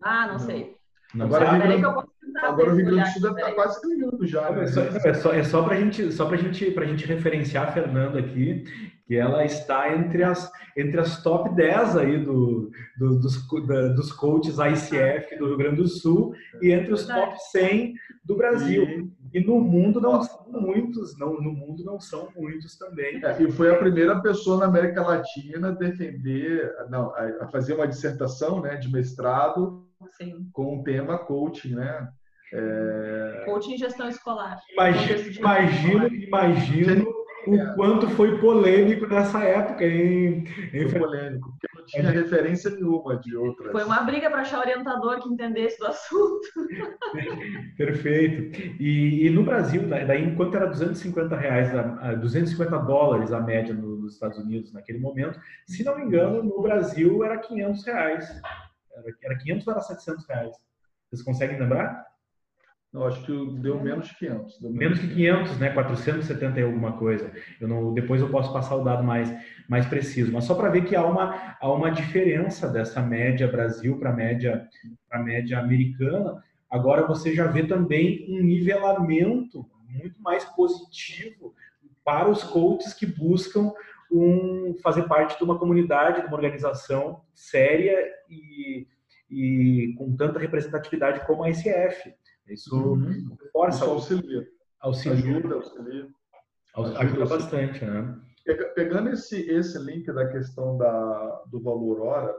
Ah, 0.00 0.26
não, 0.26 0.32
não. 0.34 0.38
sei. 0.38 0.76
Não 1.14 1.26
agora, 1.26 1.46
sabe. 1.46 1.66
Rio 1.66 1.80
Grande, 1.80 2.11
agora 2.42 2.72
o 2.72 2.76
Rio 2.76 2.86
Grande 2.86 3.02
do 3.02 3.12
Sul 3.12 3.22
deve 3.22 3.40
estar 3.40 3.52
quase 3.52 3.80
ganhando 3.80 4.26
já. 4.26 4.50
Né? 4.50 4.64
É 4.64 4.66
só, 4.66 4.80
é 4.80 5.14
só, 5.14 5.32
é 5.32 5.44
só 5.44 5.62
para 5.62 5.76
gente, 5.76 6.12
só 6.12 6.28
a 6.28 6.36
gente, 6.36 6.72
gente 6.72 7.06
referenciar 7.06 7.68
a 7.68 7.72
Fernanda 7.72 8.18
aqui, 8.18 8.64
que 9.06 9.16
ela 9.16 9.44
está 9.44 9.94
entre 9.94 10.22
as, 10.22 10.50
entre 10.76 11.00
as 11.00 11.22
top 11.22 11.54
10 11.54 11.96
aí 11.96 12.18
do, 12.24 12.70
do 12.98 13.18
dos, 13.18 13.46
da, 13.66 13.88
dos 13.88 14.12
coaches 14.12 14.56
ICF 14.58 15.36
do 15.36 15.46
Rio 15.46 15.56
Grande 15.56 15.76
do 15.76 15.88
Sul 15.88 16.34
e 16.60 16.70
entre 16.70 16.92
os 16.92 17.06
top 17.06 17.36
100 17.50 17.94
do 18.24 18.36
Brasil. 18.36 18.84
E, 19.32 19.38
e 19.38 19.44
no 19.44 19.60
mundo 19.60 20.00
não 20.00 20.22
são 20.22 20.46
muitos, 20.48 21.18
não, 21.18 21.34
no 21.34 21.52
mundo 21.52 21.84
não 21.84 22.00
são 22.00 22.28
muitos 22.36 22.76
também. 22.76 23.22
É, 23.24 23.42
e 23.42 23.50
foi 23.50 23.70
a 23.70 23.78
primeira 23.78 24.20
pessoa 24.20 24.58
na 24.58 24.66
América 24.66 25.02
Latina 25.02 25.68
a 25.68 25.72
defender, 25.72 26.72
não, 26.88 27.12
a 27.40 27.48
fazer 27.48 27.74
uma 27.74 27.88
dissertação 27.88 28.60
né, 28.60 28.76
de 28.76 28.90
mestrado 28.90 29.84
Sim. 30.16 30.48
com 30.52 30.80
o 30.80 30.82
tema 30.82 31.18
coaching, 31.18 31.74
né? 31.74 32.08
É... 32.52 33.42
Coaching 33.46 33.74
e 33.74 33.78
gestão 33.78 34.08
escolar. 34.08 34.58
Imagino, 34.72 35.36
imagino, 35.36 36.06
imagino 36.08 37.22
o 37.46 37.74
quanto 37.74 38.08
foi 38.10 38.38
polêmico 38.38 39.06
nessa 39.06 39.42
época, 39.42 39.84
hein? 39.84 40.44
Foi 40.70 41.00
polêmico, 41.00 41.50
porque 41.50 41.66
não 41.74 41.84
tinha 41.86 42.02
é. 42.04 42.10
referência 42.10 42.70
nenhuma 42.70 43.18
de 43.18 43.36
outras. 43.36 43.72
Foi 43.72 43.84
uma 43.84 44.02
briga 44.02 44.30
para 44.30 44.42
achar 44.42 44.60
orientador 44.60 45.20
que 45.20 45.28
entendesse 45.28 45.78
do 45.78 45.86
assunto. 45.86 46.48
Perfeito. 47.76 48.60
E, 48.80 49.26
e, 49.26 49.30
no 49.30 49.42
Brasil, 49.42 49.82
daí 49.88 50.24
enquanto 50.24 50.56
era 50.56 50.66
250 50.66 51.36
reais, 51.36 51.70
250 52.20 52.78
dólares 52.78 53.32
a 53.32 53.40
média 53.40 53.74
nos 53.74 54.14
Estados 54.14 54.38
Unidos 54.38 54.72
naquele 54.72 54.98
momento, 54.98 55.38
se 55.66 55.82
não 55.82 55.96
me 55.96 56.04
engano, 56.04 56.42
no 56.42 56.62
Brasil 56.62 57.24
era 57.24 57.38
500 57.38 57.84
reais. 57.84 58.42
Era, 59.22 59.36
500 59.36 59.66
ou 59.66 59.72
era 59.72 59.82
700 59.82 60.26
reais? 60.26 60.56
Vocês 61.08 61.22
conseguem 61.22 61.58
lembrar? 61.58 62.06
Não, 62.92 63.06
acho 63.06 63.24
que 63.24 63.32
deu 63.60 63.80
menos 63.80 64.08
de 64.08 64.16
500. 64.16 64.60
Menos, 64.60 64.76
menos 64.76 64.98
que 64.98 65.08
500, 65.08 65.58
né? 65.58 65.70
470 65.70 66.60
e 66.60 66.62
alguma 66.62 66.92
coisa. 66.98 67.32
Eu 67.58 67.66
não, 67.66 67.94
depois 67.94 68.20
eu 68.20 68.28
posso 68.28 68.52
passar 68.52 68.76
o 68.76 68.84
dado 68.84 69.02
mais, 69.02 69.34
mais 69.66 69.86
preciso. 69.86 70.30
Mas 70.30 70.44
só 70.44 70.54
para 70.54 70.68
ver 70.68 70.84
que 70.84 70.94
há 70.94 71.04
uma, 71.04 71.56
há 71.58 71.72
uma 71.72 71.90
diferença 71.90 72.68
dessa 72.68 73.00
média 73.00 73.48
Brasil 73.48 73.98
para 73.98 74.10
a 74.10 74.12
média, 74.12 74.68
média 75.24 75.58
americana. 75.58 76.42
Agora 76.70 77.06
você 77.06 77.34
já 77.34 77.46
vê 77.46 77.66
também 77.66 78.26
um 78.28 78.42
nivelamento 78.42 79.66
muito 79.88 80.20
mais 80.20 80.44
positivo 80.44 81.54
para 82.04 82.28
os 82.28 82.42
coaches 82.42 82.92
que 82.92 83.06
buscam 83.06 83.72
um, 84.12 84.76
fazer 84.82 85.04
parte 85.04 85.38
de 85.38 85.44
uma 85.44 85.58
comunidade, 85.58 86.20
de 86.20 86.26
uma 86.26 86.36
organização 86.36 87.22
séria 87.34 87.98
e, 88.28 88.86
e 89.30 89.94
com 89.96 90.14
tanta 90.14 90.38
representatividade 90.38 91.26
como 91.26 91.42
a 91.42 91.50
ICF. 91.50 92.14
Isso 92.48 92.76
uhum. 92.76 93.36
força. 93.52 93.78
Isso 93.78 93.90
auxilia. 93.90 94.46
auxilia. 94.80 95.38
Ajuda, 95.38 95.54
auxilia. 95.54 96.08
Ajuda, 96.76 96.98
ajuda 97.00 97.26
bastante, 97.26 97.84
né? 97.84 98.20
Pegando 98.74 99.10
esse, 99.10 99.40
esse 99.50 99.78
link 99.78 100.10
da 100.12 100.28
questão 100.28 100.76
da, 100.76 101.42
do 101.46 101.60
valor 101.60 102.00
hora, 102.00 102.34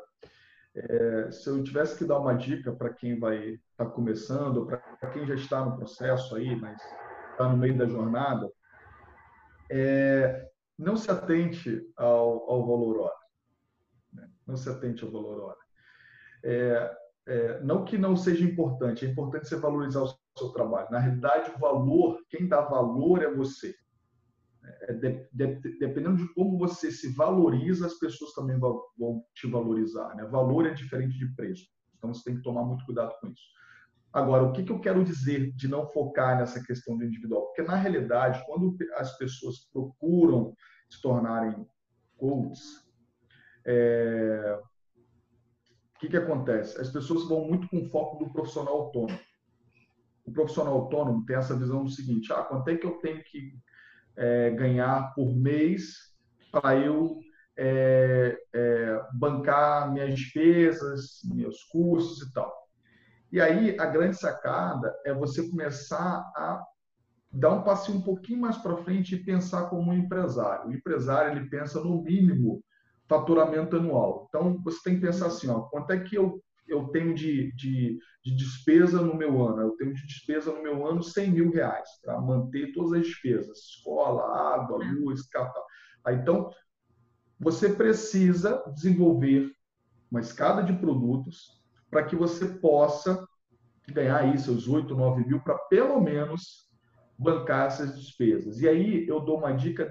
é, 0.76 1.32
se 1.32 1.50
eu 1.50 1.64
tivesse 1.64 1.98
que 1.98 2.06
dar 2.06 2.20
uma 2.20 2.34
dica 2.34 2.72
para 2.72 2.94
quem 2.94 3.18
vai 3.18 3.38
estar 3.38 3.86
tá 3.86 3.90
começando, 3.90 4.66
para 4.66 5.10
quem 5.12 5.26
já 5.26 5.36
está 5.36 5.64
no 5.64 5.78
processo 5.78 6.36
aí, 6.36 6.56
mas 6.56 6.82
está 7.32 7.48
no 7.48 7.58
meio 7.58 7.78
da 7.78 7.86
jornada, 7.86 8.52
é, 9.70 10.50
não 10.78 10.96
se 10.96 11.10
atente 11.10 11.82
ao, 11.98 12.50
ao 12.50 12.66
valor 12.66 13.00
hora. 13.00 13.20
Né? 14.14 14.30
Não 14.48 14.56
se 14.56 14.70
atente 14.70 15.04
ao 15.04 15.12
valor 15.12 15.40
hora. 15.42 15.60
É, 16.44 16.98
é, 17.26 17.62
não 17.62 17.86
que 17.86 17.98
não 17.98 18.16
seja 18.18 18.44
importante, 18.44 19.06
é 19.06 19.10
importante 19.10 19.48
você 19.48 19.56
valorizar 19.56 20.02
o 20.02 20.14
seu 20.38 20.50
trabalho. 20.50 20.92
Na 20.92 21.00
realidade, 21.00 21.52
o 21.52 21.60
valor, 21.60 22.20
quem 22.30 22.48
dá 22.48 22.62
valor 22.62 23.24
é 23.24 23.34
você. 23.34 23.74
É, 24.82 24.94
de, 24.94 25.28
de, 25.32 25.78
dependendo 25.80 26.18
de 26.18 26.34
como 26.34 26.58
você 26.58 26.92
se 26.92 27.14
valoriza, 27.14 27.86
as 27.86 27.96
pessoas 27.96 28.34
também 28.34 28.58
vão, 28.58 28.82
vão 28.98 29.24
te 29.34 29.48
valorizar. 29.48 30.16
Né? 30.16 30.26
Valor 30.26 30.66
é 30.66 30.74
diferente 30.74 31.18
de 31.18 31.34
preço. 31.36 31.68
Então, 31.98 32.14
você 32.14 32.24
tem 32.24 32.36
que 32.36 32.44
tomar 32.44 32.64
muito 32.64 32.86
cuidado 32.86 33.14
com 33.22 33.28
isso. 33.28 33.44
Agora, 34.14 34.44
o 34.44 34.52
que, 34.52 34.64
que 34.64 34.72
eu 34.72 34.80
quero 34.80 35.04
dizer 35.04 35.52
de 35.54 35.68
não 35.68 35.88
focar 35.88 36.38
nessa 36.38 36.64
questão 36.64 36.96
do 36.98 37.04
individual? 37.04 37.48
Porque, 37.48 37.64
na 37.64 37.76
realidade, 37.76 38.44
quando 38.46 38.78
as 38.96 39.18
pessoas 39.18 39.68
procuram 39.74 40.54
se 40.90 41.02
tornarem 41.02 41.66
coaches, 42.16 42.62
é, 43.66 44.60
que, 46.04 46.10
que 46.10 46.18
acontece? 46.18 46.80
As 46.80 46.90
pessoas 46.90 47.28
vão 47.30 47.48
muito 47.48 47.68
com 47.70 47.90
foco 47.90 48.24
do 48.24 48.32
profissional 48.32 48.74
autônomo. 48.74 49.20
O 50.26 50.32
profissional 50.34 50.74
autônomo 50.74 51.26
tem 51.26 51.38
essa 51.38 51.58
visão 51.58 51.84
do 51.84 51.90
seguinte: 51.90 52.32
ah, 52.34 52.44
quanto 52.44 52.68
é 52.70 52.76
que 52.76 52.86
eu 52.86 53.00
tenho 53.00 53.24
que 53.24 53.54
é, 54.18 54.52
ganhar 54.52 55.14
por 55.16 55.34
mês 55.34 56.14
para 56.52 56.78
eu 56.78 57.20
é, 57.58 58.38
é, 58.54 59.02
bancar 59.14 59.92
minhas 59.94 60.14
despesas, 60.14 61.22
meus 61.24 61.64
custos 61.64 62.28
e 62.28 62.34
tal. 62.34 62.54
E 63.34 63.42
aí 63.42 63.76
a 63.80 63.88
grande 63.88 64.16
sacada 64.16 64.96
é 65.04 65.12
você 65.12 65.50
começar 65.50 66.20
a 66.36 66.64
dar 67.32 67.50
um 67.50 67.64
passinho 67.64 67.98
um 67.98 68.02
pouquinho 68.04 68.40
mais 68.40 68.58
para 68.58 68.78
frente 68.84 69.16
e 69.16 69.24
pensar 69.24 69.72
como 69.72 69.90
um 69.90 69.98
empresário. 69.98 70.70
O 70.70 70.72
empresário 70.72 71.36
ele 71.36 71.50
pensa 71.50 71.84
no 71.84 72.04
mínimo 72.04 72.64
faturamento 73.10 73.76
anual. 73.76 74.28
Então, 74.30 74.62
você 74.64 74.78
tem 74.84 74.96
que 75.00 75.02
pensar 75.02 75.26
assim, 75.26 75.50
ó, 75.50 75.62
quanto 75.62 75.90
é 75.90 76.00
que 76.00 76.16
eu, 76.16 76.44
eu 76.68 76.90
tenho 76.90 77.16
de, 77.16 77.52
de, 77.56 77.98
de 78.24 78.36
despesa 78.36 79.02
no 79.02 79.18
meu 79.18 79.44
ano? 79.44 79.64
Eu 79.64 79.72
tenho 79.78 79.96
de 79.96 80.06
despesa 80.06 80.54
no 80.54 80.62
meu 80.62 80.86
ano 80.86 81.02
100 81.02 81.32
mil 81.32 81.52
reais 81.52 81.90
para 82.04 82.22
manter 82.22 82.72
todas 82.72 82.94
as 82.94 83.08
despesas, 83.08 83.58
escola, 83.58 84.54
água, 84.54 84.86
é. 84.86 84.92
luz, 84.92 85.28
capital. 85.28 85.66
Aí, 86.06 86.18
então, 86.18 86.52
você 87.40 87.68
precisa 87.70 88.64
desenvolver 88.76 89.52
uma 90.12 90.22
escada 90.22 90.62
de 90.62 90.74
produtos 90.74 91.63
para 91.94 92.04
que 92.04 92.16
você 92.16 92.46
possa 92.46 93.26
ganhar 93.88 94.18
aí 94.18 94.38
seus 94.38 94.68
8, 94.68 94.94
9 94.94 95.26
mil 95.26 95.40
para 95.42 95.58
pelo 95.70 96.02
menos 96.02 96.70
bancar 97.18 97.68
essas 97.68 97.96
despesas. 97.96 98.60
E 98.60 98.68
aí 98.68 99.08
eu 99.08 99.20
dou 99.22 99.38
uma 99.38 99.54
dica 99.54 99.90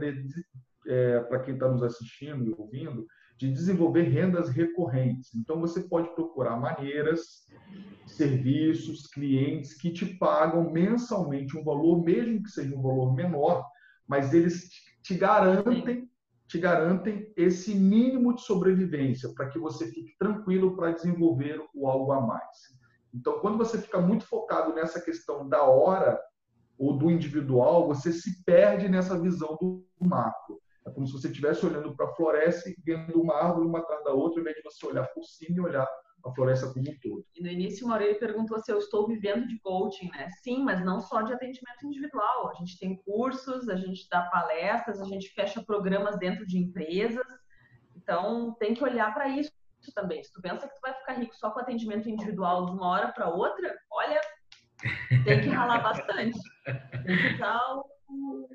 é, 0.86 1.20
para 1.20 1.40
quem 1.40 1.54
está 1.54 1.68
nos 1.68 1.82
assistindo 1.82 2.50
e 2.50 2.54
ouvindo, 2.58 3.06
de 3.38 3.50
desenvolver 3.50 4.02
rendas 4.02 4.48
recorrentes. 4.50 5.34
Então, 5.34 5.60
você 5.60 5.80
pode 5.80 6.14
procurar 6.14 6.56
maneiras, 6.56 7.46
serviços, 8.06 9.06
clientes 9.08 9.74
que 9.74 9.90
te 9.90 10.06
pagam 10.06 10.70
mensalmente 10.70 11.56
um 11.56 11.64
valor, 11.64 12.04
mesmo 12.04 12.42
que 12.42 12.50
seja 12.50 12.74
um 12.76 12.82
valor 12.82 13.14
menor, 13.14 13.66
mas 14.06 14.32
eles 14.32 14.68
te 15.02 15.14
garantem 15.14 16.08
te 16.52 16.58
garantem 16.58 17.32
esse 17.34 17.74
mínimo 17.74 18.34
de 18.34 18.42
sobrevivência 18.42 19.32
para 19.34 19.48
que 19.48 19.58
você 19.58 19.86
fique 19.86 20.14
tranquilo 20.18 20.76
para 20.76 20.92
desenvolver 20.92 21.58
o 21.74 21.88
algo 21.88 22.12
a 22.12 22.20
mais. 22.20 22.58
Então, 23.14 23.40
quando 23.40 23.56
você 23.56 23.78
fica 23.78 23.98
muito 23.98 24.26
focado 24.26 24.74
nessa 24.74 25.00
questão 25.00 25.48
da 25.48 25.62
hora 25.62 26.20
ou 26.78 26.94
do 26.98 27.10
individual, 27.10 27.86
você 27.86 28.12
se 28.12 28.44
perde 28.44 28.86
nessa 28.86 29.18
visão 29.18 29.56
do 29.58 29.82
macro. 29.98 30.60
É 30.86 30.90
como 30.90 31.06
se 31.06 31.14
você 31.14 31.28
estivesse 31.28 31.64
olhando 31.64 31.96
para 31.96 32.04
a 32.04 32.14
floresta 32.14 32.68
e 32.68 32.76
vendo 32.84 33.18
uma 33.18 33.34
árvore 33.34 33.66
uma 33.66 33.78
atrás 33.78 34.04
da 34.04 34.12
outra, 34.12 34.38
ao 34.38 34.42
invés 34.42 34.56
de 34.56 34.62
você 34.62 34.86
olhar 34.86 35.06
por 35.06 35.24
cima 35.24 35.56
e 35.56 35.60
olhar 35.60 35.88
a 36.24 36.32
floresta 36.32 36.72
como 36.72 36.88
um 36.88 36.98
todo. 37.00 37.24
E 37.34 37.42
no 37.42 37.48
início, 37.48 37.84
o 37.84 37.88
Maurício 37.88 38.18
perguntou 38.18 38.58
se 38.58 38.70
eu 38.70 38.78
estou 38.78 39.06
vivendo 39.06 39.46
de 39.46 39.58
coaching, 39.60 40.08
né? 40.10 40.28
Sim, 40.42 40.62
mas 40.62 40.84
não 40.84 41.00
só 41.00 41.22
de 41.22 41.32
atendimento 41.32 41.86
individual. 41.86 42.50
A 42.50 42.54
gente 42.54 42.78
tem 42.78 42.96
cursos, 42.96 43.68
a 43.68 43.76
gente 43.76 44.08
dá 44.08 44.22
palestras, 44.22 45.00
a 45.00 45.04
gente 45.04 45.28
fecha 45.30 45.62
programas 45.62 46.18
dentro 46.18 46.46
de 46.46 46.58
empresas. 46.58 47.26
Então, 47.96 48.54
tem 48.58 48.74
que 48.74 48.84
olhar 48.84 49.12
para 49.12 49.28
isso 49.28 49.50
também. 49.94 50.22
Se 50.22 50.32
tu 50.32 50.40
pensa 50.40 50.68
que 50.68 50.74
tu 50.74 50.80
vai 50.80 50.94
ficar 50.94 51.14
rico 51.14 51.34
só 51.34 51.50
com 51.50 51.60
atendimento 51.60 52.08
individual 52.08 52.66
de 52.66 52.72
uma 52.72 52.88
hora 52.88 53.08
para 53.08 53.28
outra, 53.28 53.76
olha, 53.90 54.20
tem 55.24 55.40
que 55.40 55.48
ralar 55.48 55.82
bastante. 55.82 56.38
Tem 57.04 57.16
que 57.16 57.34
usar 57.34 57.60
o, 58.08 58.48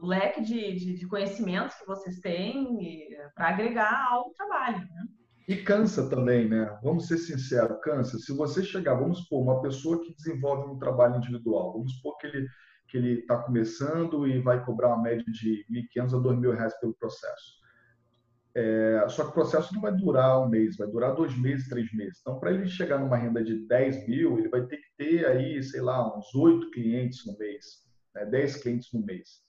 o 0.00 0.06
leque 0.06 0.42
de, 0.42 0.74
de, 0.74 0.94
de, 0.98 1.06
conhecimentos 1.06 1.76
que 1.76 1.86
vocês 1.86 2.18
têm 2.20 3.08
para 3.34 3.48
agregar 3.48 4.08
ao 4.10 4.30
trabalho. 4.32 4.78
Né? 4.78 5.06
E 5.46 5.56
cansa 5.56 6.08
também, 6.08 6.48
né? 6.48 6.78
Vamos 6.82 7.06
ser 7.06 7.18
sinceros, 7.18 7.78
cansa. 7.82 8.18
Se 8.18 8.32
você 8.32 8.62
chegar, 8.62 8.94
vamos 8.94 9.18
supor, 9.18 9.42
uma 9.42 9.60
pessoa 9.60 10.00
que 10.00 10.14
desenvolve 10.14 10.70
um 10.70 10.78
trabalho 10.78 11.16
individual, 11.16 11.72
vamos 11.72 11.94
supor 11.96 12.16
que 12.18 12.26
ele 12.26 12.48
que 12.88 12.98
ele 12.98 13.20
está 13.20 13.38
começando 13.38 14.26
e 14.26 14.38
vai 14.40 14.64
cobrar 14.64 14.88
uma 14.88 15.02
média 15.02 15.24
de 15.32 15.66
1.500 15.96 16.14
a 16.14 16.22
2.000 16.22 16.54
reais 16.54 16.80
pelo 16.80 16.94
processo. 16.94 17.64
É, 18.54 19.04
só 19.08 19.24
que 19.24 19.30
o 19.30 19.34
processo 19.34 19.74
não 19.74 19.80
vai 19.80 19.92
durar 19.92 20.40
um 20.40 20.48
mês, 20.48 20.76
vai 20.76 20.86
durar 20.86 21.12
dois 21.12 21.36
meses, 21.36 21.68
três 21.68 21.92
meses. 21.92 22.20
Então, 22.20 22.38
para 22.38 22.52
ele 22.52 22.68
chegar 22.68 23.00
numa 23.00 23.16
renda 23.16 23.42
de 23.42 23.66
10 23.66 24.06
mil, 24.06 24.38
ele 24.38 24.48
vai 24.48 24.64
ter 24.66 24.76
que 24.76 24.96
ter 24.96 25.26
aí, 25.26 25.60
sei 25.60 25.80
lá, 25.80 26.16
uns 26.16 26.32
oito 26.36 26.70
clientes 26.70 27.26
no 27.26 27.36
mês, 27.36 27.64
né? 28.14 28.24
10 28.26 28.62
clientes 28.62 28.92
no 28.92 29.04
mês. 29.04 29.43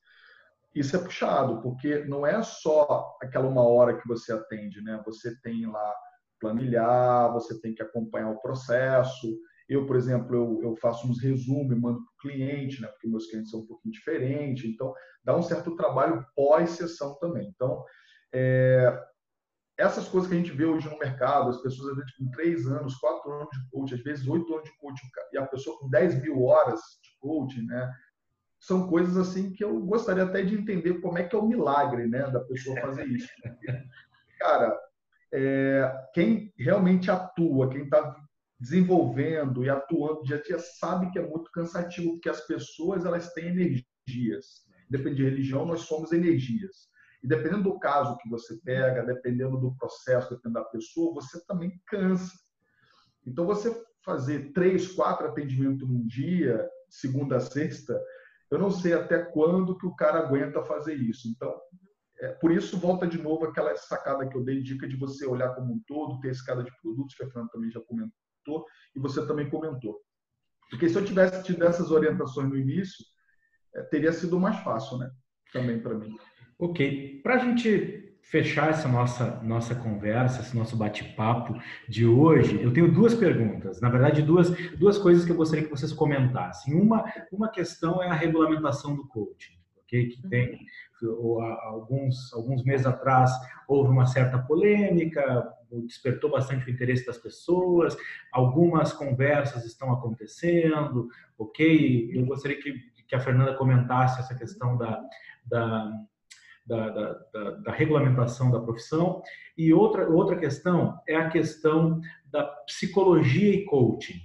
Isso 0.76 0.96
é 0.98 1.00
puxado, 1.00 1.62
porque 1.62 2.04
não 2.04 2.26
é 2.28 2.44
só 2.44 3.18
aquela 3.22 3.48
uma 3.48 3.64
hora 3.64 3.98
que 3.98 4.08
você 4.08 4.34
atende, 4.34 4.82
né? 4.82 5.02
Você 5.06 5.40
tem 5.42 5.66
lá 5.66 5.96
planilhar, 6.40 7.32
você 7.32 7.60
tem 7.62 7.74
que 7.74 7.82
acompanhar 7.82 8.30
o 8.30 8.42
processo. 8.42 9.40
Eu, 9.70 9.88
por 9.88 9.96
exemplo, 9.96 10.36
eu, 10.36 10.60
eu 10.62 10.76
faço 10.76 11.08
uns 11.08 11.22
resumos 11.22 11.76
e 11.76 11.80
mando 11.80 12.04
para 12.04 12.12
o 12.12 12.18
cliente, 12.34 12.82
né? 12.82 12.90
Porque 12.90 13.08
meus 13.08 13.28
clientes 13.28 13.52
são 13.52 13.62
um 13.62 13.66
pouquinho 13.66 13.94
diferentes. 13.94 14.66
Então, 14.66 14.94
dá 15.24 15.36
um 15.36 15.42
certo 15.42 15.76
trabalho 15.78 16.26
pós-sessão 16.36 17.18
também. 17.20 17.48
Então, 17.56 17.84
é, 18.34 19.02
essas 19.78 20.08
coisas 20.08 20.30
que 20.30 20.36
a 20.36 20.40
gente 20.40 20.52
vê 20.52 20.66
hoje 20.66 20.90
no 20.90 21.00
mercado, 21.00 21.50
as 21.50 21.62
pessoas 21.62 21.92
às 21.92 21.96
vezes 21.98 22.16
com 22.16 22.30
três 22.32 22.68
anos, 22.68 22.96
quatro 22.96 23.32
anos 23.32 23.50
de 23.50 23.70
coaching, 23.72 23.96
às 23.96 24.04
vezes 24.04 24.28
oito 24.28 24.54
anos 24.54 24.70
de 24.70 24.78
coaching, 24.78 25.08
e 25.34 25.38
a 25.38 25.48
pessoa 25.48 25.80
com 25.80 25.90
10 25.90 26.22
mil 26.22 26.44
horas 26.44 26.80
de 27.02 27.10
coaching, 27.20 27.66
né? 27.66 27.92
São 28.66 28.88
coisas 28.88 29.16
assim 29.16 29.54
que 29.54 29.64
eu 29.64 29.80
gostaria 29.82 30.24
até 30.24 30.42
de 30.42 30.56
entender 30.56 31.00
como 31.00 31.20
é 31.20 31.24
que 31.24 31.36
é 31.36 31.40
o 31.40 31.48
milagre, 31.48 32.08
né, 32.08 32.30
da 32.32 32.40
pessoa 32.40 32.82
fazer 32.82 33.06
isso. 33.06 33.30
Cara, 34.40 34.76
é, 35.32 36.08
quem 36.16 36.52
realmente 36.58 37.12
atua, 37.12 37.70
quem 37.70 37.84
está 37.84 38.16
desenvolvendo 38.60 39.64
e 39.64 39.70
atuando 39.70 40.24
dia 40.24 40.38
a 40.38 40.42
dia 40.42 40.58
sabe 40.58 41.12
que 41.12 41.20
é 41.20 41.28
muito 41.28 41.52
cansativo, 41.52 42.14
porque 42.14 42.28
as 42.28 42.42
pessoas 42.42 43.06
elas 43.06 43.32
têm 43.34 43.50
energias. 43.50 44.66
Depende 44.90 45.18
de 45.18 45.26
religião, 45.26 45.64
nós 45.64 45.82
somos 45.82 46.12
energias. 46.12 46.90
E 47.24 47.28
dependendo 47.28 47.64
do 47.64 47.80
caso 47.80 48.18
que 48.18 48.28
você 48.28 48.60
pega, 48.64 49.04
dependendo 49.04 49.60
do 49.60 49.76
processo, 49.76 50.32
dependendo 50.32 50.64
da 50.64 50.70
pessoa, 50.72 51.14
você 51.14 51.40
também 51.46 51.80
cansa. 51.86 52.34
Então, 53.28 53.46
você 53.46 53.80
fazer 54.04 54.54
três, 54.54 54.92
quatro 54.92 55.28
atendimentos 55.28 55.88
num 55.88 56.06
dia, 56.08 56.68
segunda 56.90 57.38
a 57.38 57.40
sexta, 57.40 58.00
eu 58.52 58.60
não 58.60 58.72
sei 58.72 58.94
até 58.94 59.20
quando 59.20 59.78
que 59.78 59.86
o 59.86 59.96
cara 59.96 60.20
aguenta 60.20 60.64
fazer 60.64 60.96
isso. 60.96 61.28
Então, 61.28 61.54
é, 62.20 62.30
por 62.34 62.52
isso, 62.52 62.78
volta 62.78 63.08
de 63.08 63.22
novo 63.22 63.46
aquela 63.46 63.76
sacada 63.76 64.28
que 64.28 64.38
eu 64.38 64.44
dei, 64.44 64.62
dica 64.62 64.88
de 64.88 64.96
você 64.96 65.26
olhar 65.26 65.54
como 65.54 65.74
um 65.74 65.82
todo, 65.88 66.20
ter 66.20 66.32
escada 66.32 66.64
de 66.64 66.72
produtos, 66.82 67.16
que 67.16 67.24
a 67.24 67.28
Fernanda 67.28 67.52
também 67.52 67.72
já 67.72 67.82
comentou, 67.82 68.66
e 68.96 69.00
você 69.00 69.26
também 69.28 69.50
comentou. 69.50 70.00
Porque 70.70 70.90
se 70.90 70.96
eu 70.96 71.06
tivesse 71.06 71.44
tido 71.44 71.64
essas 71.64 71.92
orientações 71.92 72.50
no 72.50 72.58
início, 72.58 73.04
é, 73.76 73.84
teria 73.84 74.14
sido 74.14 74.40
mais 74.40 74.58
fácil, 74.64 74.98
né? 74.98 75.12
Também 75.52 75.80
para 75.80 75.96
mim. 75.96 76.16
Ok. 76.60 77.22
Para 77.22 77.36
a 77.36 77.38
gente 77.38 78.05
fechar 78.26 78.70
essa 78.72 78.88
nossa, 78.88 79.40
nossa 79.44 79.76
conversa, 79.76 80.42
esse 80.42 80.56
nosso 80.56 80.76
bate-papo 80.76 81.56
de 81.88 82.08
hoje, 82.08 82.60
eu 82.62 82.74
tenho 82.74 82.92
duas 82.92 83.14
perguntas. 83.14 83.80
Na 83.80 83.88
verdade, 83.88 84.24
duas, 84.24 84.50
duas 84.78 84.98
coisas 84.98 85.24
que 85.24 85.32
eu 85.32 85.36
gostaria 85.36 85.64
que 85.64 85.70
vocês 85.70 85.94
comentassem. 85.94 86.74
Uma, 86.74 87.06
uma 87.32 87.50
questão 87.50 88.02
é 88.02 88.10
a 88.10 88.14
regulamentação 88.14 88.96
do 88.96 89.08
coaching, 89.08 89.54
ok? 89.78 90.10
Que 90.10 90.28
tem 90.28 90.60
alguns, 91.68 92.34
alguns 92.34 92.64
meses 92.64 92.88
atrás 92.88 93.32
houve 93.68 93.92
uma 93.92 94.08
certa 94.08 94.40
polêmica, 94.40 95.48
despertou 95.86 96.32
bastante 96.32 96.66
o 96.66 96.72
interesse 96.72 97.06
das 97.06 97.20
pessoas, 97.20 97.96
algumas 98.32 98.92
conversas 98.92 99.66
estão 99.66 99.94
acontecendo, 99.94 101.10
ok? 101.38 102.10
Eu 102.12 102.26
gostaria 102.26 102.60
que, 102.60 102.74
que 103.08 103.16
a 103.16 103.20
Fernanda 103.20 103.54
comentasse 103.54 104.20
essa 104.20 104.34
questão 104.34 104.76
da, 104.78 105.00
da 105.46 105.92
da, 106.66 106.90
da, 106.90 107.14
da, 107.32 107.52
da, 107.52 107.72
regulamentação 107.72 108.50
da 108.52 108.60
profissão. 108.60 109.22
E 109.58 109.74
outra, 109.74 110.10
outra 110.10 110.38
questão 110.38 111.00
é 111.08 111.16
a 111.16 111.30
questão 111.30 112.02
da 112.32 112.44
psicologia 112.44 113.54
e 113.54 113.66
coaching, 113.66 114.20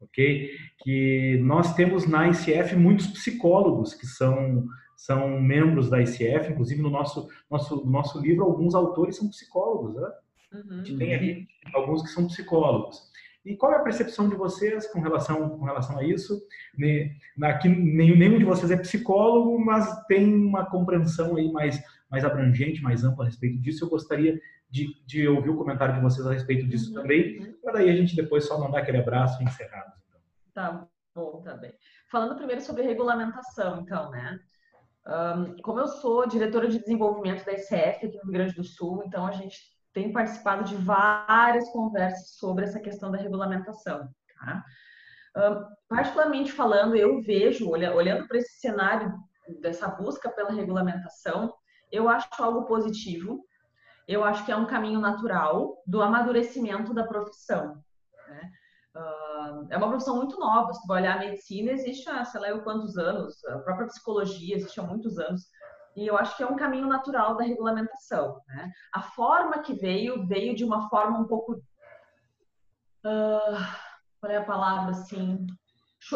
ok? 0.00 0.50
Que 0.78 1.38
nós 1.42 1.74
temos 1.74 2.06
na 2.06 2.28
ICF 2.28 2.76
muitos 2.76 3.08
psicólogos 3.08 3.94
que 3.94 4.06
são, 4.06 4.66
são 4.96 5.40
membros 5.40 5.90
da 5.90 6.00
ICF, 6.00 6.52
inclusive 6.52 6.80
no 6.80 6.90
nosso, 6.90 7.28
nosso, 7.50 7.84
nosso 7.86 8.20
livro, 8.20 8.44
alguns 8.44 8.74
autores 8.74 9.16
são 9.16 9.28
psicólogos, 9.28 9.96
né? 9.96 10.10
Uhum. 10.52 10.96
Tem 10.98 11.14
ali 11.14 11.46
alguns 11.74 12.02
que 12.02 12.08
são 12.08 12.26
psicólogos. 12.26 13.09
E 13.44 13.56
qual 13.56 13.72
é 13.72 13.76
a 13.76 13.82
percepção 13.82 14.28
de 14.28 14.36
vocês 14.36 14.86
com 14.92 15.00
relação, 15.00 15.58
com 15.58 15.64
relação 15.64 15.98
a 15.98 16.04
isso? 16.04 16.40
Aqui, 17.42 17.68
nenhum, 17.68 18.38
de 18.38 18.44
vocês 18.44 18.70
é 18.70 18.76
psicólogo, 18.76 19.58
mas 19.58 20.04
tem 20.06 20.34
uma 20.34 20.66
compreensão 20.66 21.36
aí 21.36 21.50
mais, 21.50 21.82
mais 22.10 22.24
abrangente, 22.24 22.82
mais 22.82 23.02
ampla 23.02 23.24
a 23.24 23.28
respeito 23.28 23.58
disso. 23.58 23.84
Eu 23.84 23.88
gostaria 23.88 24.38
de, 24.70 24.94
de 25.06 25.26
ouvir 25.26 25.50
o 25.50 25.56
comentário 25.56 25.94
de 25.94 26.00
vocês 26.00 26.26
a 26.26 26.32
respeito 26.32 26.66
disso 26.66 26.90
uhum. 26.90 27.02
também, 27.02 27.52
para 27.62 27.72
daí 27.74 27.90
a 27.90 27.96
gente 27.96 28.14
depois 28.14 28.46
só 28.46 28.58
mandar 28.58 28.78
aquele 28.78 28.98
abraço 28.98 29.42
e 29.42 29.44
encerrarmos. 29.44 29.94
Então. 30.08 30.20
Tá 30.54 30.88
bom, 31.14 31.42
tá 31.42 31.56
bem. 31.56 31.72
Falando 32.10 32.36
primeiro 32.36 32.60
sobre 32.60 32.82
regulamentação, 32.82 33.80
então, 33.80 34.10
né? 34.10 34.38
Um, 35.06 35.56
como 35.62 35.80
eu 35.80 35.88
sou 35.88 36.28
diretora 36.28 36.68
de 36.68 36.78
desenvolvimento 36.78 37.44
da 37.44 37.52
ICF 37.52 38.06
aqui 38.06 38.16
no 38.18 38.24
Rio 38.24 38.32
Grande 38.32 38.54
do 38.54 38.62
Sul, 38.62 39.02
então 39.04 39.26
a 39.26 39.32
gente 39.32 39.58
tenho 39.92 40.12
participado 40.12 40.64
de 40.64 40.76
várias 40.76 41.68
conversas 41.70 42.36
sobre 42.36 42.64
essa 42.64 42.80
questão 42.80 43.10
da 43.10 43.18
regulamentação. 43.18 44.08
Tá? 44.38 44.64
particularmente 45.88 46.50
falando, 46.50 46.96
eu 46.96 47.20
vejo, 47.20 47.70
olhando 47.70 48.26
para 48.26 48.38
esse 48.38 48.58
cenário 48.58 49.14
dessa 49.60 49.86
busca 49.86 50.28
pela 50.28 50.50
regulamentação, 50.52 51.54
eu 51.90 52.08
acho 52.08 52.28
algo 52.38 52.64
positivo. 52.64 53.44
Eu 54.06 54.24
acho 54.24 54.44
que 54.44 54.52
é 54.52 54.56
um 54.56 54.66
caminho 54.66 55.00
natural 55.00 55.82
do 55.86 56.02
amadurecimento 56.02 56.92
da 56.92 57.06
profissão. 57.06 57.80
Né? 58.28 58.50
Uh, 58.96 59.66
é 59.70 59.76
uma 59.76 59.88
profissão 59.88 60.16
muito 60.16 60.38
nova. 60.38 60.72
Se 60.72 60.84
tu 60.84 60.92
olhar 60.92 61.16
a 61.16 61.20
medicina, 61.20 61.70
existe 61.70 62.08
há 62.08 62.24
sei 62.24 62.40
lá 62.40 62.58
quantos 62.60 62.96
anos, 62.98 63.44
a 63.44 63.58
própria 63.58 63.86
psicologia 63.86 64.56
existe 64.56 64.80
há 64.80 64.82
muitos 64.82 65.18
anos. 65.18 65.42
E 65.96 66.06
eu 66.06 66.16
acho 66.16 66.36
que 66.36 66.42
é 66.42 66.46
um 66.46 66.56
caminho 66.56 66.86
natural 66.86 67.36
da 67.36 67.44
regulamentação. 67.44 68.40
Né? 68.46 68.70
A 68.94 69.02
forma 69.02 69.58
que 69.62 69.74
veio, 69.74 70.26
veio 70.26 70.54
de 70.54 70.64
uma 70.64 70.88
forma 70.88 71.18
um 71.18 71.26
pouco. 71.26 71.54
Uh, 73.04 73.90
qual 74.20 74.32
é 74.32 74.36
a 74.36 74.44
palavra 74.44 74.92
assim? 74.92 75.46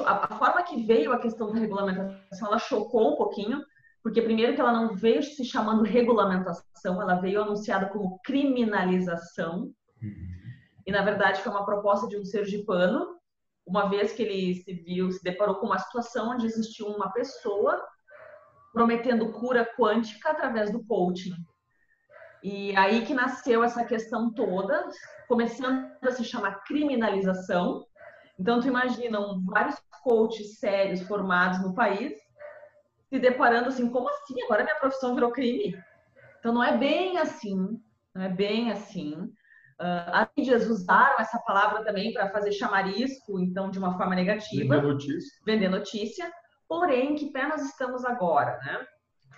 A 0.07 0.37
forma 0.37 0.62
que 0.62 0.83
veio 0.85 1.12
a 1.12 1.18
questão 1.18 1.53
da 1.53 1.59
regulamentação, 1.59 2.49
ela 2.49 2.59
chocou 2.59 3.12
um 3.12 3.16
pouquinho, 3.16 3.62
porque 4.03 4.22
primeiro 4.22 4.55
que 4.55 4.61
ela 4.61 4.72
não 4.72 4.95
veio 4.95 5.22
se 5.22 5.45
chamando 5.45 5.83
regulamentação, 5.83 7.03
ela 7.03 7.16
veio 7.16 7.43
anunciada 7.43 7.89
como 7.89 8.18
criminalização. 8.20 9.70
E 10.87 10.93
na 10.93 11.03
verdade 11.03 11.41
foi 11.41 11.53
uma 11.53 11.64
proposta 11.64 12.07
de 12.07 12.16
um 12.16 12.25
sergipano, 12.25 13.18
uma 13.66 13.89
vez 13.89 14.12
que 14.12 14.22
ele 14.22 14.55
se 14.55 14.72
viu, 14.75 15.11
se 15.11 15.22
deparou 15.22 15.57
com 15.57 15.66
uma 15.66 15.79
situação 15.79 16.31
onde 16.31 16.47
existiu 16.47 16.87
uma 16.87 17.11
pessoa 17.12 17.83
prometendo 18.75 19.31
cura 19.31 19.64
quântica 19.79 20.31
através 20.31 20.70
do 20.72 20.85
coaching. 20.85 21.33
E 22.43 22.77
aí 22.77 23.07
que 23.07 23.14
nasceu 23.14 23.62
essa 23.62 23.85
questão 23.85 24.31
toda, 24.35 24.87
começando 25.29 25.91
a 26.03 26.11
se 26.11 26.25
chamar 26.25 26.64
criminalização. 26.64 27.87
Então, 28.39 28.61
tu 28.61 28.66
imagina 28.66 29.18
vários 29.47 29.77
coaches 30.03 30.59
sérios 30.59 31.01
formados 31.03 31.62
no 31.62 31.72
país 31.72 32.12
se 33.09 33.18
deparando 33.20 33.68
assim, 33.68 33.89
como 33.89 34.11
assim? 34.11 34.43
Agora 34.43 34.64
minha 34.64 34.75
profissão 34.75 35.14
virou 35.14 35.31
crime? 35.31 35.79
Então, 36.41 36.53
não 36.53 36.62
é 36.62 36.77
bem 36.77 37.16
assim, 37.18 37.81
não 38.12 38.22
é 38.22 38.29
bem 38.29 38.72
assim. 38.72 39.14
Uh, 39.81 40.11
as 40.12 40.29
mídias 40.37 40.68
usaram 40.68 41.16
essa 41.20 41.39
palavra 41.39 41.85
também 41.85 42.12
para 42.12 42.31
fazer 42.31 42.53
chamarisco, 42.53 43.39
então, 43.39 43.70
de 43.70 43.79
uma 43.79 43.97
forma 43.97 44.16
negativa. 44.16 44.75
Vender 44.75 44.87
notícia. 44.87 45.43
Vender 45.47 45.68
notícia. 45.68 46.33
Porém, 46.68 47.14
que 47.14 47.30
pé 47.30 47.46
nós 47.46 47.62
estamos 47.62 48.04
agora, 48.04 48.58
né? 48.58 48.86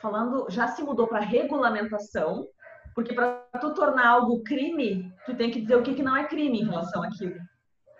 Falando, 0.01 0.47
já 0.49 0.69
se 0.69 0.83
mudou 0.83 1.07
para 1.07 1.21
regulamentação, 1.21 2.47
porque 2.95 3.15
para 3.15 3.43
tu 3.61 3.75
tornar 3.75 4.09
algo 4.09 4.43
crime, 4.43 5.13
tu 5.25 5.35
tem 5.35 5.51
que 5.51 5.61
dizer 5.61 5.77
o 5.77 5.83
que, 5.83 5.95
que 5.95 6.03
não 6.03 6.17
é 6.17 6.25
crime 6.25 6.61
em 6.61 6.65
relação 6.65 7.03
àquilo. 7.03 7.37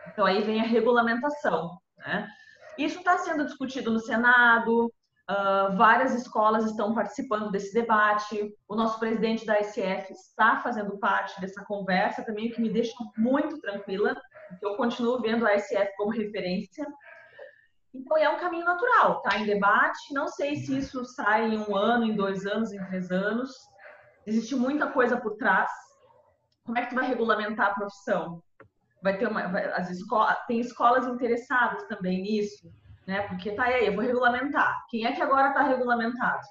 Então 0.09 0.25
aí 0.25 0.43
vem 0.43 0.61
a 0.61 0.65
regulamentação. 0.65 1.79
Né? 1.99 2.29
Isso 2.79 2.99
está 2.99 3.19
sendo 3.19 3.45
discutido 3.45 3.91
no 3.91 3.99
Senado, 3.99 4.87
uh, 5.31 5.77
várias 5.77 6.15
escolas 6.15 6.65
estão 6.65 6.95
participando 6.95 7.51
desse 7.51 7.73
debate, 7.75 8.55
o 8.69 8.77
nosso 8.77 8.99
presidente 8.99 9.45
da 9.45 9.61
ICF 9.61 10.13
está 10.13 10.61
fazendo 10.61 10.99
parte 10.99 11.39
dessa 11.41 11.65
conversa 11.65 12.25
também, 12.25 12.49
o 12.49 12.55
que 12.55 12.61
me 12.61 12.71
deixa 12.71 12.93
muito 13.17 13.59
tranquila, 13.61 14.15
eu 14.63 14.77
continuo 14.77 15.21
vendo 15.21 15.47
a 15.47 15.57
ICF 15.57 15.93
como 15.97 16.11
referência. 16.11 16.87
Então, 17.97 18.17
é 18.19 18.29
um 18.29 18.39
caminho 18.39 18.65
natural, 18.65 19.23
está 19.25 19.39
em 19.39 19.47
debate. 19.47 20.13
Não 20.13 20.29
sei 20.29 20.57
se 20.57 20.79
isso 20.79 21.05
sai 21.05 21.49
em 21.49 21.59
um 21.59 21.75
ano, 21.75 22.05
em 22.05 22.15
dois 22.15 22.47
anos, 22.47 22.73
em 22.73 22.85
três 22.87 23.11
anos. 23.11 23.51
Existe 24.27 24.55
muita 24.55 24.91
coisa 24.91 25.17
por 25.19 25.37
trás. 25.37 25.71
Como 26.65 26.77
é 26.77 26.83
que 26.83 26.91
tu 26.91 26.97
vai 26.97 27.07
regulamentar 27.07 27.71
a 27.71 27.75
profissão? 27.75 28.43
Vai 29.03 29.17
ter 29.17 29.29
uma, 29.29 29.49
vai, 29.49 29.65
as 29.73 29.91
escolas, 29.91 30.37
tem 30.47 30.61
escolas 30.61 31.07
interessadas 31.07 31.85
também 31.85 32.23
nisso, 32.23 32.71
né? 33.07 33.23
Porque 33.29 33.53
tá 33.53 33.65
aí, 33.65 33.87
eu 33.87 33.95
vou 33.95 34.05
regulamentar. 34.05 34.85
Quem 34.91 35.07
é 35.07 35.13
que 35.13 35.23
agora 35.23 35.49
está 35.49 35.63
regulamentado? 35.63 36.43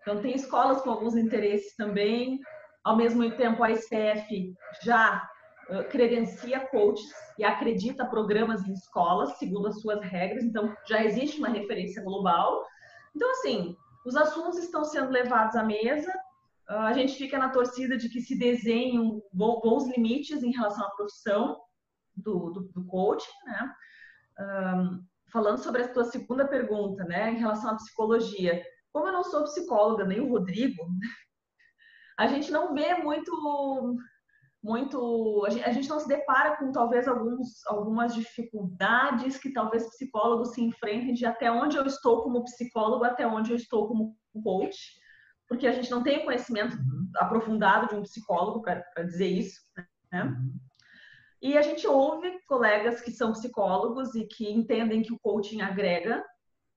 Então 0.00 0.20
tem 0.20 0.34
escolas 0.34 0.82
com 0.82 0.90
alguns 0.90 1.16
interesses 1.16 1.74
também. 1.76 2.38
Ao 2.84 2.96
mesmo 2.96 3.28
tempo, 3.32 3.62
a 3.62 3.70
ICF 3.70 4.54
já 4.82 5.26
credencia 5.90 6.60
coaches 6.68 7.10
e 7.38 7.44
acredita 7.44 8.06
programas 8.06 8.66
em 8.66 8.72
escolas 8.72 9.38
segundo 9.38 9.68
as 9.68 9.80
suas 9.80 10.00
regras. 10.02 10.44
Então 10.44 10.74
já 10.86 11.04
existe 11.04 11.38
uma 11.38 11.48
referência 11.48 12.02
global. 12.02 12.64
Então 13.14 13.30
assim, 13.32 13.76
os 14.04 14.16
assuntos 14.16 14.58
estão 14.58 14.84
sendo 14.84 15.10
levados 15.10 15.56
à 15.56 15.62
mesa 15.62 16.12
ah, 16.68 16.86
a 16.86 16.92
gente 16.92 17.14
fica 17.14 17.38
na 17.38 17.50
torcida 17.50 17.96
de 17.96 18.08
que 18.08 18.20
se 18.20 18.38
desenhem 18.38 19.22
bons 19.32 19.86
limites 19.88 20.42
em 20.42 20.52
relação 20.52 20.86
à 20.86 20.90
profissão 20.90 21.60
do, 22.16 22.50
do, 22.50 22.60
do 22.72 22.86
coach, 22.86 23.26
né? 23.44 23.74
Um, 24.40 25.04
falando 25.30 25.58
sobre 25.58 25.82
a 25.82 25.92
tua 25.92 26.04
segunda 26.04 26.46
pergunta, 26.46 27.04
né, 27.04 27.30
em 27.30 27.36
relação 27.36 27.70
à 27.70 27.74
psicologia. 27.74 28.62
Como 28.92 29.06
eu 29.06 29.12
não 29.12 29.24
sou 29.24 29.44
psicóloga, 29.44 30.04
nem 30.04 30.20
o 30.20 30.28
Rodrigo, 30.28 30.82
a 32.18 32.26
gente 32.26 32.50
não 32.50 32.74
vê 32.74 32.94
muito 32.94 33.30
muito 34.62 35.44
a 35.44 35.50
gente, 35.50 35.64
a 35.64 35.72
gente, 35.72 35.88
não 35.88 35.98
se 35.98 36.06
depara 36.06 36.56
com 36.56 36.70
talvez 36.70 37.08
alguns, 37.08 37.66
algumas 37.66 38.14
dificuldades 38.14 39.36
que 39.36 39.52
talvez 39.52 39.88
psicólogos 39.90 40.52
se 40.52 40.62
enfrentem 40.62 41.14
de 41.14 41.26
até 41.26 41.50
onde 41.50 41.76
eu 41.76 41.84
estou 41.84 42.22
como 42.22 42.44
psicólogo 42.44 43.04
até 43.04 43.26
onde 43.26 43.50
eu 43.50 43.56
estou 43.56 43.88
como 43.88 44.16
coach 44.42 45.02
porque 45.52 45.66
a 45.66 45.72
gente 45.72 45.90
não 45.90 46.02
tem 46.02 46.24
conhecimento 46.24 46.76
uhum. 46.76 47.10
aprofundado 47.16 47.88
de 47.88 47.94
um 47.94 48.02
psicólogo 48.02 48.62
para 48.62 49.02
dizer 49.02 49.26
isso, 49.26 49.60
né? 50.10 50.24
Uhum. 50.24 50.54
E 51.42 51.58
a 51.58 51.62
gente 51.62 51.86
ouve 51.86 52.40
colegas 52.46 53.02
que 53.02 53.10
são 53.10 53.32
psicólogos 53.32 54.14
e 54.14 54.24
que 54.24 54.50
entendem 54.50 55.02
que 55.02 55.12
o 55.12 55.18
coaching 55.18 55.60
agrega. 55.60 56.24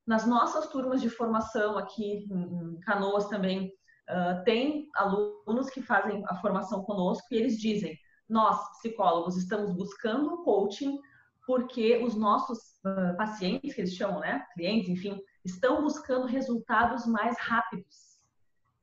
Nas 0.05 0.27
nossas 0.27 0.67
turmas 0.67 1.01
de 1.01 1.09
formação 1.09 1.77
aqui 1.77 2.27
em 2.29 2.79
Canoas 2.81 3.27
também, 3.27 3.71
uh, 4.09 4.43
tem 4.43 4.89
alunos 4.95 5.69
que 5.69 5.81
fazem 5.81 6.23
a 6.27 6.35
formação 6.35 6.83
conosco 6.83 7.27
e 7.31 7.37
eles 7.37 7.59
dizem: 7.59 7.97
nós, 8.27 8.69
psicólogos, 8.77 9.37
estamos 9.37 9.71
buscando 9.71 10.43
coaching 10.43 10.99
porque 11.45 12.03
os 12.03 12.15
nossos 12.15 12.57
uh, 12.85 13.15
pacientes, 13.17 13.73
que 13.73 13.81
eles 13.81 13.95
chamam, 13.95 14.19
né, 14.19 14.45
clientes, 14.53 14.89
enfim, 14.89 15.21
estão 15.43 15.81
buscando 15.83 16.25
resultados 16.25 17.05
mais 17.05 17.37
rápidos. 17.39 18.19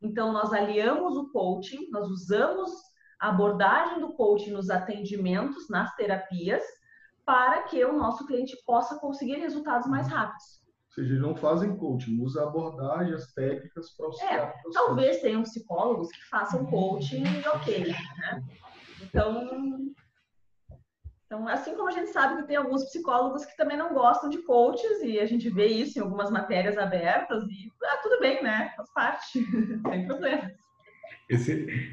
Então, 0.00 0.32
nós 0.32 0.52
aliamos 0.52 1.16
o 1.16 1.28
coaching, 1.30 1.88
nós 1.90 2.08
usamos 2.08 2.70
a 3.20 3.28
abordagem 3.28 4.00
do 4.00 4.14
coaching 4.14 4.52
nos 4.52 4.70
atendimentos, 4.70 5.68
nas 5.68 5.94
terapias, 5.96 6.62
para 7.24 7.62
que 7.62 7.84
o 7.84 7.96
nosso 7.96 8.26
cliente 8.26 8.56
possa 8.64 8.98
conseguir 8.98 9.36
resultados 9.36 9.88
mais 9.88 10.08
rápidos. 10.08 10.61
Ou 10.92 10.94
seja, 10.94 11.14
eles 11.14 11.22
não 11.22 11.34
fazem 11.34 11.74
coaching, 11.74 12.20
usa 12.20 12.42
abordagem, 12.42 13.14
as 13.14 13.32
técnicas 13.32 13.96
para 13.96 14.06
auxiliar. 14.06 14.48
É, 14.48 14.54
talvez 14.74 15.22
tenham 15.22 15.42
psicólogos 15.42 16.08
que 16.08 16.28
façam 16.28 16.66
coaching 16.66 17.24
e 17.24 17.48
ok, 17.48 17.86
né? 17.88 18.44
Então, 19.00 19.92
então, 21.24 21.48
assim 21.48 21.74
como 21.74 21.88
a 21.88 21.92
gente 21.92 22.10
sabe 22.10 22.42
que 22.42 22.46
tem 22.46 22.56
alguns 22.56 22.84
psicólogos 22.84 23.46
que 23.46 23.56
também 23.56 23.78
não 23.78 23.94
gostam 23.94 24.28
de 24.28 24.42
coaches, 24.42 25.02
e 25.02 25.18
a 25.18 25.24
gente 25.24 25.48
vê 25.48 25.66
isso 25.66 25.98
em 25.98 26.02
algumas 26.02 26.30
matérias 26.30 26.76
abertas, 26.76 27.42
e 27.44 27.72
ah, 27.84 27.96
tudo 28.02 28.20
bem, 28.20 28.42
né? 28.42 28.70
Faz 28.76 28.92
parte, 28.92 29.40
sem 29.88 30.06
problemas. 30.06 30.52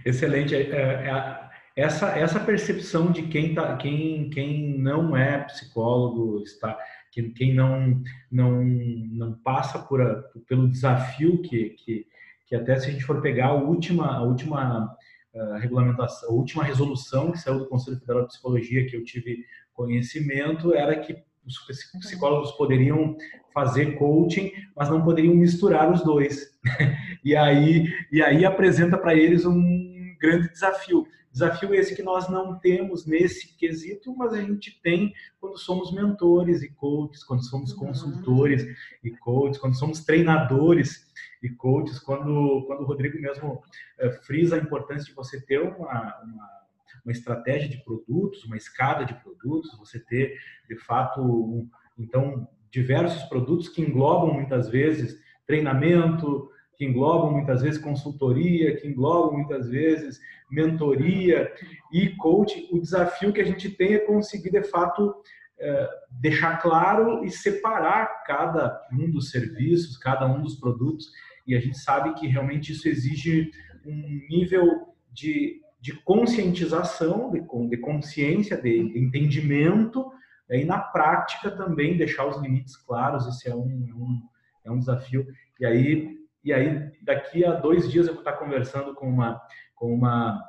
excelente. 0.05 0.53
É, 0.53 0.59
é, 0.59 1.49
essa, 1.73 2.09
essa 2.17 2.41
percepção 2.41 3.13
de 3.13 3.27
quem, 3.27 3.55
tá, 3.55 3.77
quem, 3.77 4.29
quem 4.29 4.77
não 4.77 5.15
é 5.15 5.45
psicólogo, 5.45 6.43
está, 6.43 6.77
quem, 7.21 7.31
quem 7.31 7.53
não, 7.53 8.01
não, 8.31 8.63
não 8.63 9.33
passa 9.33 9.79
por 9.79 10.01
a, 10.01 10.23
pelo 10.47 10.69
desafio 10.69 11.41
que, 11.41 11.69
que, 11.71 12.05
que 12.45 12.55
até 12.55 12.77
se 12.79 12.87
a 12.87 12.91
gente 12.91 13.03
for 13.03 13.21
pegar 13.21 13.47
a 13.47 13.53
última, 13.53 14.07
a 14.07 14.21
última 14.21 14.95
a 15.35 15.57
regulamentação, 15.57 16.29
a 16.29 16.33
última 16.33 16.63
resolução 16.63 17.31
que 17.31 17.37
saiu 17.37 17.59
do 17.59 17.67
Conselho 17.67 17.99
Federal 17.99 18.23
de 18.23 18.29
Psicologia 18.29 18.87
que 18.87 18.95
eu 18.95 19.03
tive 19.03 19.45
conhecimento 19.73 20.73
era 20.73 20.99
que 20.99 21.15
os 21.45 21.57
psicólogos 21.99 22.51
poderiam 22.53 23.15
fazer 23.53 23.97
coaching, 23.97 24.51
mas 24.75 24.89
não 24.89 25.03
poderiam 25.03 25.33
misturar 25.33 25.91
os 25.91 26.03
dois. 26.03 26.59
e 27.23 27.35
aí, 27.35 27.87
e 28.11 28.21
aí 28.21 28.45
apresenta 28.45 28.97
para 28.97 29.15
eles 29.15 29.45
um 29.45 30.15
grande 30.19 30.49
desafio. 30.49 31.07
Desafio 31.31 31.75
esse 31.75 31.95
que 31.95 32.01
nós 32.01 32.27
não 32.27 32.57
temos 32.57 33.05
nesse 33.05 33.55
quesito, 33.55 34.15
mas 34.15 34.33
a 34.33 34.41
gente 34.41 34.81
tem 34.81 35.13
quando 35.39 35.57
somos 35.57 35.93
mentores 35.93 36.63
e 36.63 36.69
coaches, 36.69 37.23
quando 37.23 37.47
somos 37.47 37.71
uhum. 37.71 37.87
consultores 37.87 38.65
e 39.03 39.11
coaches, 39.11 39.59
quando 39.59 39.77
somos 39.77 40.03
treinadores 40.03 41.07
e 41.41 41.49
coaches, 41.49 41.99
quando, 41.99 42.63
quando 42.65 42.81
o 42.81 42.85
Rodrigo 42.85 43.19
mesmo 43.21 43.61
é, 43.99 44.11
frisa 44.11 44.55
a 44.55 44.59
importância 44.59 45.05
de 45.05 45.13
você 45.13 45.39
ter 45.39 45.61
uma, 45.61 46.21
uma, 46.23 46.49
uma, 47.05 47.11
estratégia 47.11 47.69
de 47.69 47.83
produtos, 47.83 48.43
uma 48.45 48.57
escada 48.57 49.05
de 49.05 49.13
produtos, 49.13 49.77
você 49.77 49.99
ter, 49.99 50.35
de 50.67 50.77
fato, 50.77 51.21
um, 51.21 51.69
então, 51.97 52.47
diversos 52.71 53.23
produtos 53.23 53.69
que 53.69 53.81
englobam 53.81 54.33
muitas 54.33 54.67
vezes 54.67 55.19
treinamento, 55.45 56.51
que 56.79 56.85
englobam 56.85 57.33
muitas 57.33 57.61
vezes 57.61 57.77
consultoria, 57.77 58.77
que 58.77 58.87
englobam 58.87 59.37
muitas 59.37 59.69
vezes 59.69 60.17
mentoria 60.49 61.53
e 61.91 62.07
coaching. 62.15 62.69
O 62.71 62.79
desafio 62.79 63.33
que 63.33 63.41
a 63.41 63.45
gente 63.45 63.69
tem 63.69 63.95
é 63.95 63.99
conseguir, 63.99 64.49
de 64.49 64.63
fato, 64.63 65.13
é, 65.59 65.89
deixar 66.09 66.61
claro 66.61 67.25
e 67.25 67.29
separar 67.29 68.23
cada 68.25 68.81
um 68.93 69.11
dos 69.11 69.29
serviços, 69.29 69.97
cada 69.97 70.25
um 70.25 70.41
dos 70.41 70.55
produtos 70.55 71.11
e 71.49 71.55
a 71.55 71.59
gente 71.59 71.79
sabe 71.79 72.13
que 72.13 72.27
realmente 72.27 72.71
isso 72.71 72.87
exige 72.87 73.49
um 73.83 74.21
nível 74.29 74.93
de, 75.11 75.59
de 75.81 75.93
conscientização, 76.03 77.31
de, 77.31 77.41
de 77.67 77.77
consciência, 77.77 78.55
de, 78.55 78.93
de 78.93 78.99
entendimento 78.99 80.11
e 80.47 80.63
na 80.63 80.77
prática 80.77 81.49
também 81.49 81.97
deixar 81.97 82.27
os 82.27 82.39
limites 82.39 82.77
claros. 82.77 83.25
Esse 83.25 83.49
é 83.49 83.55
um, 83.55 83.63
um, 83.65 84.21
é 84.63 84.69
um 84.69 84.77
desafio. 84.77 85.25
E 85.59 85.65
aí, 85.65 86.18
e 86.43 86.53
aí 86.53 86.91
daqui 87.01 87.43
a 87.43 87.51
dois 87.51 87.89
dias 87.91 88.07
eu 88.07 88.13
vou 88.13 88.21
estar 88.21 88.33
conversando 88.33 88.93
com 88.93 89.07
uma 89.07 89.41
com 89.75 89.93
uma 89.93 90.43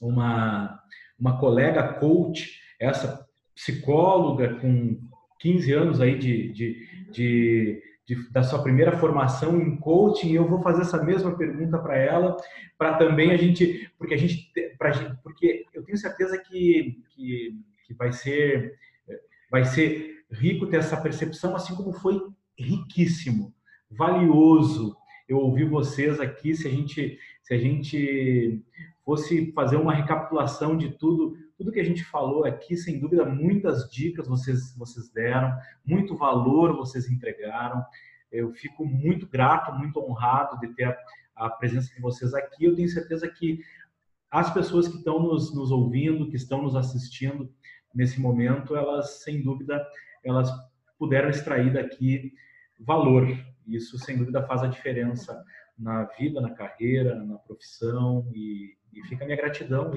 uma, 0.00 0.80
uma 1.18 1.38
colega 1.38 1.94
coach, 1.94 2.60
essa 2.78 3.26
psicóloga 3.54 4.56
com 4.56 5.00
15 5.40 5.72
anos 5.72 6.00
aí 6.00 6.18
de, 6.18 6.52
de, 6.52 7.10
de 7.10 7.82
de, 8.06 8.30
da 8.30 8.42
sua 8.42 8.62
primeira 8.62 8.98
formação 8.98 9.58
em 9.60 9.76
coaching, 9.76 10.32
eu 10.32 10.46
vou 10.46 10.60
fazer 10.60 10.82
essa 10.82 11.02
mesma 11.02 11.36
pergunta 11.36 11.78
para 11.78 11.96
ela, 11.96 12.36
para 12.76 12.98
também 12.98 13.32
a 13.32 13.36
gente, 13.36 13.90
porque 13.98 14.14
a 14.14 14.16
gente, 14.16 14.52
pra, 14.76 14.92
porque 15.22 15.64
eu 15.72 15.82
tenho 15.84 15.96
certeza 15.96 16.36
que, 16.38 17.02
que, 17.08 17.58
que 17.86 17.94
vai 17.94 18.12
ser 18.12 18.74
vai 19.50 19.64
ser 19.64 20.24
rico 20.30 20.66
ter 20.66 20.78
essa 20.78 21.00
percepção, 21.00 21.54
assim 21.54 21.74
como 21.74 21.92
foi 21.92 22.20
riquíssimo, 22.58 23.54
valioso. 23.90 24.96
Eu 25.28 25.38
ouvi 25.38 25.64
vocês 25.64 26.20
aqui, 26.20 26.54
se 26.54 26.68
a 26.68 26.70
gente 26.70 27.18
se 27.44 27.52
a 27.52 27.58
gente 27.58 28.64
fosse 29.04 29.52
fazer 29.52 29.76
uma 29.76 29.92
recapitulação 29.92 30.78
de 30.78 30.90
tudo, 30.96 31.36
tudo 31.58 31.70
que 31.70 31.80
a 31.80 31.84
gente 31.84 32.02
falou 32.02 32.46
aqui, 32.46 32.74
sem 32.74 32.98
dúvida, 32.98 33.24
muitas 33.24 33.90
dicas 33.90 34.26
vocês, 34.26 34.74
vocês 34.76 35.10
deram, 35.10 35.54
muito 35.84 36.16
valor 36.16 36.74
vocês 36.74 37.10
entregaram. 37.10 37.84
Eu 38.32 38.50
fico 38.52 38.84
muito 38.86 39.28
grato, 39.28 39.74
muito 39.74 40.00
honrado 40.00 40.58
de 40.58 40.74
ter 40.74 40.84
a, 40.84 40.96
a 41.46 41.50
presença 41.50 41.94
de 41.94 42.00
vocês 42.00 42.32
aqui. 42.32 42.64
Eu 42.64 42.74
tenho 42.74 42.88
certeza 42.88 43.28
que 43.28 43.60
as 44.30 44.52
pessoas 44.52 44.88
que 44.88 44.96
estão 44.96 45.20
nos, 45.20 45.54
nos 45.54 45.70
ouvindo, 45.70 46.28
que 46.30 46.36
estão 46.36 46.62
nos 46.62 46.74
assistindo 46.74 47.52
nesse 47.94 48.18
momento, 48.18 48.74
elas, 48.74 49.22
sem 49.22 49.42
dúvida, 49.42 49.86
elas 50.24 50.50
puderam 50.98 51.28
extrair 51.28 51.72
daqui 51.72 52.32
valor. 52.80 53.28
Isso, 53.66 53.98
sem 53.98 54.18
dúvida, 54.18 54.46
faz 54.46 54.62
a 54.62 54.68
diferença 54.68 55.42
na 55.78 56.04
vida, 56.04 56.40
na 56.40 56.50
carreira, 56.50 57.14
na 57.14 57.36
profissão 57.38 58.30
e, 58.34 58.76
e 58.92 59.02
fica 59.04 59.24
a 59.24 59.26
minha 59.26 59.36
gratidão 59.36 59.90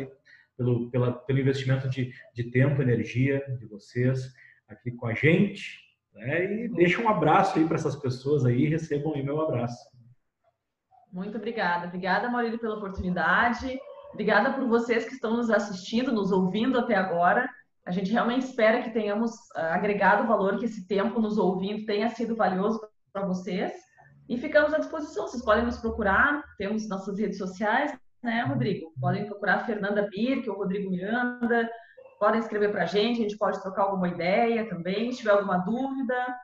pelo, 0.57 0.89
pela, 0.89 1.13
pelo 1.13 1.39
investimento 1.39 1.87
de, 1.87 2.11
de 2.33 2.45
tempo, 2.45 2.81
energia 2.81 3.43
de 3.59 3.65
vocês 3.67 4.33
aqui 4.67 4.91
com 4.91 5.07
a 5.07 5.13
gente. 5.13 5.79
Né? 6.13 6.65
E 6.65 6.69
deixa 6.69 7.01
um 7.01 7.09
abraço 7.09 7.57
aí 7.57 7.65
para 7.65 7.75
essas 7.75 7.95
pessoas 7.95 8.45
aí, 8.45 8.67
recebam 8.67 9.13
aí 9.13 9.23
meu 9.23 9.39
abraço. 9.41 9.87
Muito 11.11 11.37
obrigada. 11.37 11.87
Obrigada, 11.87 12.29
Maurílio, 12.29 12.59
pela 12.59 12.75
oportunidade. 12.75 13.79
Obrigada 14.11 14.53
por 14.53 14.67
vocês 14.67 15.05
que 15.05 15.13
estão 15.13 15.37
nos 15.37 15.49
assistindo, 15.49 16.11
nos 16.11 16.31
ouvindo 16.31 16.79
até 16.79 16.95
agora. 16.95 17.49
A 17.85 17.91
gente 17.91 18.11
realmente 18.11 18.45
espera 18.45 18.81
que 18.81 18.89
tenhamos 18.89 19.31
ah, 19.55 19.75
agregado 19.75 20.27
valor, 20.27 20.57
que 20.57 20.65
esse 20.65 20.87
tempo 20.87 21.21
nos 21.21 21.37
ouvindo 21.37 21.85
tenha 21.85 22.09
sido 22.09 22.35
valioso 22.35 22.81
para 23.17 23.25
vocês. 23.25 23.73
E 24.29 24.37
ficamos 24.37 24.73
à 24.73 24.77
disposição. 24.77 25.27
Vocês 25.27 25.43
podem 25.43 25.65
nos 25.65 25.77
procurar, 25.77 26.43
temos 26.57 26.87
nossas 26.87 27.17
redes 27.17 27.37
sociais, 27.37 27.97
né, 28.21 28.43
Rodrigo? 28.43 28.93
Podem 28.99 29.25
procurar 29.25 29.65
Fernanda 29.65 30.07
Birk 30.09 30.47
ou 30.49 30.57
Rodrigo 30.57 30.91
Miranda. 30.91 31.69
Podem 32.19 32.39
escrever 32.39 32.71
para 32.71 32.83
a 32.83 32.87
gente, 32.87 33.19
a 33.19 33.23
gente 33.23 33.37
pode 33.37 33.61
trocar 33.61 33.83
alguma 33.83 34.07
ideia 34.07 34.67
também. 34.69 35.11
Se 35.11 35.19
tiver 35.19 35.31
alguma 35.31 35.57
dúvida, 35.59 36.35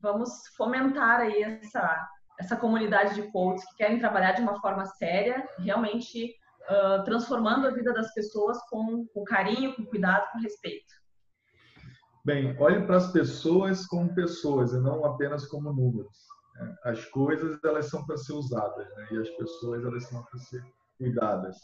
vamos 0.00 0.30
fomentar 0.56 1.20
aí 1.20 1.42
essa, 1.42 2.08
essa 2.38 2.56
comunidade 2.56 3.14
de 3.14 3.30
coaches 3.30 3.64
que 3.70 3.76
querem 3.76 3.98
trabalhar 3.98 4.32
de 4.32 4.42
uma 4.42 4.60
forma 4.60 4.84
séria, 4.86 5.46
realmente 5.58 6.34
uh, 6.70 7.04
transformando 7.04 7.66
a 7.66 7.70
vida 7.70 7.92
das 7.92 8.12
pessoas 8.14 8.58
com, 8.68 9.06
com 9.14 9.24
carinho, 9.24 9.74
com 9.76 9.84
cuidado, 9.84 10.30
com 10.32 10.38
respeito. 10.40 10.97
Bem, 12.28 12.54
olhe 12.58 12.84
para 12.84 12.98
as 12.98 13.10
pessoas 13.10 13.86
como 13.86 14.14
pessoas 14.14 14.74
e 14.74 14.78
não 14.78 15.02
apenas 15.02 15.46
como 15.46 15.72
números. 15.72 16.14
Né? 16.56 16.76
As 16.84 17.02
coisas 17.06 17.58
elas 17.64 17.86
são 17.86 18.04
para 18.04 18.18
ser 18.18 18.34
usadas 18.34 18.86
né? 18.96 19.08
e 19.12 19.16
as 19.16 19.30
pessoas 19.30 19.82
elas 19.82 20.04
são 20.04 20.22
para 20.22 20.38
ser 20.38 20.62
cuidadas. 20.98 21.56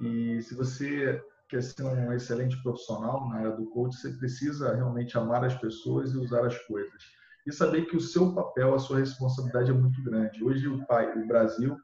E 0.00 0.40
se 0.42 0.54
você 0.54 1.20
quer 1.48 1.60
ser 1.60 1.82
um 1.82 2.12
excelente 2.12 2.56
profissional 2.62 3.28
na 3.28 3.38
área 3.38 3.56
do 3.56 3.68
coach, 3.70 3.96
você 3.96 4.10
precisa 4.10 4.76
realmente 4.76 5.18
amar 5.18 5.44
as 5.44 5.56
pessoas 5.56 6.12
e 6.12 6.18
usar 6.18 6.46
as 6.46 6.56
coisas. 6.66 7.02
E 7.44 7.50
saber 7.50 7.86
que 7.86 7.96
o 7.96 8.00
seu 8.00 8.32
papel, 8.32 8.76
a 8.76 8.78
sua 8.78 9.00
responsabilidade 9.00 9.72
é 9.72 9.74
muito 9.74 10.00
grande. 10.04 10.44
Hoje 10.44 10.68
o, 10.68 10.86
pai, 10.86 11.18
o 11.18 11.26
Brasil 11.26 11.76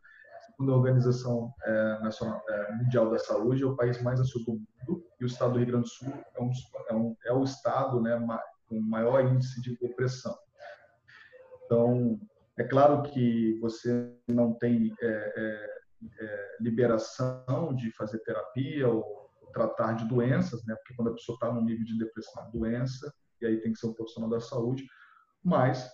segundo 0.46 0.74
a 0.74 0.76
Organização 0.76 1.52
é, 1.64 1.98
Nacional, 2.00 2.40
é, 2.48 2.72
Mundial 2.76 3.10
da 3.10 3.18
Saúde, 3.18 3.64
é 3.64 3.66
o 3.66 3.74
país 3.74 4.00
mais 4.00 4.20
ansioso 4.20 4.46
do 4.46 4.52
mundo 4.52 5.04
e 5.22 5.24
o 5.24 5.26
estado 5.26 5.52
do 5.52 5.58
Rio 5.58 5.68
Grande 5.68 5.84
do 5.84 5.88
Sul 5.88 6.12
é, 6.34 6.42
um, 6.42 6.50
é, 6.88 6.94
um, 6.94 7.16
é 7.26 7.32
o 7.32 7.44
estado 7.44 8.00
né, 8.00 8.18
com 8.66 8.80
maior 8.80 9.24
índice 9.24 9.62
de 9.62 9.78
depressão. 9.78 10.36
Então, 11.64 12.20
é 12.58 12.64
claro 12.64 13.02
que 13.02 13.56
você 13.60 14.12
não 14.28 14.52
tem 14.54 14.92
é, 15.00 15.06
é, 15.06 15.70
é, 16.20 16.56
liberação 16.60 17.74
de 17.74 17.92
fazer 17.92 18.18
terapia 18.20 18.88
ou 18.88 19.30
tratar 19.52 19.92
de 19.92 20.08
doenças, 20.08 20.64
né? 20.64 20.74
Porque 20.74 20.94
quando 20.94 21.08
a 21.08 21.14
pessoa 21.14 21.36
está 21.36 21.52
no 21.52 21.62
nível 21.62 21.84
de 21.84 21.98
depressão, 21.98 22.44
é 22.44 22.50
doença, 22.50 23.14
e 23.40 23.46
aí 23.46 23.60
tem 23.60 23.72
que 23.72 23.78
ser 23.78 23.86
um 23.86 23.94
profissional 23.94 24.28
da 24.28 24.40
saúde. 24.40 24.86
Mas 25.44 25.88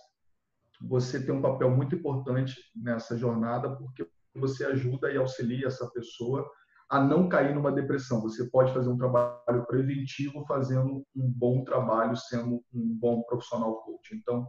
você 0.81 1.23
tem 1.23 1.35
um 1.35 1.41
papel 1.41 1.69
muito 1.69 1.95
importante 1.95 2.55
nessa 2.75 3.17
jornada, 3.17 3.75
porque 3.75 4.09
você 4.33 4.65
ajuda 4.65 5.11
e 5.11 5.17
auxilia 5.17 5.67
essa 5.67 5.89
pessoa 5.91 6.49
a 6.89 6.99
não 6.99 7.29
cair 7.29 7.53
numa 7.53 7.71
depressão. 7.71 8.21
Você 8.21 8.49
pode 8.49 8.73
fazer 8.73 8.89
um 8.89 8.97
trabalho 8.97 9.65
preventivo 9.67 10.43
fazendo 10.47 11.05
um 11.15 11.31
bom 11.31 11.63
trabalho, 11.63 12.15
sendo 12.15 12.63
um 12.73 12.97
bom 12.99 13.21
profissional 13.23 13.75
coach. 13.83 14.15
Então, 14.15 14.47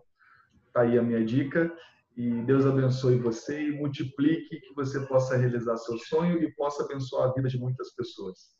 tá 0.72 0.82
aí 0.82 0.98
a 0.98 1.02
minha 1.02 1.24
dica 1.24 1.70
e 2.16 2.42
Deus 2.42 2.66
abençoe 2.66 3.18
você 3.18 3.68
e 3.68 3.72
multiplique 3.72 4.60
que 4.60 4.74
você 4.74 5.00
possa 5.00 5.36
realizar 5.36 5.76
seu 5.76 5.98
sonho 5.98 6.42
e 6.42 6.52
possa 6.54 6.84
abençoar 6.84 7.28
a 7.28 7.32
vida 7.32 7.48
de 7.48 7.58
muitas 7.58 7.94
pessoas. 7.94 8.58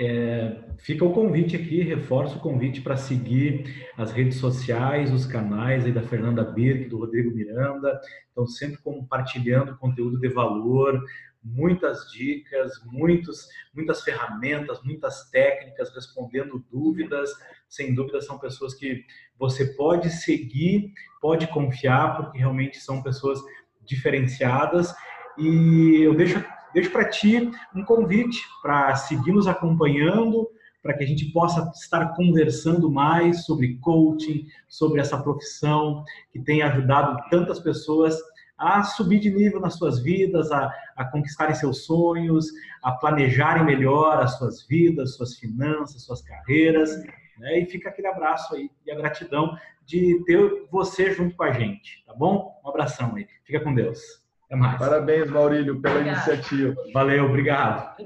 É, 0.00 0.64
fica 0.78 1.04
o 1.04 1.12
convite 1.12 1.54
aqui, 1.54 1.82
reforço 1.82 2.38
o 2.38 2.40
convite 2.40 2.80
para 2.80 2.96
seguir 2.96 3.90
as 3.96 4.10
redes 4.10 4.38
sociais, 4.38 5.12
os 5.12 5.26
canais 5.26 5.84
aí 5.84 5.92
da 5.92 6.02
Fernanda 6.02 6.42
Birk, 6.42 6.88
do 6.88 6.98
Rodrigo 6.98 7.30
Miranda. 7.30 8.00
Estão 8.28 8.46
sempre 8.46 8.78
compartilhando 8.82 9.76
conteúdo 9.76 10.18
de 10.18 10.28
valor, 10.28 10.98
muitas 11.42 12.10
dicas, 12.10 12.72
muitos, 12.84 13.48
muitas 13.74 14.02
ferramentas, 14.02 14.82
muitas 14.82 15.28
técnicas, 15.30 15.94
respondendo 15.94 16.64
dúvidas. 16.70 17.30
Sem 17.68 17.94
dúvida, 17.94 18.20
são 18.20 18.38
pessoas 18.38 18.74
que 18.74 19.04
você 19.38 19.66
pode 19.74 20.10
seguir, 20.10 20.92
pode 21.20 21.46
confiar, 21.48 22.16
porque 22.16 22.38
realmente 22.38 22.78
são 22.78 23.02
pessoas 23.02 23.40
diferenciadas. 23.84 24.94
E 25.38 26.02
eu 26.02 26.14
deixo 26.14 26.42
deixo 26.72 26.90
para 26.90 27.08
ti 27.08 27.50
um 27.74 27.84
convite 27.84 28.40
para 28.62 28.94
seguir 28.96 29.32
nos 29.32 29.46
acompanhando, 29.46 30.48
para 30.82 30.94
que 30.94 31.04
a 31.04 31.06
gente 31.06 31.26
possa 31.26 31.70
estar 31.74 32.14
conversando 32.14 32.90
mais 32.90 33.44
sobre 33.44 33.76
coaching, 33.78 34.46
sobre 34.68 35.00
essa 35.00 35.22
profissão 35.22 36.04
que 36.32 36.40
tem 36.40 36.62
ajudado 36.62 37.22
tantas 37.30 37.60
pessoas 37.60 38.16
a 38.62 38.84
subir 38.84 39.18
de 39.18 39.30
nível 39.30 39.60
nas 39.60 39.74
suas 39.74 40.00
vidas, 40.00 40.52
a, 40.52 40.72
a 40.96 41.04
conquistarem 41.04 41.54
seus 41.54 41.84
sonhos, 41.84 42.46
a 42.82 42.92
planejarem 42.92 43.64
melhor 43.64 44.22
as 44.22 44.38
suas 44.38 44.66
vidas, 44.66 45.16
suas 45.16 45.36
finanças, 45.36 46.02
suas 46.02 46.22
carreiras. 46.22 46.90
Né? 47.38 47.60
E 47.60 47.66
fica 47.66 47.88
aquele 47.88 48.06
abraço 48.06 48.54
aí 48.54 48.70
e 48.86 48.90
a 48.92 48.94
gratidão 48.94 49.56
de 49.84 50.22
ter 50.24 50.66
você 50.70 51.12
junto 51.12 51.34
com 51.34 51.42
a 51.42 51.52
gente, 51.52 52.04
tá 52.06 52.14
bom? 52.14 52.60
Um 52.64 52.68
abração 52.68 53.16
aí. 53.16 53.26
Fica 53.44 53.60
com 53.60 53.74
Deus. 53.74 53.98
Até 54.46 54.56
mais. 54.56 54.78
Parabéns, 54.78 55.30
Maurílio, 55.30 55.80
pela 55.80 55.96
Obrigado. 55.96 56.28
iniciativa. 56.28 56.74
Valeu, 56.92 57.24
obrigado. 57.24 57.96